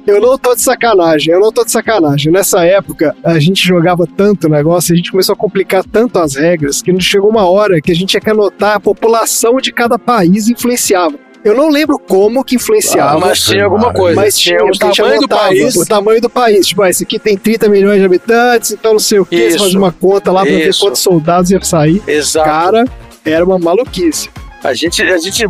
[0.07, 2.33] Eu não tô de sacanagem, eu não tô de sacanagem.
[2.33, 6.83] Nessa época, a gente jogava tanto negócio, a gente começou a complicar tanto as regras,
[6.83, 10.49] que chegou uma hora que a gente tinha que anotar a população de cada país
[10.49, 11.15] influenciava.
[11.43, 13.19] Eu não lembro como que influenciava.
[13.19, 14.15] mas tinha alguma coisa.
[14.15, 15.77] Mas tinha, o tamanho do anotava país.
[15.77, 16.67] O tamanho do país.
[16.67, 19.37] Tipo, ah, esse aqui tem 30 milhões de habitantes, então não sei o que.
[19.37, 19.59] Você Isso.
[19.59, 20.81] faz uma conta lá pra ver Isso.
[20.81, 22.03] quantos soldados ia sair.
[22.07, 22.47] Exato.
[22.47, 22.85] Cara,
[23.25, 24.29] era uma maluquice.
[24.63, 25.43] A gente, a gente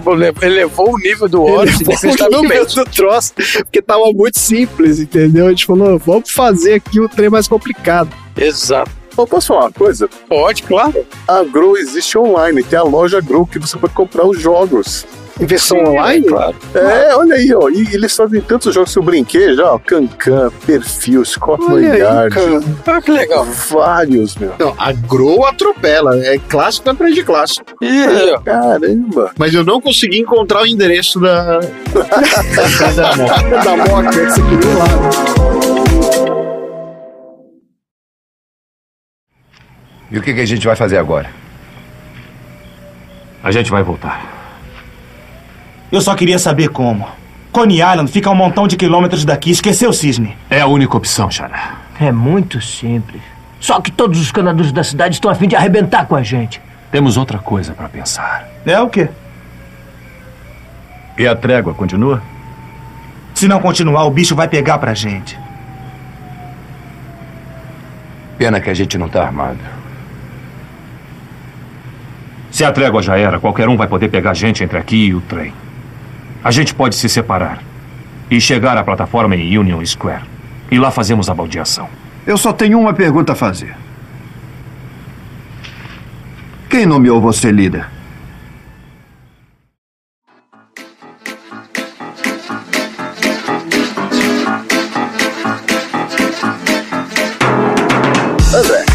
[0.42, 2.74] elevou o nível do ouro Ele foi o nível significativamente.
[2.76, 5.46] do troço, porque tava muito simples, entendeu?
[5.46, 8.10] A gente falou, vamos fazer aqui o trem mais complicado.
[8.36, 8.90] Exato.
[9.18, 10.08] Eu posso falar uma coisa?
[10.28, 11.04] Pode, claro.
[11.26, 12.62] A Grow existe online.
[12.62, 15.04] Tem a loja Grow que você pode comprar os jogos.
[15.40, 16.26] Em versão Sim, online?
[16.26, 16.54] Claro.
[16.74, 17.70] É, olha aí, ó.
[17.70, 19.78] E eles fazem tantos jogos que eu brinquei já, ó.
[19.78, 22.36] Cancan, Perfil, Scotland Yard.
[22.86, 23.44] Ah, que legal.
[23.44, 24.52] Vários, meu.
[24.58, 26.22] Não, a Grow atropela.
[26.22, 27.64] É clássico atrás de clássico.
[27.82, 28.40] Aí, ó.
[28.40, 29.32] Caramba.
[29.38, 31.60] Mas eu não consegui encontrar o endereço da.
[32.94, 33.40] da moto.
[33.64, 35.60] Da moto, que você queria lá.
[40.10, 41.30] E o que, que a gente vai fazer agora?
[43.42, 44.39] A gente vai voltar.
[45.90, 47.06] Eu só queria saber como.
[47.50, 49.50] Coney Island fica a um montão de quilômetros daqui.
[49.50, 50.36] Esqueceu o cisne.
[50.48, 51.78] É a única opção, Xará.
[52.00, 53.20] É muito simples.
[53.58, 56.60] Só que todos os canadores da cidade estão a fim de arrebentar com a gente.
[56.90, 58.48] Temos outra coisa para pensar.
[58.64, 59.08] É o quê?
[61.18, 62.22] E a trégua continua?
[63.34, 65.38] Se não continuar, o bicho vai pegar pra gente.
[68.38, 69.58] Pena que a gente não tá armado.
[72.50, 75.14] Se a trégua já era, qualquer um vai poder pegar a gente entre aqui e
[75.14, 75.52] o trem.
[76.42, 77.62] A gente pode se separar
[78.30, 80.24] e chegar à plataforma em Union Square.
[80.70, 81.86] E lá fazemos a baldeação.
[82.26, 83.76] Eu só tenho uma pergunta a fazer.
[86.70, 87.86] Quem nomeou você líder?
[98.54, 98.86] André,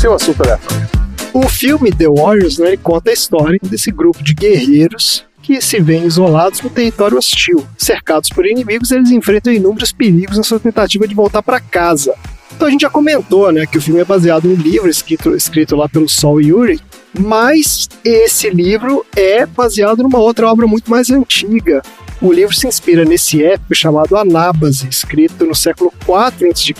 [0.00, 0.88] seu assunto aleatório.
[1.32, 5.80] O filme The Warriors, né, ele conta a história desse grupo de guerreiros que se
[5.80, 7.66] veem isolados no território hostil.
[7.78, 12.14] Cercados por inimigos, eles enfrentam inúmeros perigos na sua tentativa de voltar para casa.
[12.54, 15.34] Então a gente já comentou, né, que o filme é baseado em um livro escrito,
[15.34, 16.78] escrito lá pelo Sol Yuri,
[17.18, 21.80] mas esse livro é baseado numa outra obra muito mais antiga.
[22.20, 26.74] O livro se inspira nesse épico chamado Anábase, escrito no século IV a.C.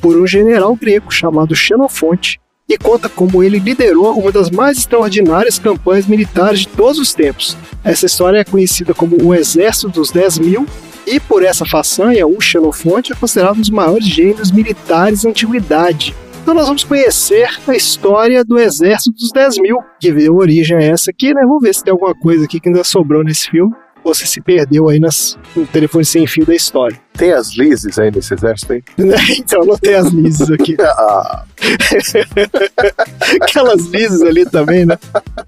[0.00, 5.58] por um general grego chamado Xenofonte, e conta como ele liderou uma das mais extraordinárias
[5.58, 7.56] campanhas militares de todos os tempos.
[7.82, 10.66] Essa história é conhecida como o Exército dos 10 Mil,
[11.06, 16.14] e por essa façanha, o Xenofonte é considerado um dos maiores gênios militares da antiguidade.
[16.42, 20.82] Então nós vamos conhecer a história do Exército dos 10 Mil, que deu origem a
[20.82, 21.42] essa aqui, né?
[21.42, 23.74] Vamos ver se tem alguma coisa aqui que ainda sobrou nesse filme
[24.04, 27.00] você se perdeu aí nas, no telefone sem fio da história.
[27.16, 28.82] Tem as Lizes aí nesse exército, hein?
[29.38, 30.76] então, não tem as Lizes aqui.
[30.96, 31.44] Ah.
[33.40, 34.98] Aquelas Lizes ali também, né?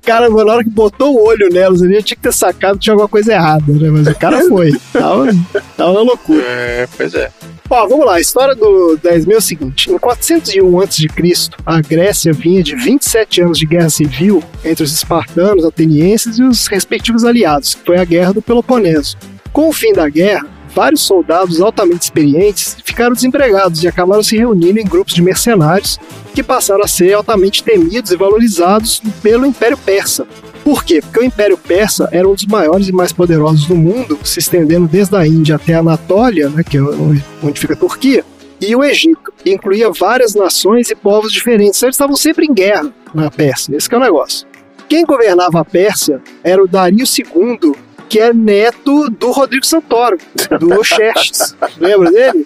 [0.03, 2.85] Cara, na hora que botou o olho nelas ali, eu tinha que ter sacado que
[2.85, 3.91] tinha alguma coisa errada, né?
[3.91, 4.73] Mas o cara foi.
[4.93, 5.27] Tava,
[5.77, 6.43] tava na loucura.
[6.43, 7.31] É, pois é.
[7.69, 11.07] Ó, vamos lá, a história do 10 mil é o seguinte: em 401 a.C.,
[11.65, 16.67] a Grécia vinha de 27 anos de guerra civil entre os espartanos, atenienses e os
[16.67, 19.17] respectivos aliados, que foi a Guerra do Peloponeso.
[19.53, 24.79] Com o fim da guerra, vários soldados altamente experientes ficaram desempregados e acabaram se reunindo
[24.79, 25.99] em grupos de mercenários
[26.35, 30.27] que passaram a ser altamente temidos e valorizados pelo Império Persa.
[30.63, 31.01] Por quê?
[31.01, 34.87] Porque o Império Persa era um dos maiores e mais poderosos do mundo, se estendendo
[34.87, 38.23] desde a Índia até a Anatólia, né, que é onde fica a Turquia,
[38.61, 39.33] e o Egito.
[39.47, 41.83] Incluía várias nações e povos diferentes.
[41.83, 43.77] Eles estavam sempre em guerra na Pérsia.
[43.77, 44.47] Esse é o negócio.
[44.89, 47.75] Quem governava a Pérsia era o Dario II,
[48.09, 50.19] que é neto do Rodrigo Santoro,
[50.61, 51.57] do Xerxes.
[51.79, 52.45] Lembra dele?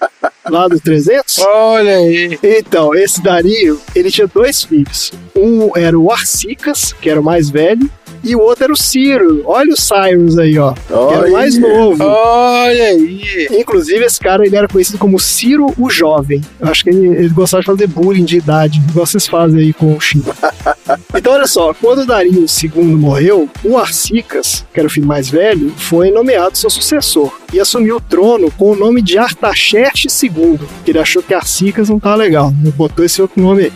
[0.49, 1.39] Lá do 300?
[1.39, 2.39] Olha aí.
[2.43, 5.13] Então, esse Dario, ele tinha dois filhos.
[5.37, 7.89] Um era o Arcicas, que era o mais velho,
[8.23, 9.43] e o outro era o Ciro.
[9.45, 10.73] Olha o Cyrus aí, ó.
[10.73, 12.03] que era o mais novo.
[12.05, 13.49] Olha aí.
[13.51, 16.41] Inclusive, esse cara ele era conhecido como Ciro o Jovem.
[16.61, 19.73] Eu acho que ele, ele gostava de fazer bullying de idade, igual vocês fazem aí
[19.73, 20.35] com o Chico.
[21.15, 25.50] então, olha só, quando Dario II morreu, o Arcicas, que era o filho mais velho,
[25.77, 30.99] foi nomeado seu sucessor e assumiu o trono com o nome de Artaxerxes II, ele
[30.99, 33.73] achou que Arcicas não estava legal, botou esse outro nome aí.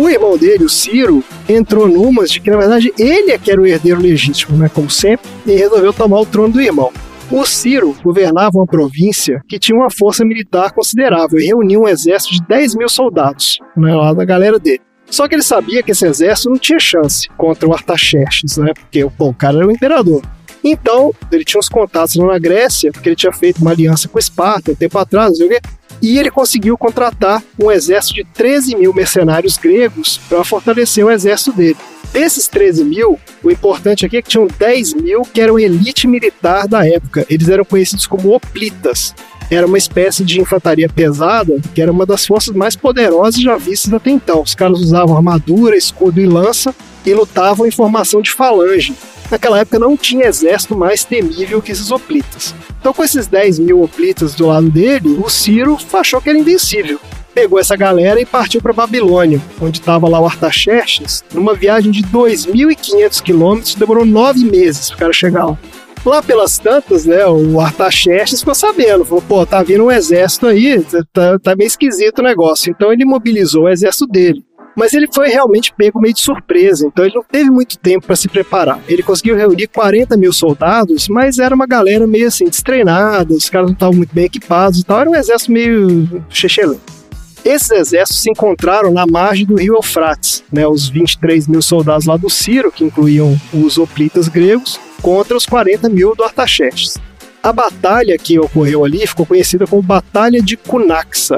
[0.00, 3.60] O irmão dele, o Ciro, entrou numas de que, na verdade, ele é que era
[3.60, 6.90] o herdeiro legítimo, né, como sempre, e resolveu tomar o trono do irmão.
[7.30, 12.32] O Ciro governava uma província que tinha uma força militar considerável e reunia um exército
[12.32, 14.80] de 10 mil soldados, né, lá da galera dele.
[15.10, 19.06] Só que ele sabia que esse exército não tinha chance contra o Artaxerxes, né, porque
[19.18, 20.22] pô, o cara era o imperador.
[20.62, 24.18] Então, ele tinha uns contatos lá na Grécia, porque ele tinha feito uma aliança com
[24.18, 25.60] Esparta um tempo atrás, não sei o quê,
[26.02, 31.52] e ele conseguiu contratar um exército de 13 mil mercenários gregos para fortalecer o exército
[31.52, 31.76] dele.
[32.12, 36.66] Desses 13 mil, o importante aqui é que tinham 10 mil que eram elite militar
[36.66, 37.24] da época.
[37.28, 39.14] Eles eram conhecidos como hoplitas.
[39.50, 43.92] Era uma espécie de infantaria pesada, que era uma das forças mais poderosas já vistas
[43.92, 44.42] até então.
[44.42, 46.74] Os caras usavam armadura, escudo e lança
[47.04, 48.94] e lutavam em formação de falange.
[49.30, 52.54] Naquela época não tinha exército mais temível que esses hoplitas.
[52.80, 56.98] Então, com esses 10 mil hoplitas do lado dele, o Ciro achou que era invencível.
[57.32, 62.02] Pegou essa galera e partiu para Babilônia, onde estava lá o Artaxerxes, numa viagem de
[62.02, 65.58] 2.500 quilômetros, demorou nove meses para cara chegar lá.
[66.04, 70.82] Lá pelas tantas, né, o Artaxerxes ficou sabendo, falou, pô, tá vindo um exército aí,
[71.12, 72.70] tá, tá meio esquisito o negócio.
[72.70, 74.42] Então ele mobilizou o exército dele.
[74.80, 78.16] Mas ele foi realmente pego meio de surpresa, então ele não teve muito tempo para
[78.16, 78.80] se preparar.
[78.88, 83.66] Ele conseguiu reunir 40 mil soldados, mas era uma galera meio assim, destreinada, os caras
[83.66, 86.80] não estavam muito bem equipados e tal, era um exército meio chechelento.
[87.44, 92.16] Esses exércitos se encontraram na margem do rio Eufrates, né, os 23 mil soldados lá
[92.16, 96.96] do Ciro, que incluíam os hoplitas gregos, contra os 40 mil do Artaxerxes.
[97.42, 101.36] A batalha que ocorreu ali ficou conhecida como Batalha de Cunaxa,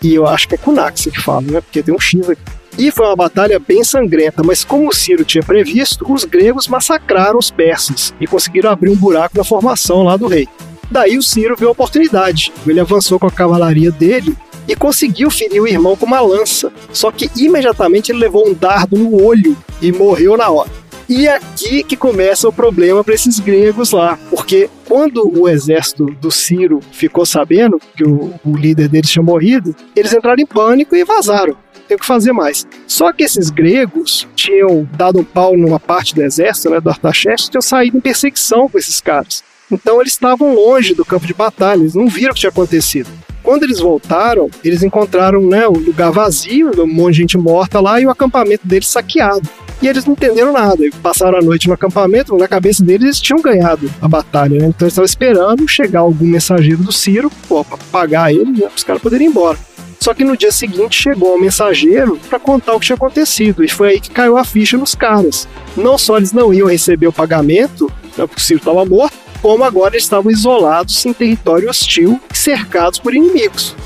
[0.00, 2.53] e eu acho que é Cunaxa que fala, né, porque tem um X aqui.
[2.76, 7.50] E foi uma batalha bem sangrenta, mas como Ciro tinha previsto, os gregos massacraram os
[7.50, 10.48] persas e conseguiram abrir um buraco na formação lá do rei.
[10.90, 12.52] Daí o Ciro viu a oportunidade.
[12.66, 14.36] Ele avançou com a cavalaria dele
[14.66, 16.72] e conseguiu ferir o irmão com uma lança.
[16.92, 20.83] Só que imediatamente ele levou um dardo no olho e morreu na hora.
[21.08, 26.06] E é aqui que começa o problema para esses gregos lá, porque quando o exército
[26.06, 30.96] do Ciro ficou sabendo que o, o líder deles tinha morrido, eles entraram em pânico
[30.96, 31.56] e vazaram
[31.86, 32.66] tem que fazer mais.
[32.86, 37.50] Só que esses gregos tinham dado um pau numa parte do exército, né, do Artaxerxes,
[37.50, 39.44] tinham saído em perseguição com esses caras.
[39.70, 43.10] Então eles estavam longe do campo de batalha, eles não viram o que tinha acontecido.
[43.42, 48.00] Quando eles voltaram, eles encontraram né, o lugar vazio, um monte de gente morta lá
[48.00, 49.46] e o acampamento deles saqueado.
[49.84, 50.82] E eles não entenderam nada.
[50.82, 54.68] Eles passaram a noite no acampamento, na cabeça deles eles tinham ganhado a batalha, né?
[54.68, 58.66] Então eles estavam esperando chegar algum mensageiro do Ciro, pô, pra pagar ele, né?
[58.74, 59.58] Os caras poderem ir embora.
[60.00, 63.62] Só que no dia seguinte chegou um mensageiro para contar o que tinha acontecido.
[63.62, 65.46] E foi aí que caiu a ficha nos caras.
[65.76, 69.64] Não só eles não iam receber o pagamento, né, porque o Ciro estava morto, como
[69.64, 73.76] agora eles estavam isolados em território hostil e cercados por inimigos.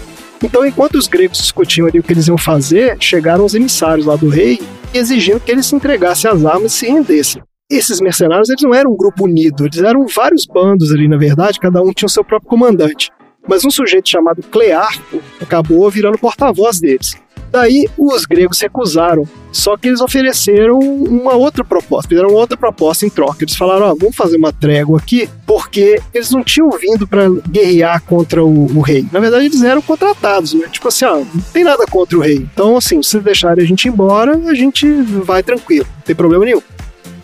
[0.42, 4.16] Então, enquanto os gregos discutiam ali o que eles iam fazer, chegaram os emissários lá
[4.16, 4.60] do rei
[4.94, 7.42] exigindo que eles se entregassem as armas e se rendessem.
[7.70, 11.60] Esses mercenários eles não eram um grupo unido, eles eram vários bandos ali, na verdade,
[11.60, 13.10] cada um tinha o seu próprio comandante.
[13.46, 17.14] Mas um sujeito chamado Clearco acabou virando porta-voz deles.
[17.50, 23.10] Daí os gregos recusaram, só que eles ofereceram uma outra proposta, fizeram outra proposta em
[23.10, 23.42] troca.
[23.42, 28.02] Eles falaram: ó, vamos fazer uma trégua aqui, porque eles não tinham vindo para guerrear
[28.02, 29.06] contra o, o, rei.
[29.10, 30.68] Na verdade, eles eram contratados, né?
[30.70, 32.36] Tipo assim, ó, não tem nada contra o rei.
[32.36, 36.62] Então, assim, se deixarem a gente embora, a gente vai tranquilo, não tem problema nenhum.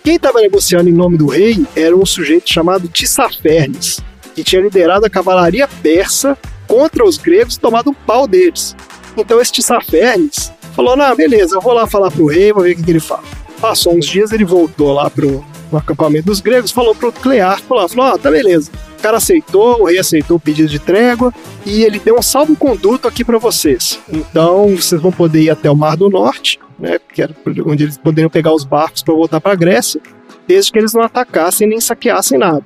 [0.03, 4.01] Quem estava negociando em nome do rei era um sujeito chamado Tissafernes,
[4.35, 6.37] que tinha liderado a cavalaria persa
[6.67, 8.77] contra os gregos e tomado um pau deles.
[9.17, 12.77] Então este Safernes falou: Não, beleza, eu vou lá falar pro rei, vou ver o
[12.77, 13.25] que, que ele fala.
[13.61, 17.89] Passou uns dias, ele voltou lá pro, pro acampamento dos gregos, falou pro Clearco lá,
[17.89, 18.71] falou: oh, tá beleza.
[18.99, 21.33] O cara aceitou, o rei aceitou o pedido de trégua
[21.65, 23.99] e ele deu um salvo-conduto aqui para vocês.
[24.09, 27.35] Então vocês vão poder ir até o Mar do Norte, né, que era
[27.67, 30.01] onde eles poderiam pegar os barcos para voltar para Grécia,
[30.49, 32.65] desde que eles não atacassem nem saqueassem nada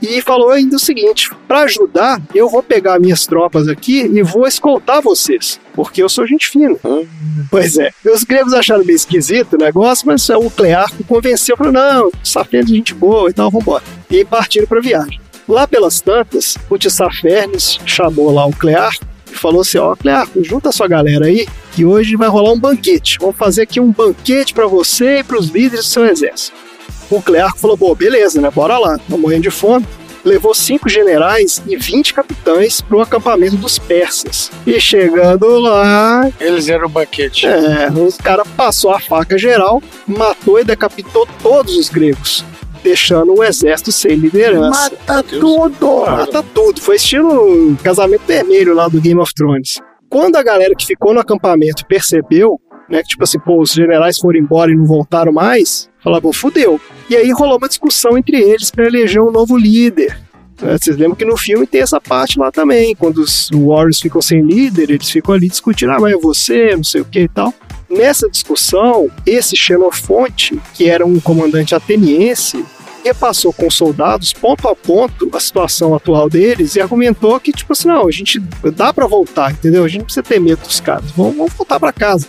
[0.00, 4.46] e falou ainda o seguinte: para ajudar, eu vou pegar minhas tropas aqui e vou
[4.46, 6.76] escoltar vocês, porque eu sou gente fina.
[6.84, 7.06] Hum.
[7.50, 7.90] Pois é.
[8.04, 12.74] Os gregos acharam meio esquisito o negócio, mas o Clearco convenceu, falou: não, Safenes é
[12.74, 13.84] gente boa e tal, vambora.
[14.10, 15.20] E partiram para viagem.
[15.48, 20.68] Lá pelas tantas, o Tissafernes chamou lá o Clearco e falou assim: Ó, Clearco, junta
[20.68, 23.16] a sua galera aí, que hoje vai rolar um banquete.
[23.20, 26.67] Vamos fazer aqui um banquete para você e para os líderes do seu exército.
[27.10, 28.50] O Clearco falou: pô, beleza, né?
[28.50, 29.86] Bora lá, tô morrendo de fome.
[30.24, 34.50] Levou cinco generais e 20 capitães para o acampamento dos persas.
[34.66, 36.28] E chegando lá.
[36.40, 37.46] Eles eram o banquete.
[37.46, 42.44] É, os caras passou a faca geral, matou e decapitou todos os gregos
[42.82, 44.90] deixando o exército sem liderança.
[44.90, 46.06] Mata tudo!
[46.06, 46.80] Mata tudo.
[46.80, 49.80] Foi estilo casamento vermelho lá do Game of Thrones.
[50.08, 52.58] Quando a galera que ficou no acampamento percebeu,
[52.88, 56.80] né, que tipo assim, pô, os generais foram embora e não voltaram mais, falavam, fudeu.
[57.08, 60.18] E aí rolou uma discussão entre eles para eleger um novo líder.
[60.60, 64.20] É, vocês lembram que no filme tem essa parte lá também, quando os Warriors ficam
[64.20, 67.28] sem líder, eles ficam ali discutindo, ah, mas é você, não sei o que e
[67.28, 67.54] tal.
[67.88, 72.64] Nessa discussão, esse Xenofonte, que era um comandante ateniense,
[73.04, 77.72] repassou com os soldados, ponto a ponto, a situação atual deles e argumentou que, tipo
[77.72, 78.40] assim, não, a gente
[78.74, 79.84] dá para voltar, entendeu?
[79.84, 82.26] A gente não precisa ter medo dos caras, vamos, vamos voltar para casa.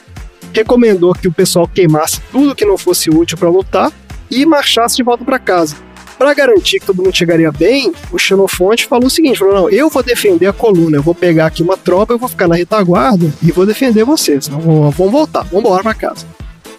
[0.54, 3.92] Recomendou que o pessoal queimasse tudo que não fosse útil para lutar
[4.30, 5.76] e marchasse de volta para casa.
[6.18, 9.90] Para garantir que todo mundo chegaria bem, o Xenofonte falou o seguinte: falou, não, eu
[9.90, 13.34] vou defender a coluna, eu vou pegar aqui uma tropa, eu vou ficar na retaguarda
[13.42, 14.50] e vou defender vocês.
[14.50, 16.26] Vamos voltar, vamos embora para casa.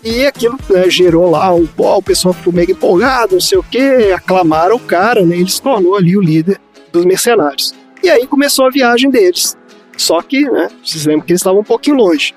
[0.03, 3.63] E aquilo né, gerou lá um pó, o pessoal ficou mega empolgado, não sei o
[3.63, 5.37] que, aclamaram o cara, né?
[5.37, 6.59] Ele se tornou ali o líder
[6.93, 7.75] dos mercenários.
[8.03, 9.57] E aí começou a viagem deles.
[9.97, 12.35] Só que, né, vocês lembram que eles estavam um pouquinho longe.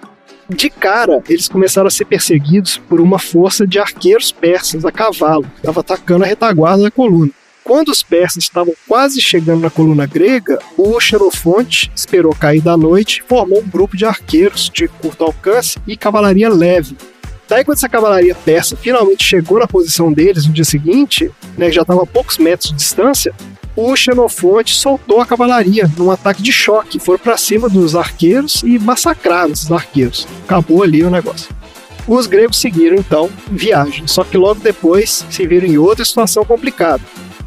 [0.56, 5.44] De cara, eles começaram a ser perseguidos por uma força de arqueiros persas a cavalo,
[5.44, 7.32] que estava atacando a retaguarda da coluna.
[7.64, 13.20] Quando os persas estavam quase chegando na coluna grega, o Xenofonte esperou cair da noite
[13.24, 16.98] e formou um grupo de arqueiros de curto alcance e cavalaria leve.
[17.48, 21.82] Daí, quando essa cavalaria persa finalmente chegou na posição deles no dia seguinte, né, já
[21.82, 23.34] estava a poucos metros de distância,
[23.76, 27.00] o Xenofonte soltou a cavalaria num ataque de choque.
[27.00, 30.28] Foram para cima dos arqueiros e massacraram esses arqueiros.
[30.46, 31.50] Acabou ali o negócio.
[32.08, 37.02] Os gregos seguiram então viagem, só que logo depois se viram em outra situação complicada.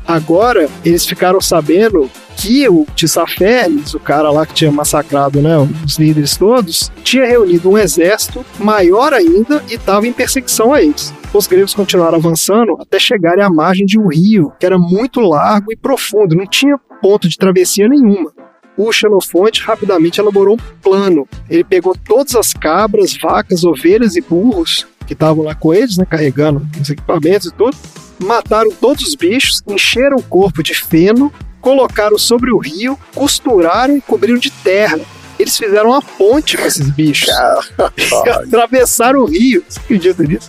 [0.07, 5.99] Agora eles ficaram sabendo que o Tissafernes, o cara lá que tinha massacrado né, os
[5.99, 11.13] líderes todos, tinha reunido um exército maior ainda e estava em perseguição a eles.
[11.33, 15.73] Os gregos continuaram avançando até chegarem à margem de um rio que era muito largo
[15.73, 18.33] e profundo, não tinha ponto de travessia nenhuma.
[18.77, 21.27] O Xenofonte rapidamente elaborou um plano.
[21.49, 26.05] Ele pegou todas as cabras, vacas, ovelhas e burros que estavam lá com eles, né,
[26.05, 27.77] carregando os equipamentos e tudo,
[28.19, 31.33] mataram todos os bichos, encheram o corpo de feno
[31.67, 35.01] colocaram sobre o rio, costuraram e cobriram de terra.
[35.37, 37.29] Eles fizeram uma ponte com esses bichos.
[38.45, 39.65] Atravessaram o rio.
[39.69, 40.49] Você acredita nisso?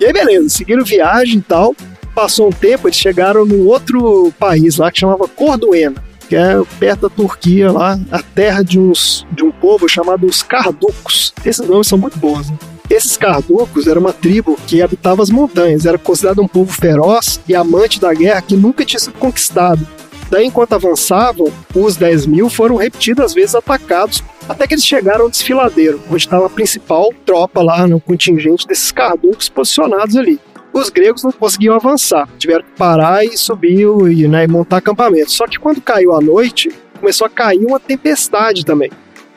[0.00, 1.76] E aí, beleza, seguiram viagem e tal.
[2.14, 7.02] Passou um tempo, eles chegaram num outro país lá que chamava Corduena, que é perto
[7.02, 11.34] da Turquia lá, a terra de, uns, de um povo chamado os Carducos.
[11.44, 12.56] Esses nomes são muito bons, né?
[12.90, 17.54] Esses carducos eram uma tribo que habitava as montanhas, era considerado um povo feroz e
[17.54, 19.86] amante da guerra que nunca tinha sido conquistado.
[20.30, 25.30] Daí, enquanto avançavam, os 10 mil foram repetidas vezes atacados até que eles chegaram ao
[25.30, 30.40] desfiladeiro, onde estava a principal tropa lá no contingente desses carducos posicionados ali.
[30.72, 35.30] Os gregos não conseguiam avançar, tiveram que parar e subir e, né, e montar acampamento.
[35.30, 38.90] Só que quando caiu a noite, começou a cair uma tempestade também.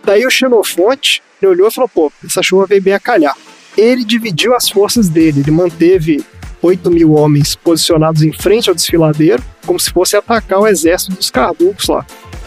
[0.03, 3.35] Daí o Xenofonte ele olhou e falou: pô, essa chuva veio bem a calhar.
[3.77, 6.23] Ele dividiu as forças dele, ele manteve
[6.61, 11.31] 8 mil homens posicionados em frente ao desfiladeiro, como se fosse atacar o exército dos
[11.31, 12.05] carducos lá.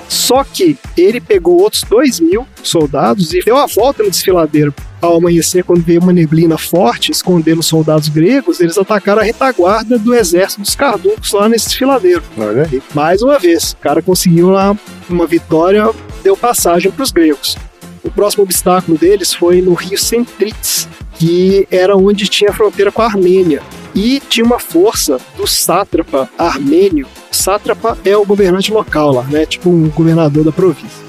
[0.08, 4.74] Só que ele pegou outros 2 mil soldados e deu a volta no desfiladeiro.
[5.00, 9.98] Ao amanhecer, quando veio uma neblina forte escondendo os soldados gregos, eles atacaram a retaguarda
[9.98, 12.22] do exército dos carducos lá nesse desfiladeiro.
[12.38, 12.82] Olha aí.
[12.94, 14.76] Mais uma vez, o cara conseguiu lá
[15.08, 15.90] uma vitória,
[16.22, 17.56] deu passagem para os gregos.
[18.05, 23.01] O próximo obstáculo deles foi no rio Centrites, que era onde tinha a fronteira com
[23.01, 23.62] a Armênia.
[23.94, 27.06] E tinha uma força do sátrapa armênio.
[27.31, 29.47] Sátrapa é o governante local lá, né?
[29.47, 31.05] Tipo um governador da província.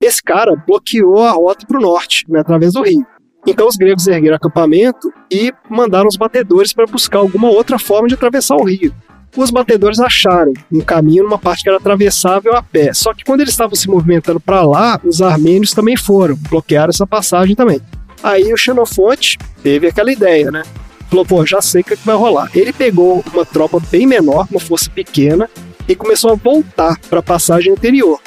[0.00, 3.06] Esse cara bloqueou a rota para o norte, né, através do rio.
[3.46, 8.14] Então os gregos ergueram acampamento e mandaram os batedores para buscar alguma outra forma de
[8.14, 8.92] atravessar o rio.
[9.36, 12.94] Os batedores acharam um caminho numa parte que era atravessável a pé.
[12.94, 17.06] Só que quando eles estavam se movimentando para lá, os armênios também foram, bloquearam essa
[17.06, 17.80] passagem também.
[18.22, 20.62] Aí o Xenofonte teve aquela ideia, né?
[21.10, 22.50] Falou, pô, já sei o que, é vai rolar.
[22.54, 25.48] Ele pegou uma tropa bem menor, uma força pequena,
[25.88, 28.20] e começou a voltar para a passagem anterior.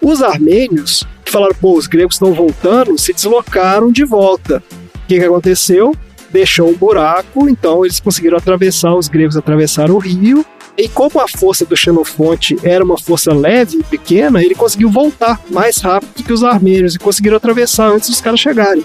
[0.00, 4.62] Os armênios, que falaram, pô, os gregos estão voltando, se deslocaram de volta.
[4.94, 5.94] O que, que aconteceu?
[6.32, 10.44] Deixou um buraco, então eles conseguiram atravessar, os gregos atravessaram o rio,
[10.76, 15.76] e como a força do Xenofonte era uma força leve pequena, ele conseguiu voltar mais
[15.78, 18.84] rápido que os armênios e conseguiram atravessar antes dos caras chegarem.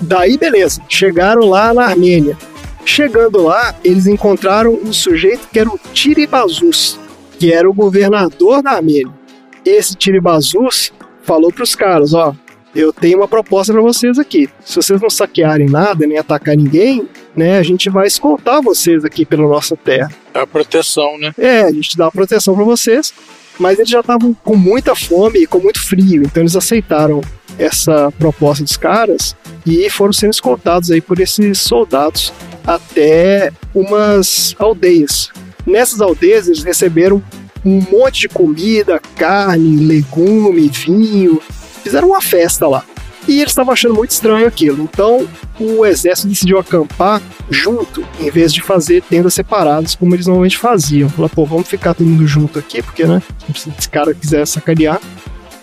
[0.00, 2.36] Daí, beleza, chegaram lá na Armênia.
[2.86, 6.98] Chegando lá, eles encontraram um sujeito que era o Tiribazus,
[7.38, 9.12] que era o governador da Armênia.
[9.64, 10.90] Esse Tiribazus
[11.22, 12.34] falou para os caras: Ó,
[12.74, 14.48] eu tenho uma proposta para vocês aqui.
[14.64, 19.24] Se vocês não saquearem nada, nem atacar ninguém, né, a gente vai escoltar vocês aqui
[19.24, 20.10] pela nossa terra.
[20.34, 21.32] É a proteção, né?
[21.36, 23.12] É, a gente dá a proteção para vocês.
[23.58, 27.20] Mas eles já estavam com muita fome e com muito frio, então eles aceitaram
[27.58, 29.36] essa proposta dos caras
[29.66, 32.32] e foram sendo escoltados aí por esses soldados
[32.66, 35.30] até umas aldeias.
[35.66, 37.22] Nessas aldeias eles receberam
[37.62, 41.40] um monte de comida, carne, legume, vinho,
[41.80, 42.84] fizeram uma festa lá.
[43.28, 44.82] E eles estavam achando muito estranho aquilo.
[44.82, 45.28] Então
[45.58, 47.20] o exército decidiu acampar
[47.50, 51.08] junto, em vez de fazer tendas separadas, como eles normalmente faziam.
[51.08, 53.22] Falaram, pô, vamos ficar todo mundo junto aqui, porque, né?
[53.54, 55.00] Se esse cara quiser sacanear.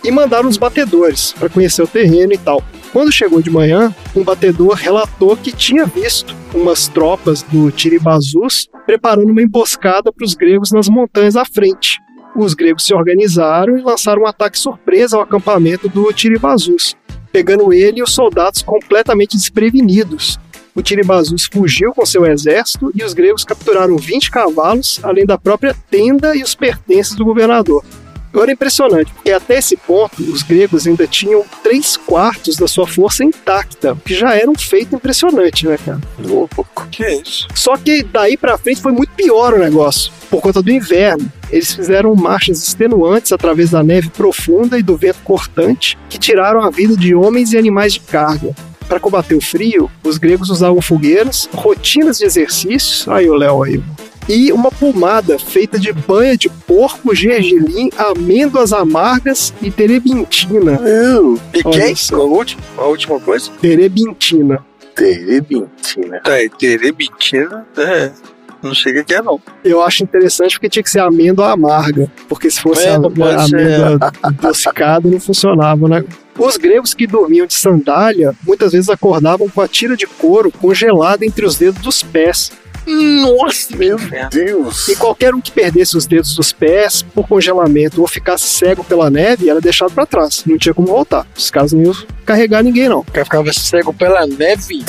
[0.04, 2.64] E mandaram os batedores para conhecer o terreno e tal.
[2.94, 9.30] Quando chegou de manhã, um batedor relatou que tinha visto umas tropas do Tiribazus preparando
[9.30, 12.00] uma emboscada para os gregos nas montanhas à frente.
[12.38, 16.96] Os gregos se organizaram e lançaram um ataque surpresa ao acampamento do Tiribazus,
[17.32, 20.40] pegando ele e os soldados completamente desprevenidos.
[20.76, 25.76] O Tiribazus fugiu com seu exército e os gregos capturaram 20 cavalos, além da própria
[25.90, 27.84] tenda e os pertences do governador.
[28.38, 32.86] Agora é impressionante, porque até esse ponto os gregos ainda tinham três quartos da sua
[32.86, 36.00] força intacta, o que já era um feito impressionante, né, cara?
[36.20, 36.68] Louco.
[36.92, 37.48] Que é isso?
[37.56, 41.28] Só que daí pra frente foi muito pior o negócio, por conta do inverno.
[41.50, 46.70] Eles fizeram marchas extenuantes através da neve profunda e do vento cortante, que tiraram a
[46.70, 48.54] vida de homens e animais de carga.
[48.88, 53.84] Para combater o frio, os gregos usavam fogueiras, rotinas de exercícios, aí o Léo aí,
[54.28, 60.80] e uma pomada feita de banha de porco, gergelim, amêndoas amargas e terebintina.
[61.54, 61.96] E Olha quem?
[62.12, 63.52] A última, a última coisa?
[63.62, 64.66] Terebintina.
[64.96, 66.22] Terebintina.
[66.26, 68.12] E terebitina, é.
[68.62, 69.40] Não sei o que é, não.
[69.64, 75.08] Eu acho interessante porque tinha que ser amêndoa amarga, porque se fosse É, amêndoa adocicada
[75.08, 76.04] não funcionava, né?
[76.38, 81.26] Os gregos que dormiam de sandália muitas vezes acordavam com a tira de couro congelada
[81.26, 82.52] entre os dedos dos pés.
[82.88, 83.98] Nossa, meu
[84.32, 84.88] Deus!
[84.88, 89.10] E qualquer um que perdesse os dedos dos pés por congelamento ou ficasse cego pela
[89.10, 90.44] neve era deixado para trás.
[90.46, 91.28] Não tinha como voltar.
[91.36, 91.96] Os caras não iam
[92.26, 93.04] carregar ninguém, não.
[93.04, 94.86] Cara ficava cego pela neve.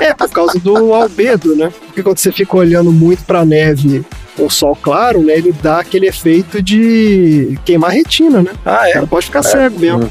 [0.00, 1.72] É, por causa do albedo, né?
[1.86, 4.04] Porque quando você fica olhando muito pra neve
[4.36, 5.34] com sol claro, né?
[5.36, 8.50] Ele dá aquele efeito de queimar a retina, né?
[8.64, 8.92] Ah, O é?
[8.92, 10.10] cara pode ficar cego mesmo.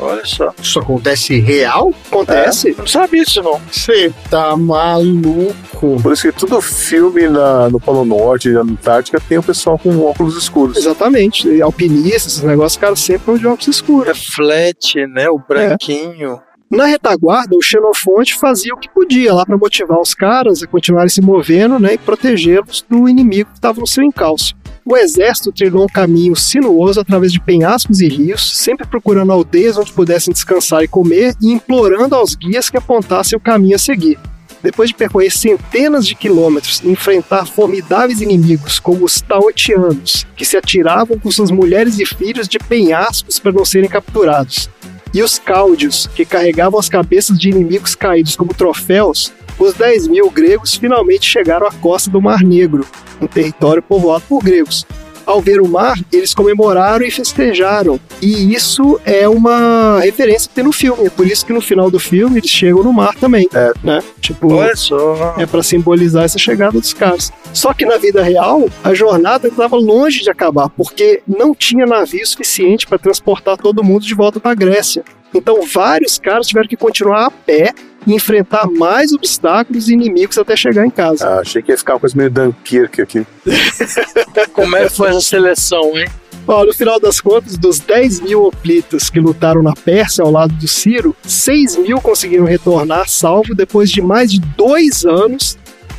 [0.00, 0.52] Olha só.
[0.60, 1.92] Isso acontece real?
[2.10, 2.74] Acontece.
[2.76, 3.60] Não sabia disso, não.
[3.70, 6.00] Você tá maluco.
[6.02, 9.98] Por isso que todo filme na, no Polo Norte na Antártica tem o pessoal com
[10.04, 10.76] óculos escuros.
[10.76, 11.48] Exatamente.
[11.48, 14.06] E alpinistas, esses negócios, cara, sempre vão de óculos escuros.
[14.06, 15.28] Reflete, né?
[15.28, 16.40] O branquinho.
[16.70, 21.08] Na retaguarda, o Xenofonte fazia o que podia lá para motivar os caras a continuarem
[21.08, 24.56] se movendo né, e protegê-los do inimigo que estava no seu encalço.
[24.86, 29.92] O exército trilhou um caminho sinuoso através de penhascos e rios, sempre procurando aldeias onde
[29.92, 34.18] pudessem descansar e comer e implorando aos guias que apontassem o caminho a seguir.
[34.62, 40.56] Depois de percorrer centenas de quilômetros e enfrentar formidáveis inimigos como os Taotianos, que se
[40.56, 44.70] atiravam com suas mulheres e filhos de penhascos para não serem capturados,
[45.14, 50.28] e os Cáudios, que carregavam as cabeças de inimigos caídos como troféus, os 10 mil
[50.28, 52.84] gregos finalmente chegaram à costa do Mar Negro,
[53.20, 54.84] um território povoado por gregos.
[55.26, 57.98] Ao ver o mar, eles comemoraram e festejaram.
[58.20, 61.06] E isso é uma referência que tem no filme.
[61.06, 63.48] É por isso que no final do filme eles chegam no mar também.
[63.54, 63.72] É.
[63.82, 64.02] Né?
[64.20, 65.34] Tipo, Olha só.
[65.38, 67.32] é para simbolizar essa chegada dos caras.
[67.52, 72.26] Só que na vida real, a jornada estava longe de acabar, porque não tinha navio
[72.26, 75.04] suficiente para transportar todo mundo de volta para a Grécia.
[75.34, 77.72] Então vários caras tiveram que continuar a pé
[78.06, 81.26] e enfrentar mais obstáculos e inimigos até chegar em casa.
[81.26, 83.26] Ah, achei que ia ficar uma coisa meio Dunkirk aqui.
[84.52, 86.06] Como é que foi essa seleção, hein?
[86.46, 90.52] Ó, no final das contas, dos 10 mil hoplitas que lutaram na Pérsia ao lado
[90.54, 95.56] do Ciro, 6 mil conseguiram retornar salvo depois de mais de dois anos,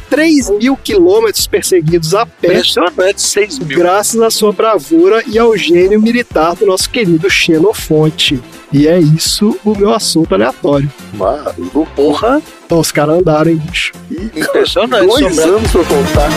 [0.09, 3.77] 3 mil quilômetros perseguidos a pé, Impressionante, 6 mil.
[3.77, 8.41] graças à sua bravura e ao gênio militar do nosso querido Xenofonte.
[8.71, 10.91] E é isso o meu assunto aleatório.
[11.13, 13.91] Mano, Porra, Então os caras andaram, hein, bicho.
[14.35, 15.07] impressionante.
[15.07, 15.45] dois Sombra.
[15.57, 16.29] anos pra contar.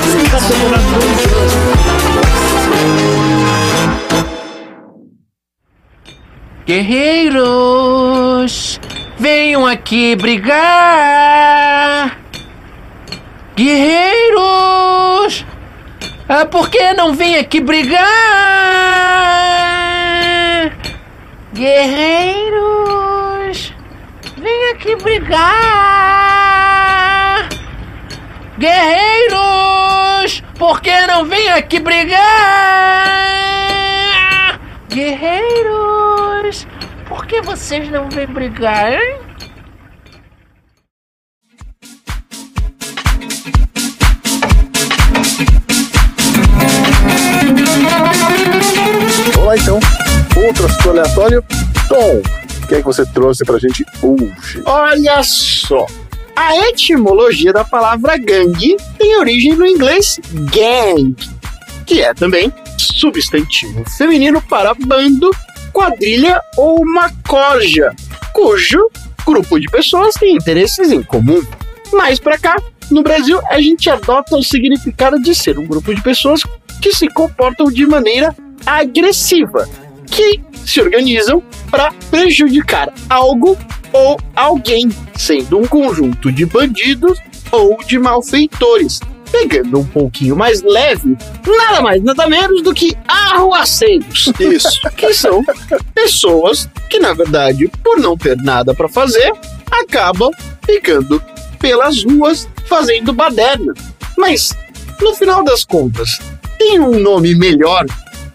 [7.49, 8.79] Guerreiros,
[9.19, 10.59] venham aqui brigar.
[13.59, 15.45] Guerreiros,
[16.29, 18.07] ah, por que não vem aqui brigar?
[21.53, 22.55] Guerreiros,
[24.37, 25.49] vem aqui brigar.
[28.57, 32.21] Guerreiros, por que não vem aqui brigar?
[34.89, 36.65] Guerreiros,
[37.09, 39.28] por que vocês não vêm brigar, hein?
[49.49, 49.81] Lá então.
[50.47, 51.45] Outro assunto aleatório.
[51.89, 52.21] Tom,
[52.63, 54.63] o que é que você trouxe pra gente hoje?
[54.65, 55.87] Olha só.
[56.37, 60.21] A etimologia da palavra gangue tem origem no inglês
[60.53, 61.17] gang,
[61.85, 65.31] que é também substantivo feminino para bando,
[65.73, 67.93] quadrilha ou uma corja,
[68.33, 68.89] cujo
[69.27, 71.43] grupo de pessoas tem interesses em comum.
[71.93, 72.57] Mais pra cá,
[72.91, 76.43] no Brasil, a gente adota o significado de ser um grupo de pessoas
[76.81, 78.35] que se comportam de maneira
[78.67, 79.69] agressiva,
[80.07, 83.57] que se organizam para prejudicar algo
[83.93, 87.19] ou alguém, sendo um conjunto de bandidos
[87.51, 89.01] ou de malfeitores.
[89.31, 91.17] Pegando um pouquinho mais leve,
[91.47, 94.33] nada mais, nada menos do que arruaceiros.
[94.41, 94.81] Isso.
[94.97, 95.45] que são
[95.95, 99.31] pessoas que, na verdade, por não ter nada para fazer,
[99.71, 100.31] acabam
[100.65, 101.23] ficando
[101.59, 103.75] pelas ruas fazendo baderna.
[104.17, 104.57] Mas,
[105.01, 106.19] no final das contas,
[106.59, 107.85] tem um nome melhor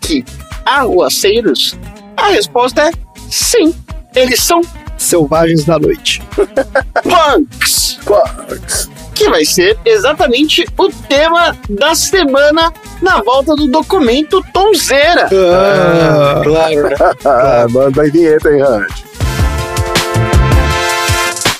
[0.03, 0.23] que
[0.65, 1.77] arruaceiros?
[2.17, 2.91] A resposta é
[3.30, 3.73] sim.
[4.15, 4.61] Eles são
[4.97, 6.21] Selvagens da noite.
[7.03, 7.99] punks.
[8.05, 8.89] Quarks.
[9.15, 12.71] Que vai ser exatamente o tema da semana
[13.01, 15.30] na volta do documento Tonzeira.
[15.31, 16.95] Ah, Claro, né?
[17.25, 19.03] Ah, manda a vinheta aí, Randy.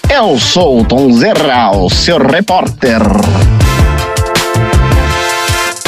[0.10, 3.02] Eu sou o Tom Zerra, o seu repórter.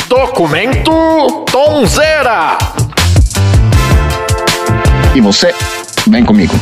[0.07, 2.57] Documento Tonzeira.
[5.15, 5.53] E você,
[6.07, 6.53] vem comigo.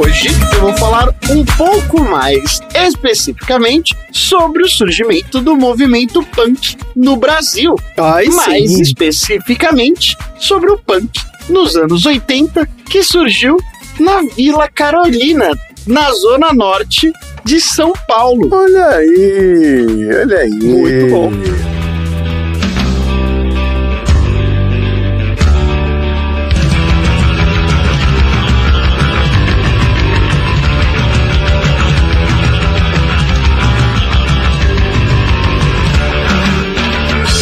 [0.00, 7.16] Hoje eu vou falar um pouco mais especificamente sobre o surgimento do movimento punk no
[7.16, 7.74] Brasil.
[7.96, 8.82] Aí mais sim.
[8.82, 13.58] especificamente sobre o punk nos anos 80, que surgiu
[13.98, 15.50] na Vila Carolina,
[15.86, 17.12] na zona norte
[17.48, 18.46] de São Paulo.
[18.52, 20.50] Olha aí, olha aí.
[20.50, 21.32] Muito bom.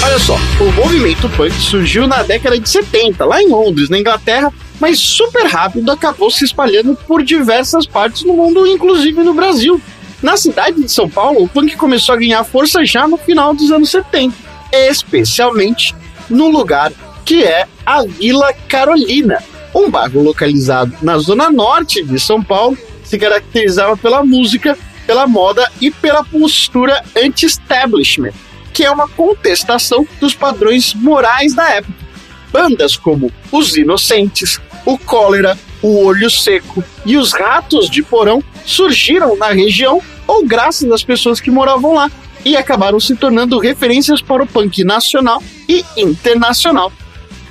[0.04, 4.52] Olha só, o movimento punk surgiu na década de 70, lá em Londres, na Inglaterra,
[4.78, 9.82] mas super rápido acabou se espalhando por diversas partes do mundo, inclusive no Brasil.
[10.22, 13.70] Na cidade de São Paulo, o punk começou a ganhar força já no final dos
[13.70, 14.34] anos 70,
[14.72, 15.94] especialmente
[16.28, 16.92] no lugar
[17.24, 19.42] que é a Vila Carolina.
[19.74, 25.70] Um bairro localizado na zona norte de São Paulo se caracterizava pela música, pela moda
[25.80, 28.32] e pela postura anti-establishment,
[28.72, 32.06] que é uma contestação dos padrões morais da época.
[32.50, 39.36] Bandas como Os Inocentes, O Cólera, O Olho Seco e Os Ratos de Porão surgiram
[39.36, 42.10] na região ou graças às pessoas que moravam lá
[42.44, 46.92] e acabaram se tornando referências para o punk nacional e internacional.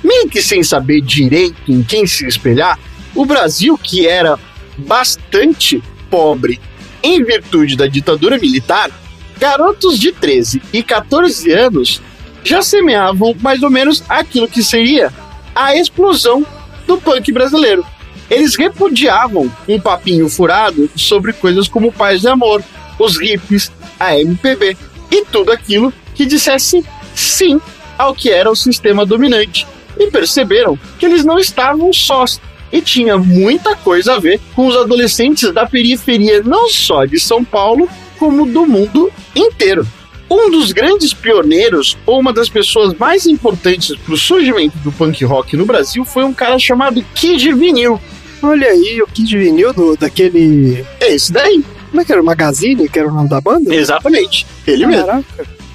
[0.04, 2.78] Meio que sem saber direito em quem se espelhar,
[3.14, 4.38] o Brasil, que era
[4.76, 6.60] bastante pobre
[7.02, 8.90] em virtude da ditadura militar,
[9.38, 12.00] garotos de 13 e 14 anos
[12.44, 15.12] já semeavam mais ou menos aquilo que seria
[15.54, 16.46] a explosão
[16.86, 17.84] do punk brasileiro.
[18.30, 22.62] Eles repudiavam um papinho furado sobre coisas como paz de amor,
[22.98, 24.76] os hippies, a MPB
[25.10, 26.84] e tudo aquilo que dissesse
[27.14, 27.60] sim
[27.96, 29.66] ao que era o sistema dominante.
[29.98, 32.40] E perceberam que eles não estavam sós
[32.72, 37.44] e tinha muita coisa a ver com os adolescentes da periferia, não só de São
[37.44, 37.88] Paulo,
[38.18, 39.86] como do mundo inteiro.
[40.28, 45.24] Um dos grandes pioneiros, ou uma das pessoas mais importantes para o surgimento do punk
[45.24, 48.00] rock no Brasil, foi um cara chamado Kid Vinil.
[48.42, 50.84] Olha aí, o Kid Vinil do, daquele.
[51.00, 51.64] Esse daí.
[51.90, 52.20] Como é que era?
[52.22, 53.74] O Magazine, que era o nome da banda?
[53.74, 54.46] Exatamente.
[54.66, 55.14] Ele Caraca.
[55.14, 55.24] mesmo.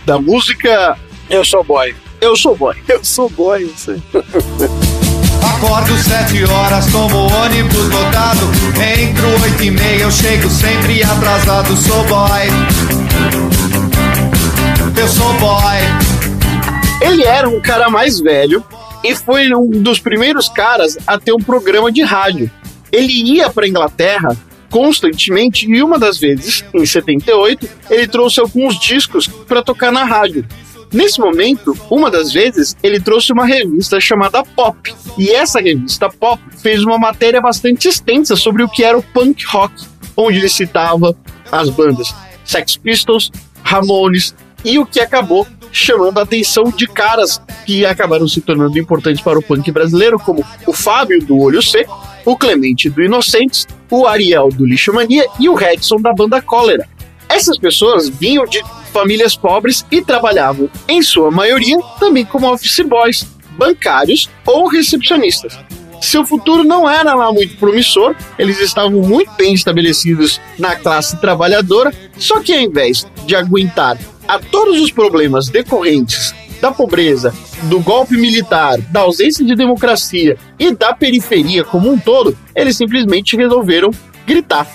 [0.05, 0.97] Da música
[1.29, 1.95] Eu sou boy.
[2.19, 2.75] Eu Sou Boy.
[2.87, 4.01] Eu sou boy, não sei.
[5.55, 8.45] Acordo sete horas, tomo ônibus lotado.
[9.01, 11.75] Entro oito e meia, eu chego sempre atrasado.
[11.75, 12.47] Sou boy.
[14.99, 15.79] Eu sou boy.
[17.01, 18.63] Ele era um cara mais velho
[19.03, 22.49] e foi um dos primeiros caras a ter um programa de rádio.
[22.91, 24.37] Ele ia para Inglaterra
[24.69, 30.45] constantemente e uma das vezes, em 78, ele trouxe alguns discos para tocar na rádio.
[30.93, 34.93] Nesse momento, uma das vezes, ele trouxe uma revista chamada Pop.
[35.17, 39.45] E essa revista Pop fez uma matéria bastante extensa sobre o que era o punk
[39.45, 39.73] rock,
[40.17, 41.15] onde ele citava
[41.51, 42.13] as bandas
[42.43, 43.31] Sex Pistols,
[43.63, 49.21] Ramones e o que acabou chamando a atenção de caras que acabaram se tornando importantes
[49.21, 54.05] para o punk brasileiro, como o Fábio do Olho Seco, o Clemente do Inocentes, o
[54.05, 56.87] Ariel do Lixo Mania e o Redson da banda Cólera.
[57.29, 58.61] Essas pessoas vinham de
[58.91, 63.25] famílias pobres e trabalhavam, em sua maioria, também como office boys,
[63.57, 65.57] bancários ou recepcionistas.
[66.01, 71.93] Seu futuro não era lá muito promissor, eles estavam muito bem estabelecidos na classe trabalhadora,
[72.17, 77.33] só que ao invés de aguentar a todos os problemas decorrentes da pobreza,
[77.63, 83.35] do golpe militar, da ausência de democracia e da periferia como um todo, eles simplesmente
[83.35, 83.89] resolveram
[84.27, 84.67] gritar.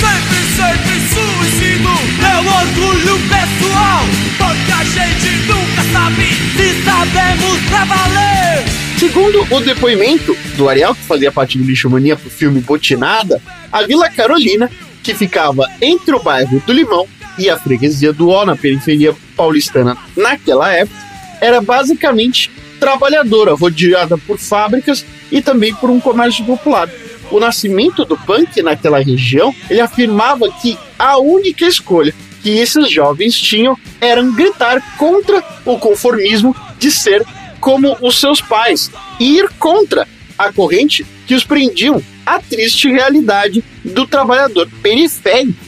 [0.00, 4.02] Sempre, sempre suicídio é o orgulho pessoal.
[4.36, 8.64] Porque a gente nunca sabe se sabemos pra valer.
[8.98, 13.40] Segundo o depoimento do Ariel, que fazia parte do Lixo Mania pro filme Botinada,
[13.70, 14.70] a Vila Carolina,
[15.04, 17.06] que ficava entre o bairro do Limão
[17.38, 20.98] e a freguesia do Ó, na periferia paulistana naquela época,
[21.40, 22.50] era basicamente
[22.80, 26.88] trabalhadora, rodeada por fábricas e também por um comércio popular.
[27.30, 33.38] O nascimento do punk naquela região, ele afirmava que a única escolha que esses jovens
[33.38, 37.24] tinham era gritar contra o conformismo de ser
[37.60, 40.06] como os seus pais e ir contra
[40.38, 45.58] a corrente que os prendiam à triste realidade do trabalhador periférico.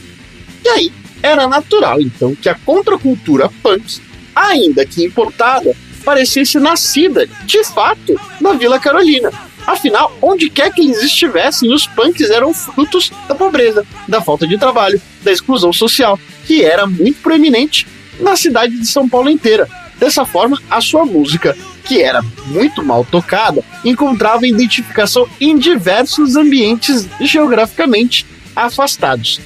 [0.63, 4.01] E aí era natural, então, que a contracultura punk,
[4.35, 9.31] ainda que importada, parecesse nascida, de fato, na Vila Carolina.
[9.65, 14.57] Afinal, onde quer que eles estivessem, os punks eram frutos da pobreza, da falta de
[14.57, 17.85] trabalho, da exclusão social, que era muito proeminente
[18.19, 19.67] na cidade de São Paulo inteira.
[19.99, 27.07] Dessa forma, a sua música, que era muito mal tocada, encontrava identificação em diversos ambientes
[27.19, 28.25] geograficamente
[28.55, 29.39] afastados.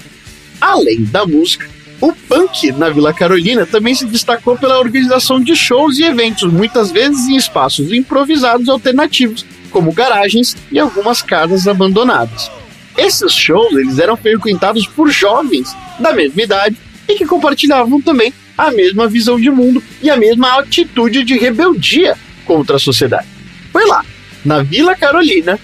[0.60, 1.69] Além da música,
[2.02, 6.91] o punk na Vila Carolina também se destacou pela organização de shows e eventos, muitas
[6.91, 12.52] vezes em espaços improvisados alternativos, como garagens e algumas casas abandonadas.
[12.98, 16.76] Esses shows eles eram frequentados por jovens da mesma idade
[17.07, 18.34] e que compartilhavam também
[18.67, 22.15] a mesma visão de mundo e a mesma atitude de rebeldia
[22.45, 23.27] contra a sociedade.
[23.71, 24.05] Foi lá,
[24.45, 25.59] na Vila Carolina,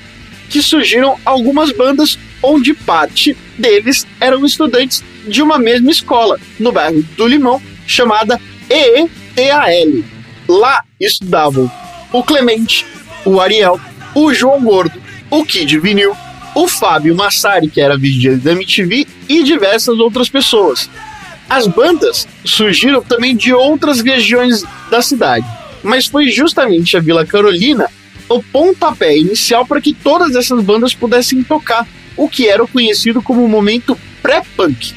[0.49, 7.03] que surgiram algumas bandas onde parte deles eram estudantes de uma mesma escola, no bairro
[7.15, 10.03] do Limão, chamada EETAL.
[10.47, 11.71] Lá estudavam
[12.11, 12.85] o Clemente,
[13.25, 13.79] o Ariel,
[14.15, 14.99] o João Gordo,
[15.29, 16.15] o Kid Vinil,
[16.55, 20.89] o Fábio Massari, que era vigilante da MTV, e diversas outras pessoas.
[21.49, 25.45] As bandas surgiram também de outras regiões da cidade.
[25.83, 27.89] Mas foi justamente a Vila Carolina
[28.29, 33.43] o pontapé inicial para que todas essas bandas pudessem tocar, o que era conhecido como
[33.43, 34.93] o momento pré-punk.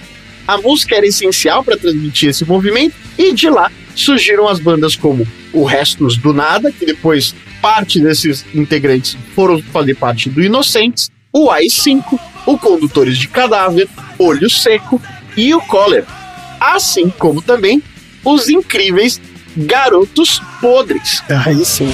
[0.46, 5.26] A música era essencial para transmitir esse movimento e de lá surgiram as bandas como
[5.52, 11.50] o Restos do Nada, que depois parte desses integrantes foram fazer parte do Inocentes, o
[11.50, 13.86] AI-5, o Condutores de Cadáver,
[14.18, 15.00] Olho Seco
[15.36, 16.19] e o Cólera.
[16.60, 17.82] Assim como também
[18.22, 19.18] os incríveis
[19.56, 21.22] Garotos Podres.
[21.46, 21.90] Aí sim.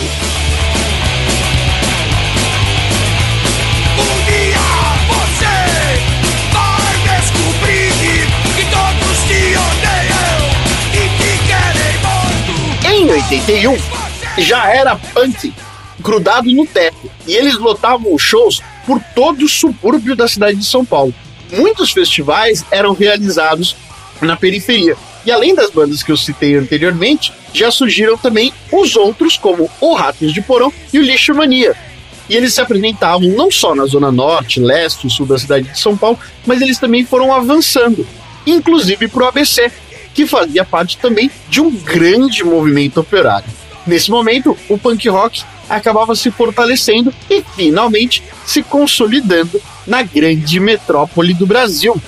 [6.53, 7.93] Vai descobrir
[8.57, 10.41] que todos te odeiam
[10.93, 12.53] e te querem morto.
[12.93, 15.55] Em 81, já era punk
[16.01, 20.85] grudado no teto e eles lotavam shows por todo o subúrbio da cidade de São
[20.85, 21.15] Paulo.
[21.53, 23.77] Muitos festivais eram realizados
[24.21, 24.97] na periferia.
[25.25, 29.95] E além das bandas que eu citei anteriormente, já surgiram também os outros, como o
[29.95, 31.75] Ratos de Porão e o Lixo Mania.
[32.29, 35.79] E eles se apresentavam não só na zona norte, leste e sul da cidade de
[35.79, 38.07] São Paulo, mas eles também foram avançando,
[38.47, 39.71] inclusive para o ABC,
[40.15, 43.49] que fazia parte também de um grande movimento operário.
[43.87, 51.35] Nesse momento, o punk rock acabava se fortalecendo e finalmente se consolidando na grande metrópole
[51.35, 52.01] do Brasil.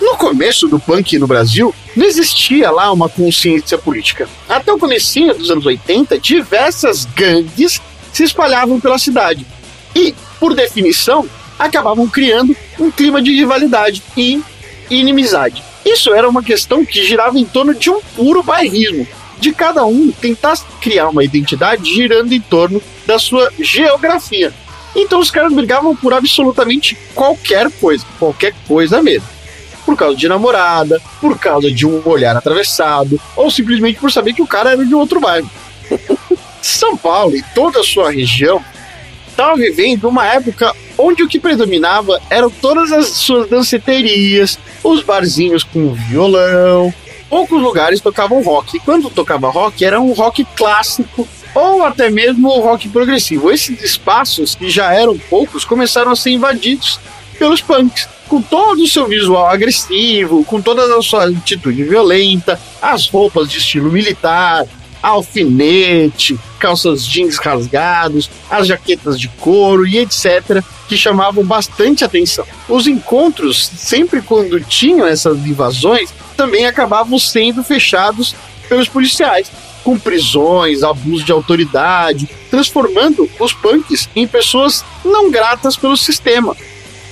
[0.00, 4.28] No começo do punk no Brasil, não existia lá uma consciência política.
[4.48, 7.80] Até o comecinho dos anos 80, diversas gangues
[8.12, 9.46] se espalhavam pela cidade.
[9.94, 11.26] E, por definição,
[11.58, 14.42] acabavam criando um clima de rivalidade e
[14.90, 15.62] inimizade.
[15.84, 19.06] Isso era uma questão que girava em torno de um puro bairrismo,
[19.38, 24.52] de cada um tentar criar uma identidade girando em torno da sua geografia.
[24.94, 29.35] Então os caras brigavam por absolutamente qualquer coisa, qualquer coisa mesmo.
[29.86, 34.42] Por causa de namorada, por causa de um olhar atravessado, ou simplesmente por saber que
[34.42, 35.50] o cara era de outro bairro.
[36.60, 38.62] São Paulo e toda a sua região
[39.28, 45.62] estava vivendo uma época onde o que predominava eram todas as suas danceterias, os barzinhos
[45.62, 46.92] com violão.
[47.28, 48.76] Poucos lugares tocavam rock.
[48.76, 53.50] E quando tocava rock, era um rock clássico ou até mesmo o rock progressivo.
[53.50, 56.98] Esses espaços, que já eram poucos, começaram a ser invadidos
[57.38, 58.08] pelos punks.
[58.28, 63.58] Com todo o seu visual agressivo, com toda a sua atitude violenta, as roupas de
[63.58, 64.66] estilo militar,
[65.00, 72.44] alfinete, calças jeans rasgados, as jaquetas de couro e etc., que chamavam bastante atenção.
[72.68, 78.34] Os encontros, sempre quando tinham essas invasões, também acabavam sendo fechados
[78.68, 79.50] pelos policiais,
[79.84, 86.56] com prisões, abuso de autoridade, transformando os punks em pessoas não gratas pelo sistema.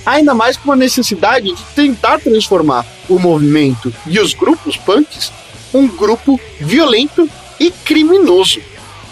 [0.07, 5.33] Ainda mais com a necessidade de tentar transformar o movimento e os grupos punks
[5.73, 7.29] um grupo violento
[7.59, 8.61] e criminoso.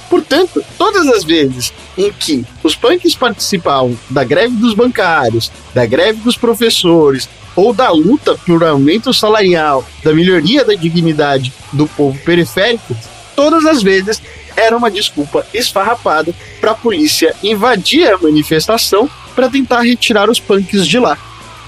[0.09, 6.21] Portanto, todas as vezes em que os punks participavam da greve dos bancários, da greve
[6.21, 12.95] dos professores ou da luta por aumento salarial, da melhoria da dignidade do povo periférico,
[13.35, 14.23] todas as vezes
[14.55, 20.87] era uma desculpa esfarrapada para a polícia invadir a manifestação para tentar retirar os punks
[20.87, 21.19] de lá.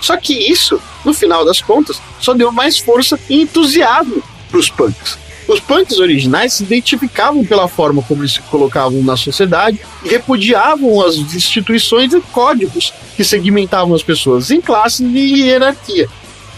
[0.00, 4.68] Só que isso, no final das contas, só deu mais força e entusiasmo para os
[4.68, 5.18] punks.
[5.46, 11.04] Os punks originais se identificavam pela forma como eles se colocavam na sociedade e repudiavam
[11.04, 16.08] as instituições e códigos que segmentavam as pessoas em classes e hierarquia.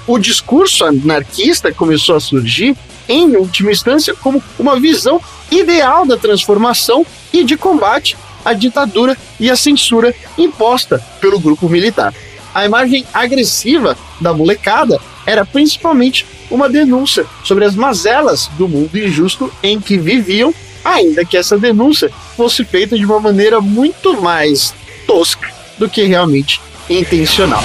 [0.06, 2.76] O discurso anarquista começou a surgir,
[3.08, 5.20] em última instância, como uma visão
[5.50, 8.16] ideal da transformação e de combate
[8.46, 12.14] à ditadura e à censura imposta pelo grupo militar.
[12.54, 19.52] A imagem agressiva da molecada era principalmente uma denúncia sobre as mazelas do mundo injusto
[19.62, 20.54] em que viviam,
[20.84, 24.72] ainda que essa denúncia fosse feita de uma maneira muito mais
[25.06, 27.64] tosca do que realmente intencional.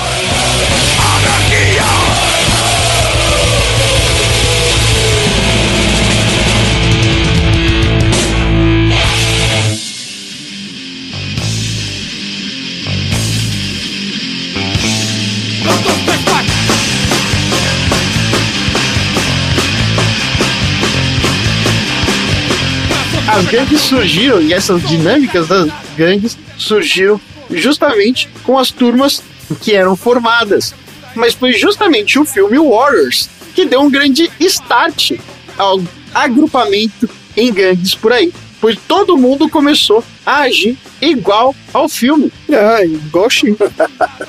[23.33, 29.23] As gangues surgiram e essas dinâmicas das gangues surgiram justamente com as turmas
[29.61, 30.75] que eram formadas.
[31.15, 35.13] Mas foi justamente o filme Warriors que deu um grande start
[35.57, 35.81] ao
[36.13, 38.33] agrupamento em gangues por aí.
[38.59, 42.31] Pois todo mundo começou a agir igual ao filme.
[42.49, 43.29] É, igual.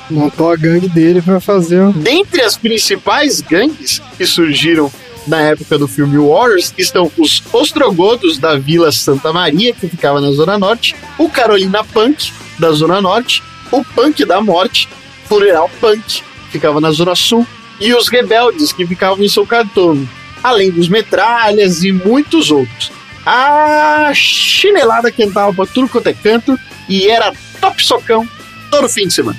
[0.09, 1.93] Montou a gangue dele pra fazer.
[1.93, 4.91] Dentre as principais gangues que surgiram
[5.27, 10.31] na época do filme Warriors, estão os Ostrogodos da Vila Santa Maria, que ficava na
[10.33, 14.89] Zona Norte, o Carolina Punk, da Zona Norte, o Punk da Morte,
[15.27, 17.47] Funeral Punk, ficava na Zona Sul,
[17.81, 20.09] e os Rebeldes, que ficavam em São Caetano,
[20.43, 22.93] além dos Metralhas e muitos outros.
[23.25, 26.59] A chinelada que entrava pra tudo quanto é canto
[26.89, 28.29] e era top socão
[28.71, 29.39] todo fim de semana.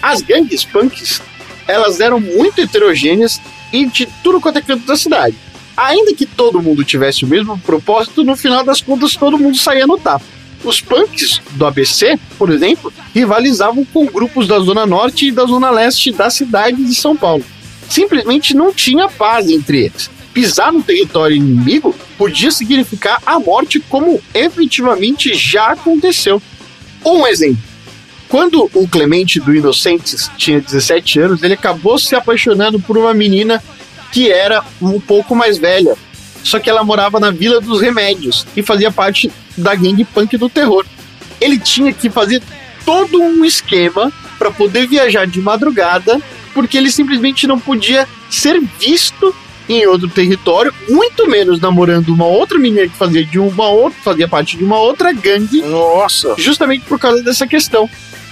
[0.00, 1.20] As gangues punks,
[1.66, 3.40] elas eram muito heterogêneas
[3.72, 5.36] e de tudo quanto é canto da cidade.
[5.76, 9.86] Ainda que todo mundo tivesse o mesmo propósito, no final das contas todo mundo saía
[9.86, 10.24] no tapa.
[10.64, 15.70] Os punks do ABC, por exemplo, rivalizavam com grupos da Zona Norte e da Zona
[15.70, 17.44] Leste da cidade de São Paulo.
[17.88, 20.10] Simplesmente não tinha paz entre eles.
[20.34, 26.42] Pisar no território inimigo podia significar a morte, como efetivamente já aconteceu.
[27.04, 27.67] Um exemplo.
[28.28, 33.62] Quando o Clemente do Inocentes tinha 17 anos, ele acabou se apaixonando por uma menina
[34.12, 35.96] que era um pouco mais velha.
[36.42, 40.48] Só que ela morava na Vila dos Remédios e fazia parte da gangue punk do
[40.48, 40.84] terror.
[41.40, 42.42] Ele tinha que fazer
[42.84, 46.20] todo um esquema para poder viajar de madrugada,
[46.54, 49.34] porque ele simplesmente não podia ser visto
[49.68, 54.26] em outro território, muito menos namorando uma outra menina que fazia de uma outra, fazia
[54.26, 55.60] parte de uma outra gangue.
[55.62, 56.34] Nossa!
[56.38, 57.88] Justamente por causa dessa questão.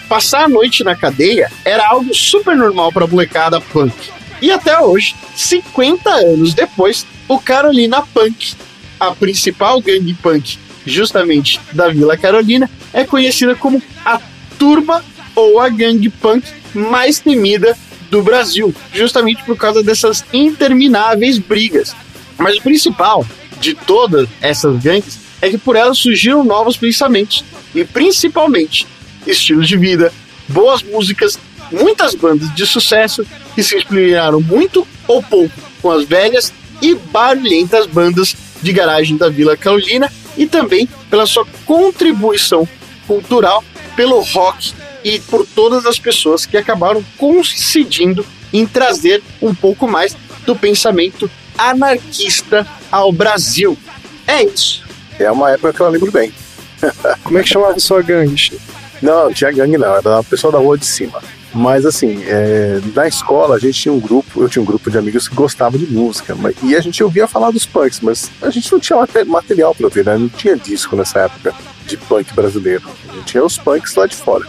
[0.09, 3.93] Passar a noite na cadeia era algo super normal para molecada punk.
[4.41, 8.55] E até hoje, 50 anos depois, o Carolina Punk,
[9.01, 14.21] a principal gangue punk justamente da Vila Carolina, é conhecida como a
[14.59, 15.05] turma
[15.35, 17.77] ou a gangue punk mais temida
[18.09, 21.97] do Brasil, justamente por causa dessas intermináveis brigas.
[22.39, 23.27] Mas o principal
[23.61, 28.87] de todas essas gangues é que por elas surgiram novos pensamentos e principalmente
[29.27, 30.13] estilos de vida,
[30.49, 31.39] boas músicas,
[31.71, 37.87] muitas bandas de sucesso que se inspiraram muito ou pouco com as velhas e barulhentas
[37.87, 42.69] bandas de garagem da Vila Carolina e também pela sua contribuição
[43.07, 49.89] cultural pelo rock e por todas as pessoas que acabaram coincidindo em trazer um pouco
[49.89, 53.77] mais do pensamento anarquista ao Brasil.
[54.27, 54.85] É isso.
[55.19, 56.33] É uma época que eu lembro bem.
[57.25, 58.76] Como é que chamava sua gangue, Chico?
[59.03, 61.23] Não, tinha gangue não, era o pessoal da rua de cima.
[61.55, 64.99] Mas assim, é, na escola a gente tinha um grupo, eu tinha um grupo de
[64.99, 68.51] amigos que gostavam de música, mas, e a gente ouvia falar dos punks, mas a
[68.51, 70.19] gente não tinha mate- material pra ouvir, né?
[70.19, 71.55] Não tinha disco nessa época
[71.87, 72.83] de punk brasileiro.
[73.09, 74.45] A gente tinha os punks lá de fora.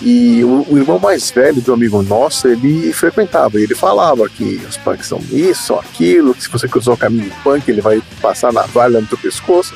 [0.00, 4.76] E o, o irmão mais velho do amigo nosso, ele frequentava, ele falava que os
[4.76, 8.62] punks são isso, aquilo, que se você cruzar o caminho punk, ele vai passar na
[8.62, 9.74] valha no teu pescoço.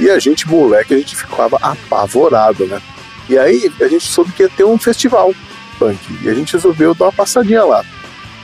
[0.00, 2.80] E a gente, moleque, a gente ficava apavorado, né?
[3.28, 5.34] E aí a gente soube que ia ter um festival
[5.78, 5.98] punk.
[6.22, 7.84] E a gente resolveu dar uma passadinha lá.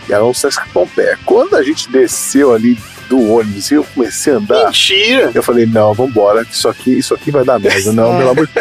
[0.09, 1.19] E era um Sesc Pompeia.
[1.25, 2.79] Quando a gente desceu ali
[3.09, 4.67] do ônibus e eu comecei a andar.
[4.67, 5.31] Mentira!
[5.35, 7.93] Eu falei, não, vambora, que isso aqui, isso aqui vai dar merda.
[7.93, 8.53] Não, pelo amor de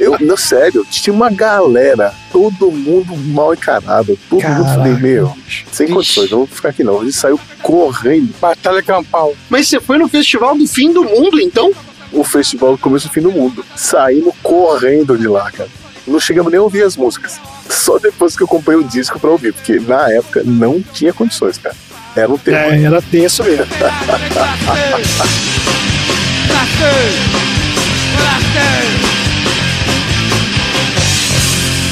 [0.00, 5.36] Eu, não, sério, tinha uma galera, todo mundo mal encarado, todo mundo falei, meu,
[5.72, 7.00] sem condições, não vou ficar aqui não.
[7.00, 8.32] A gente saiu correndo.
[8.40, 9.34] Batalha campal.
[9.50, 11.72] Mas você foi no festival do fim do mundo, então?
[12.12, 13.64] O festival do começo do fim do mundo.
[13.76, 15.68] Saímos correndo de lá, cara.
[16.06, 17.38] Não chegamos nem a ouvir as músicas.
[17.68, 21.58] Só depois que eu comprei o disco pra ouvir, porque na época não tinha condições,
[21.58, 21.76] cara.
[22.16, 22.72] Era um terror.
[22.72, 23.66] É, era tenso mesmo.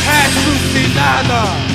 [0.05, 1.66] Ressuscitada!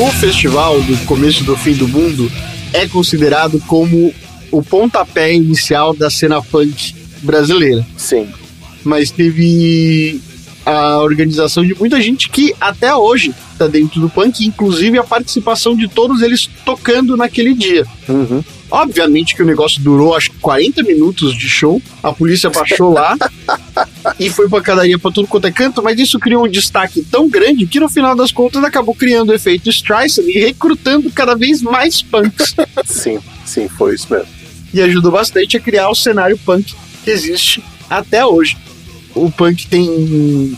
[0.00, 2.32] O festival do começo do fim do mundo
[2.72, 4.14] é considerado como
[4.50, 7.86] o pontapé inicial da cena punk brasileira.
[7.98, 8.26] Sim.
[8.82, 10.18] Mas teve
[10.64, 15.76] a organização de muita gente que até hoje está dentro do punk, inclusive a participação
[15.76, 17.86] de todos eles tocando naquele dia.
[18.08, 18.42] Uhum.
[18.70, 21.82] Obviamente que o negócio durou acho que 40 minutos de show.
[22.02, 23.16] A polícia baixou lá
[24.18, 27.66] e foi pancadaria pra tudo quanto é canto, mas isso criou um destaque tão grande
[27.66, 32.00] que no final das contas acabou criando o efeito Streisand e recrutando cada vez mais
[32.00, 32.54] punks.
[32.84, 34.28] Sim, sim, foi isso mesmo.
[34.72, 36.74] E ajudou bastante a criar o cenário punk
[37.04, 38.56] que existe até hoje.
[39.14, 40.56] O punk tem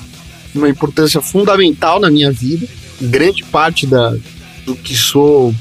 [0.54, 2.66] uma importância fundamental na minha vida.
[3.00, 4.14] Grande parte da,
[4.66, 5.54] do que sou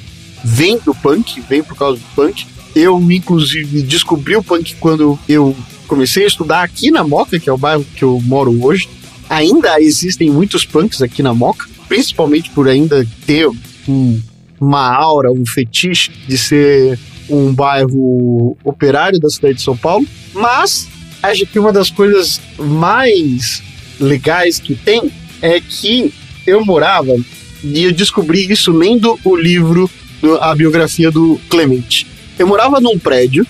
[0.44, 2.46] vem do punk, vem por causa do punk.
[2.76, 5.56] Eu, inclusive, descobri o punk quando eu
[5.88, 8.88] comecei a estudar aqui na Moca, que é o bairro que eu moro hoje.
[9.30, 13.50] Ainda existem muitos punks aqui na Moca, principalmente por ainda ter
[13.88, 14.22] um
[14.62, 20.88] uma aura, um fetiche de ser um bairro operário da cidade de São Paulo, mas
[21.24, 23.64] acho que uma das coisas mais
[24.00, 25.12] legais que tem
[25.42, 26.14] é que
[26.46, 27.16] eu morava
[27.64, 29.90] e eu descobri isso lendo o livro,
[30.40, 32.08] a biografia do Clemente.
[32.38, 33.46] Eu morava num prédio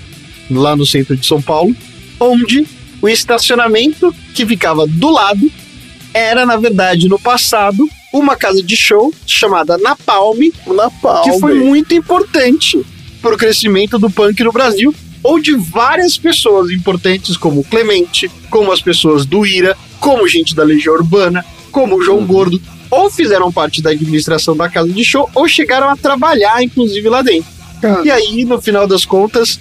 [0.50, 1.76] lá no centro de São Paulo,
[2.20, 2.66] onde
[3.02, 5.52] o estacionamento que ficava do lado
[6.14, 11.24] era, na verdade, no passado, uma casa de show chamada Napalm, Napalm.
[11.24, 12.86] que foi muito importante
[13.22, 14.94] para o crescimento do punk no Brasil,
[15.24, 20.96] onde várias pessoas importantes, como Clemente, como as pessoas do Ira, como gente da Legião
[20.96, 22.62] Urbana, como o João Gordo,
[22.92, 27.22] ou fizeram parte da administração da casa de show, ou chegaram a trabalhar, inclusive, lá
[27.22, 27.50] dentro.
[28.04, 29.60] E aí, no final das contas,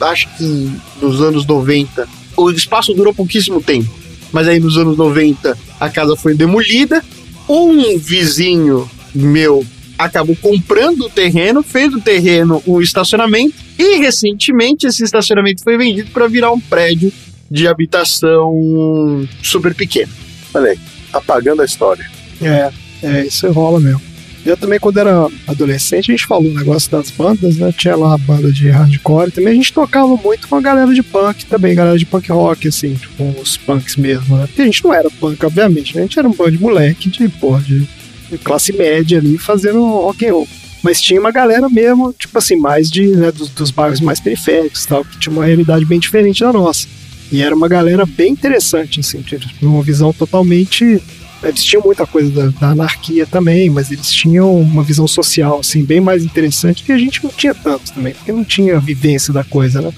[0.00, 0.70] acho que
[1.00, 2.06] nos anos 90,
[2.36, 3.90] o espaço durou pouquíssimo tempo,
[4.32, 7.02] mas aí nos anos 90 a casa foi demolida.
[7.48, 9.66] Um vizinho meu
[9.98, 16.10] acabou comprando o terreno, fez do terreno um estacionamento e recentemente esse estacionamento foi vendido
[16.10, 17.12] para virar um prédio
[17.50, 20.12] de habitação super pequeno.
[20.54, 20.78] Olha aí,
[21.12, 22.19] apagando a história.
[22.40, 22.70] É,
[23.02, 24.10] é, isso rola mesmo.
[24.44, 27.72] Eu também, quando era adolescente, a gente falou o negócio das bandas, né?
[27.76, 31.02] Tinha lá a banda de hardcore, também a gente tocava muito com a galera de
[31.02, 34.46] punk também, galera de punk rock, assim, tipo, os punks mesmo, né?
[34.46, 36.02] Porque a gente não era punk, obviamente, né?
[36.02, 37.86] A gente era um bando de moleque de, porra, de,
[38.30, 40.48] de classe média ali, fazendo rock and roll.
[40.82, 44.86] Mas tinha uma galera mesmo, tipo assim, mais de, né, dos, dos bairros mais periféricos
[44.86, 46.88] tal, que tinha uma realidade bem diferente da nossa.
[47.30, 49.22] E era uma galera bem interessante, assim,
[49.60, 51.00] uma visão totalmente
[51.42, 55.84] eles tinham muita coisa da, da anarquia também, mas eles tinham uma visão social assim
[55.84, 59.32] bem mais interessante que a gente não tinha tanto também, porque não tinha a vivência
[59.32, 59.92] da coisa, né?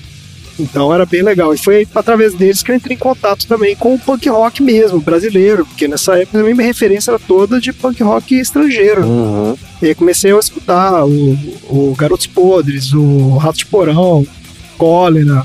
[0.58, 1.52] Então era bem legal.
[1.54, 5.00] E foi através deles que eu entrei em contato também com o punk rock mesmo,
[5.00, 9.02] brasileiro, porque nessa época também minha referência era toda de punk rock estrangeiro.
[9.80, 11.38] E aí comecei a escutar o,
[11.68, 14.26] o Garotos Podres, o Rato de Porão,
[14.76, 15.42] Cólera,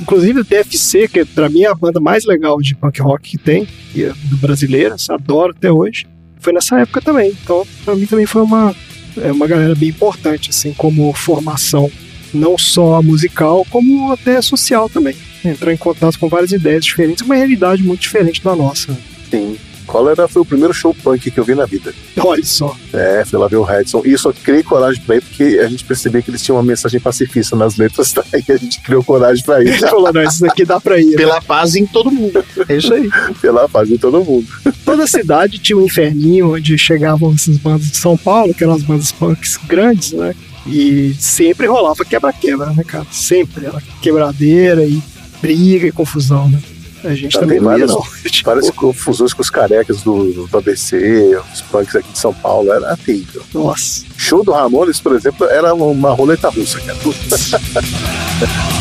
[0.00, 3.38] inclusive o DFC, que pra mim é a banda mais legal de punk rock que
[3.38, 6.06] tem, que é do brasileiro, essa adoro até hoje.
[6.40, 7.36] Foi nessa época também.
[7.42, 8.74] Então, pra mim também foi uma,
[9.20, 11.90] é uma galera bem importante, assim, como formação,
[12.32, 15.16] não só musical, como até social também.
[15.44, 18.96] Entrar em contato com várias ideias diferentes, uma realidade muito diferente da nossa.
[19.30, 19.56] Sim.
[19.86, 21.94] Cólera foi o primeiro show punk que eu vi na vida.
[22.18, 22.76] Olha só.
[22.92, 24.02] É, fui lá ver o Redson.
[24.04, 26.62] E eu só criei coragem pra ir porque a gente percebia que eles tinham uma
[26.62, 28.24] mensagem pacifista nas letras, tá?
[28.32, 29.78] E a gente criou coragem pra ir.
[29.78, 31.06] Falou, não, isso daqui dá pra ir.
[31.06, 31.16] né?
[31.16, 32.44] Pela paz em todo mundo.
[32.68, 33.08] É isso aí.
[33.40, 34.46] Pela paz em todo mundo.
[34.84, 38.82] Toda cidade tinha um inferninho onde chegavam essas bandas de São Paulo, que eram as
[38.82, 40.34] bandas punks grandes, né?
[40.66, 43.06] E sempre rolava quebra-quebra, né, cara?
[43.12, 43.66] Sempre.
[43.66, 45.00] Era quebradeira e
[45.40, 46.60] briga e confusão, né?
[47.04, 48.02] A gente Já também tem não não.
[48.44, 52.96] várias confusões com os carecas do, do ABC, os punks aqui de São Paulo, era
[52.96, 53.42] terrível.
[53.54, 54.04] Nossa.
[54.16, 56.98] Show do Ramones, por exemplo, era uma roleta russa, cara.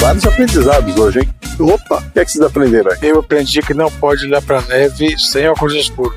[0.00, 1.28] Vários aprendizados hoje, hein?
[1.60, 1.96] Opa!
[1.96, 2.98] O que é que vocês aprenderam aí?
[3.02, 6.16] Eu aprendi que não pode olhar pra neve sem óculos escuros.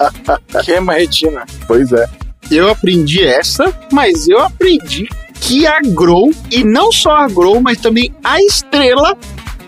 [0.64, 1.44] Queima a retina.
[1.66, 2.06] Pois é.
[2.50, 5.08] Eu aprendi essa, mas eu aprendi
[5.40, 9.16] que a Grow, e não só a Grow, mas também a Estrela,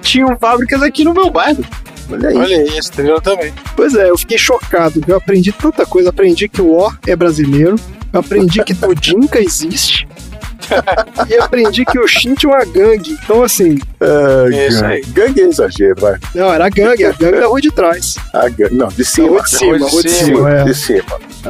[0.00, 1.64] tinham fábricas aqui no meu bairro.
[2.10, 2.36] Olha aí.
[2.36, 3.52] Olha aí, a estrela também.
[3.74, 5.02] Pois é, eu fiquei chocado.
[5.06, 6.10] Eu aprendi tanta coisa.
[6.10, 7.76] Aprendi que o O é brasileiro.
[8.12, 10.06] Eu aprendi que o Dinka existe.
[11.28, 13.18] e aprendi que o Shin tinha uma gangue.
[13.22, 13.78] Então, assim.
[14.00, 14.94] É, Isso gangue.
[14.94, 15.02] aí.
[15.12, 16.18] gangue é exagero, vai.
[16.34, 17.04] Não, era gangue.
[17.04, 18.16] A gangue da rua de trás.
[18.32, 18.74] A gangue.
[18.74, 19.28] Não, de cima.
[19.28, 20.64] Rua de cima, Rua de cima, é.
[20.64, 21.04] De cima.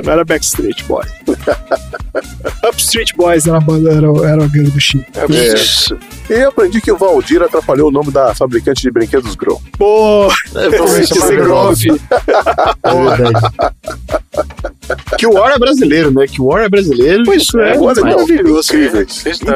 [0.04, 1.10] Não era Backstreet Boys.
[2.68, 5.04] Upstreet Boys era a banda, era, era a gangue do Shin.
[5.28, 5.96] Isso.
[6.30, 9.60] E eu aprendi que o Valdir atrapalhou o nome da fabricante de brinquedos Grow.
[9.78, 10.70] Pô, É, é
[15.18, 16.26] que o War é brasileiro, né?
[16.26, 17.22] Que o War é brasileiro.
[17.24, 18.74] Pois isso é, Olha, não, maravilhoso.
[18.74, 19.06] Incrível.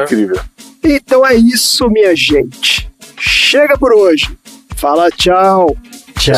[0.03, 0.39] Incrível.
[0.83, 2.91] Então é isso, minha gente.
[3.17, 4.25] Chega por hoje.
[4.75, 5.77] Fala tchau.
[6.17, 6.33] Tchau.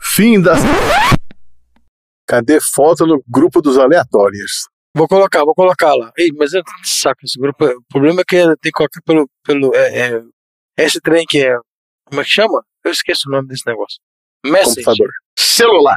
[0.00, 0.60] Fim das.
[2.26, 4.68] Cadê foto no grupo dos aleatórios?
[4.94, 6.12] Vou colocar, vou colocar lá.
[6.18, 7.64] Ei, mas eu saco esse grupo.
[7.64, 9.30] O problema é que tem que colocar pelo.
[9.44, 10.22] pelo é, é,
[10.76, 11.56] esse trem que é.
[12.04, 12.62] Como é que chama?
[12.88, 13.98] Eu esqueço o nome desse negócio.
[14.46, 14.84] Messenger.
[14.84, 15.10] Computador.
[15.38, 15.96] Celular.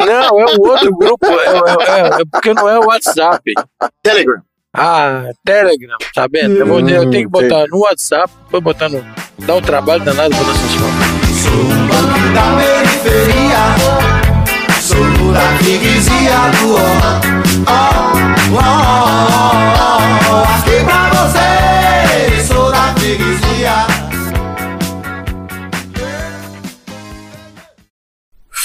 [0.00, 1.26] Não, é o outro grupo.
[1.26, 3.52] É, é- é- é porque não é o WhatsApp.
[4.02, 4.42] Telegram.
[4.76, 6.56] Ah, Telegram, tá vendo?
[6.56, 9.04] Eu, vou, eu tenho que botar no WhatsApp, vou botar no.
[9.46, 12.34] Dá um trabalho danado pra essas fotos.
[12.34, 13.62] Da periferia,
[14.80, 18.66] sou da freguesia do ó, ó, ó,
[20.30, 20.73] ó, aqui pra você,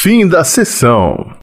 [0.01, 1.39] Fim da sessão.